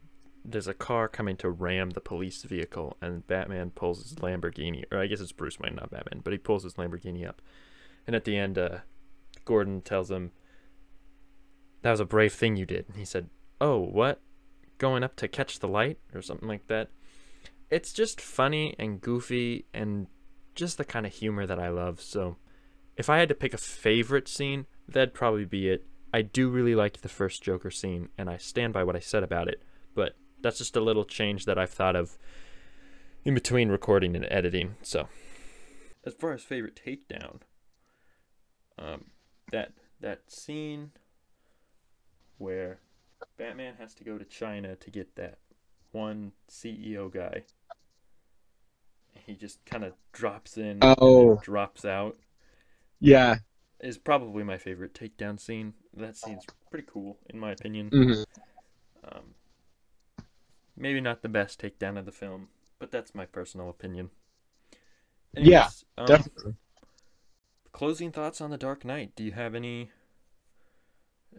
there's 0.50 0.66
a 0.66 0.74
car 0.74 1.08
coming 1.08 1.36
to 1.36 1.50
ram 1.50 1.90
the 1.90 2.00
police 2.00 2.42
vehicle, 2.42 2.96
and 3.00 3.26
Batman 3.26 3.70
pulls 3.70 4.02
his 4.02 4.14
Lamborghini, 4.16 4.84
or 4.90 4.98
I 4.98 5.06
guess 5.06 5.20
it's 5.20 5.32
Bruce 5.32 5.58
Wayne, 5.58 5.74
not 5.76 5.90
Batman, 5.90 6.20
but 6.24 6.32
he 6.32 6.38
pulls 6.38 6.64
his 6.64 6.74
Lamborghini 6.74 7.26
up. 7.26 7.42
And 8.06 8.16
at 8.16 8.24
the 8.24 8.36
end, 8.36 8.58
uh, 8.58 8.78
Gordon 9.44 9.82
tells 9.82 10.10
him, 10.10 10.32
That 11.82 11.90
was 11.90 12.00
a 12.00 12.06
brave 12.06 12.32
thing 12.32 12.56
you 12.56 12.66
did. 12.66 12.86
And 12.88 12.96
he 12.96 13.04
said, 13.04 13.28
Oh, 13.60 13.78
what? 13.78 14.20
Going 14.78 15.02
up 15.02 15.16
to 15.16 15.28
catch 15.28 15.58
the 15.58 15.68
light? 15.68 15.98
Or 16.14 16.22
something 16.22 16.48
like 16.48 16.66
that. 16.68 16.88
It's 17.70 17.92
just 17.92 18.20
funny 18.20 18.74
and 18.78 19.00
goofy 19.00 19.66
and 19.74 20.06
just 20.54 20.78
the 20.78 20.84
kind 20.84 21.04
of 21.04 21.12
humor 21.12 21.46
that 21.46 21.58
I 21.58 21.68
love. 21.68 22.00
So 22.00 22.36
if 22.96 23.10
I 23.10 23.18
had 23.18 23.28
to 23.28 23.34
pick 23.34 23.52
a 23.52 23.58
favorite 23.58 24.26
scene, 24.26 24.66
that'd 24.88 25.14
probably 25.14 25.44
be 25.44 25.68
it. 25.68 25.86
I 26.12 26.22
do 26.22 26.48
really 26.48 26.74
like 26.74 27.00
the 27.00 27.08
first 27.08 27.42
Joker 27.42 27.70
scene, 27.70 28.08
and 28.16 28.30
I 28.30 28.38
stand 28.38 28.72
by 28.72 28.84
what 28.84 28.96
I 28.96 29.00
said 29.00 29.22
about 29.22 29.48
it, 29.48 29.62
that's 30.42 30.58
just 30.58 30.76
a 30.76 30.80
little 30.80 31.04
change 31.04 31.44
that 31.46 31.58
I've 31.58 31.70
thought 31.70 31.96
of 31.96 32.18
in 33.24 33.34
between 33.34 33.68
recording 33.68 34.16
and 34.16 34.26
editing. 34.30 34.76
So, 34.82 35.08
as 36.04 36.12
far 36.14 36.32
as 36.32 36.42
favorite 36.42 36.74
takedown, 36.74 37.40
um, 38.78 39.06
that 39.50 39.72
that 40.00 40.30
scene 40.30 40.92
where 42.38 42.80
Batman 43.36 43.74
has 43.78 43.94
to 43.94 44.04
go 44.04 44.18
to 44.18 44.24
China 44.24 44.76
to 44.76 44.90
get 44.90 45.14
that 45.16 45.38
one 45.92 46.32
CEO 46.48 47.08
guy, 47.08 47.44
he 49.26 49.34
just 49.36 49.64
kind 49.66 49.84
of 49.84 49.92
drops 50.12 50.56
in, 50.56 50.88
and 50.88 50.94
Oh. 51.00 51.40
drops 51.40 51.84
out, 51.84 52.16
Yeah. 53.00 53.38
is 53.80 53.98
probably 53.98 54.44
my 54.44 54.56
favorite 54.56 54.94
takedown 54.94 55.38
scene. 55.40 55.74
That 55.92 56.16
scene's 56.16 56.46
pretty 56.70 56.86
cool, 56.88 57.18
in 57.28 57.38
my 57.40 57.50
opinion. 57.52 57.92
hmm 57.92 58.22
Um, 59.04 59.34
maybe 60.78 61.00
not 61.00 61.22
the 61.22 61.28
best 61.28 61.60
takedown 61.60 61.98
of 61.98 62.06
the 62.06 62.12
film, 62.12 62.48
but 62.78 62.90
that's 62.90 63.14
my 63.14 63.26
personal 63.26 63.68
opinion. 63.68 64.10
Yeah, 65.36 65.68
um, 65.96 66.06
Definitely. 66.06 66.54
Closing 67.72 68.10
thoughts 68.10 68.40
on 68.40 68.50
The 68.50 68.56
Dark 68.56 68.84
Knight. 68.84 69.12
Do 69.14 69.22
you 69.22 69.32
have 69.32 69.54
any 69.54 69.90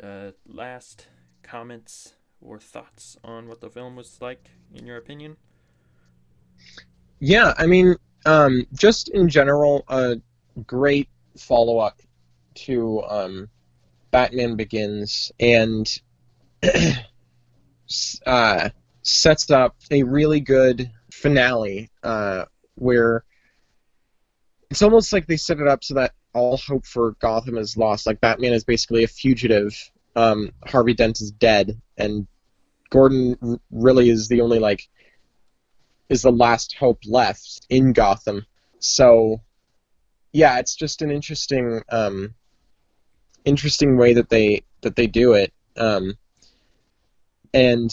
uh, 0.02 0.32
last 0.48 1.08
comments 1.44 2.14
or 2.40 2.60
thoughts 2.60 3.18
on 3.24 3.48
what 3.48 3.62
the 3.62 3.70
film 3.70 3.96
was 3.96 4.22
like, 4.22 4.52
in 4.74 4.86
your 4.86 4.98
opinion? 4.98 5.38
Yeah, 7.20 7.54
I 7.58 7.66
mean, 7.66 7.96
um, 8.26 8.66
just 8.74 9.10
in 9.10 9.28
general, 9.28 9.84
a 9.90 10.18
great 10.66 11.10
follow 11.38 11.80
up 11.80 12.02
to 12.56 13.02
um, 13.04 13.50
Batman 14.12 14.56
Begins 14.56 15.32
and 15.40 16.02
uh, 18.26 18.70
sets 19.02 19.50
up 19.50 19.76
a 19.92 20.04
really 20.04 20.40
good 20.40 20.92
finale 21.12 21.90
uh, 22.04 22.46
where 22.76 23.24
it's 24.70 24.82
almost 24.82 25.12
like 25.14 25.28
they 25.28 25.38
set 25.38 25.60
it 25.60 25.68
up 25.68 25.84
so 25.84 25.96
that 25.96 26.14
all 26.34 26.58
hope 26.58 26.86
for 26.86 27.12
Gotham 27.20 27.58
is 27.58 27.78
lost. 27.78 28.06
Like 28.06 28.22
Batman 28.22 28.54
is 28.54 28.64
basically 28.64 29.04
a 29.04 29.08
fugitive. 29.08 29.76
Um, 30.16 30.52
Harvey 30.66 30.94
Dent 30.94 31.22
is 31.22 31.32
dead, 31.32 31.82
and 31.98 32.28
Gordon 32.90 33.60
really 33.72 34.10
is 34.10 34.28
the 34.28 34.42
only 34.42 34.60
like 34.60 34.88
is 36.10 36.24
the 36.24 36.32
last 36.32 36.76
hope 36.76 37.00
left 37.06 37.66
in 37.70 37.94
Gotham. 37.94 38.46
So, 38.80 39.42
yeah, 40.34 40.60
it's 40.60 40.76
just 40.76 41.02
an 41.02 41.12
interesting, 41.12 41.82
um, 41.92 42.34
interesting 43.46 43.98
way 43.98 44.14
that 44.14 44.30
they 44.30 44.64
that 44.82 44.96
they 44.96 45.08
do 45.08 45.34
it. 45.34 45.54
Um, 45.78 46.16
and 47.54 47.90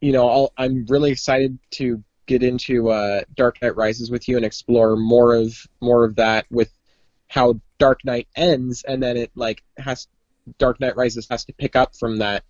you 0.00 0.12
know, 0.12 0.28
I'll, 0.28 0.52
I'm 0.56 0.86
really 0.88 1.10
excited 1.10 1.58
to 1.72 2.02
get 2.26 2.42
into 2.42 2.90
uh, 2.90 3.22
Dark 3.34 3.60
Knight 3.62 3.76
Rises 3.76 4.10
with 4.10 4.28
you 4.28 4.36
and 4.36 4.44
explore 4.44 4.96
more 4.96 5.34
of 5.34 5.56
more 5.80 6.04
of 6.04 6.16
that 6.16 6.46
with 6.50 6.70
how 7.28 7.60
Dark 7.78 8.04
Knight 8.04 8.28
ends, 8.36 8.84
and 8.86 9.02
then 9.02 9.16
it 9.16 9.30
like 9.34 9.62
has 9.78 10.06
Dark 10.58 10.80
Knight 10.80 10.96
Rises 10.96 11.26
has 11.30 11.44
to 11.46 11.52
pick 11.52 11.74
up 11.76 11.96
from 11.96 12.18
that 12.18 12.44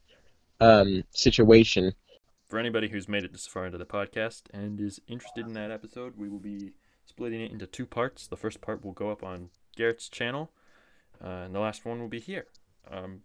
um, 0.61 1.05
situation. 1.11 1.93
For 2.49 2.59
anybody 2.59 2.89
who's 2.89 3.09
made 3.09 3.25
it 3.25 3.33
this 3.33 3.47
far 3.47 3.67
into 3.67 3.79
the 3.79 3.85
podcast 3.85 4.43
and 4.53 4.81
is 4.81 5.01
interested 5.07 5.47
in 5.47 5.53
that 5.53 5.71
episode, 5.71 6.15
we 6.17 6.29
will 6.29 6.39
be 6.39 6.73
splitting 7.05 7.41
it 7.41 7.51
into 7.51 7.67
two 7.67 7.87
parts. 7.87 8.27
The 8.27 8.37
first 8.37 8.61
part 8.61 8.85
will 8.85 8.93
go 8.93 9.11
up 9.11 9.23
on 9.23 9.51
Garrett's 9.77 10.09
channel, 10.09 10.51
uh, 11.23 11.45
and 11.45 11.55
the 11.55 11.61
last 11.61 11.85
one 11.85 12.01
will 12.01 12.09
be 12.09 12.21
here, 12.21 12.47
um, 12.91 13.23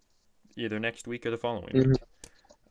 either 0.57 0.79
next 0.79 1.07
week 1.07 1.25
or 1.25 1.31
the 1.31 1.37
following 1.37 1.73
Mhm. 1.73 1.95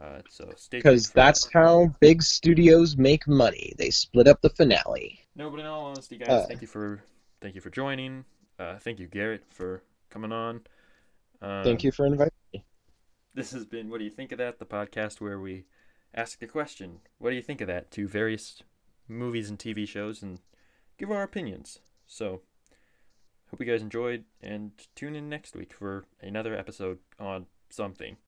Uh, 0.03 0.21
so 0.29 0.53
stay 0.57 0.79
Because 0.79 1.11
that's 1.11 1.45
that. 1.45 1.53
how 1.53 1.87
big 2.01 2.23
studios 2.23 2.97
make 2.97 3.29
money. 3.29 3.73
They 3.79 3.91
split 3.91 4.27
up 4.27 4.41
the 4.43 4.51
finale. 4.51 5.21
No, 5.37 5.49
but 5.51 5.61
in 5.61 5.67
all 5.67 5.85
honesty, 5.87 6.19
guys, 6.19 6.29
Uh. 6.29 6.47
thank 6.47 6.61
you 6.61 6.67
for 6.67 7.05
thank 7.41 7.55
you 7.55 7.61
for 7.61 7.71
joining. 7.71 8.25
Uh, 8.59 8.79
thank 8.79 8.99
you, 8.99 9.07
Garrett, 9.07 9.45
for 9.51 9.83
coming 10.11 10.33
on. 10.33 10.63
Um, 11.41 11.65
Thank 11.65 11.83
you 11.85 11.91
for 11.91 12.07
inviting 12.07 12.33
me. 12.53 12.65
This 13.35 13.51
has 13.53 13.65
been 13.65 13.91
What 13.91 13.99
Do 13.99 14.05
You 14.05 14.11
Think 14.11 14.31
of 14.31 14.39
That? 14.39 14.59
The 14.61 14.67
podcast 14.67 15.21
where 15.21 15.41
we 15.41 15.65
ask 16.15 16.39
the 16.39 16.47
question, 16.47 17.01
What 17.19 17.31
do 17.31 17.37
you 17.37 17.43
think 17.43 17.61
of 17.61 17.67
that? 17.67 17.91
to 17.93 18.07
various 18.07 18.63
movies 19.09 19.49
and 19.51 19.59
TV 19.59 19.87
shows 19.89 20.23
and 20.23 20.39
give 20.99 21.11
our 21.11 21.23
opinions. 21.25 21.81
So, 22.07 22.43
hope 23.51 23.59
you 23.61 23.67
guys 23.67 23.83
enjoyed 23.83 24.25
and 24.41 24.71
tune 24.95 25.17
in 25.17 25.29
next 25.29 25.57
week 25.57 25.73
for 25.73 26.05
another 26.21 26.55
episode 26.55 26.99
on 27.19 27.47
something. 27.71 28.17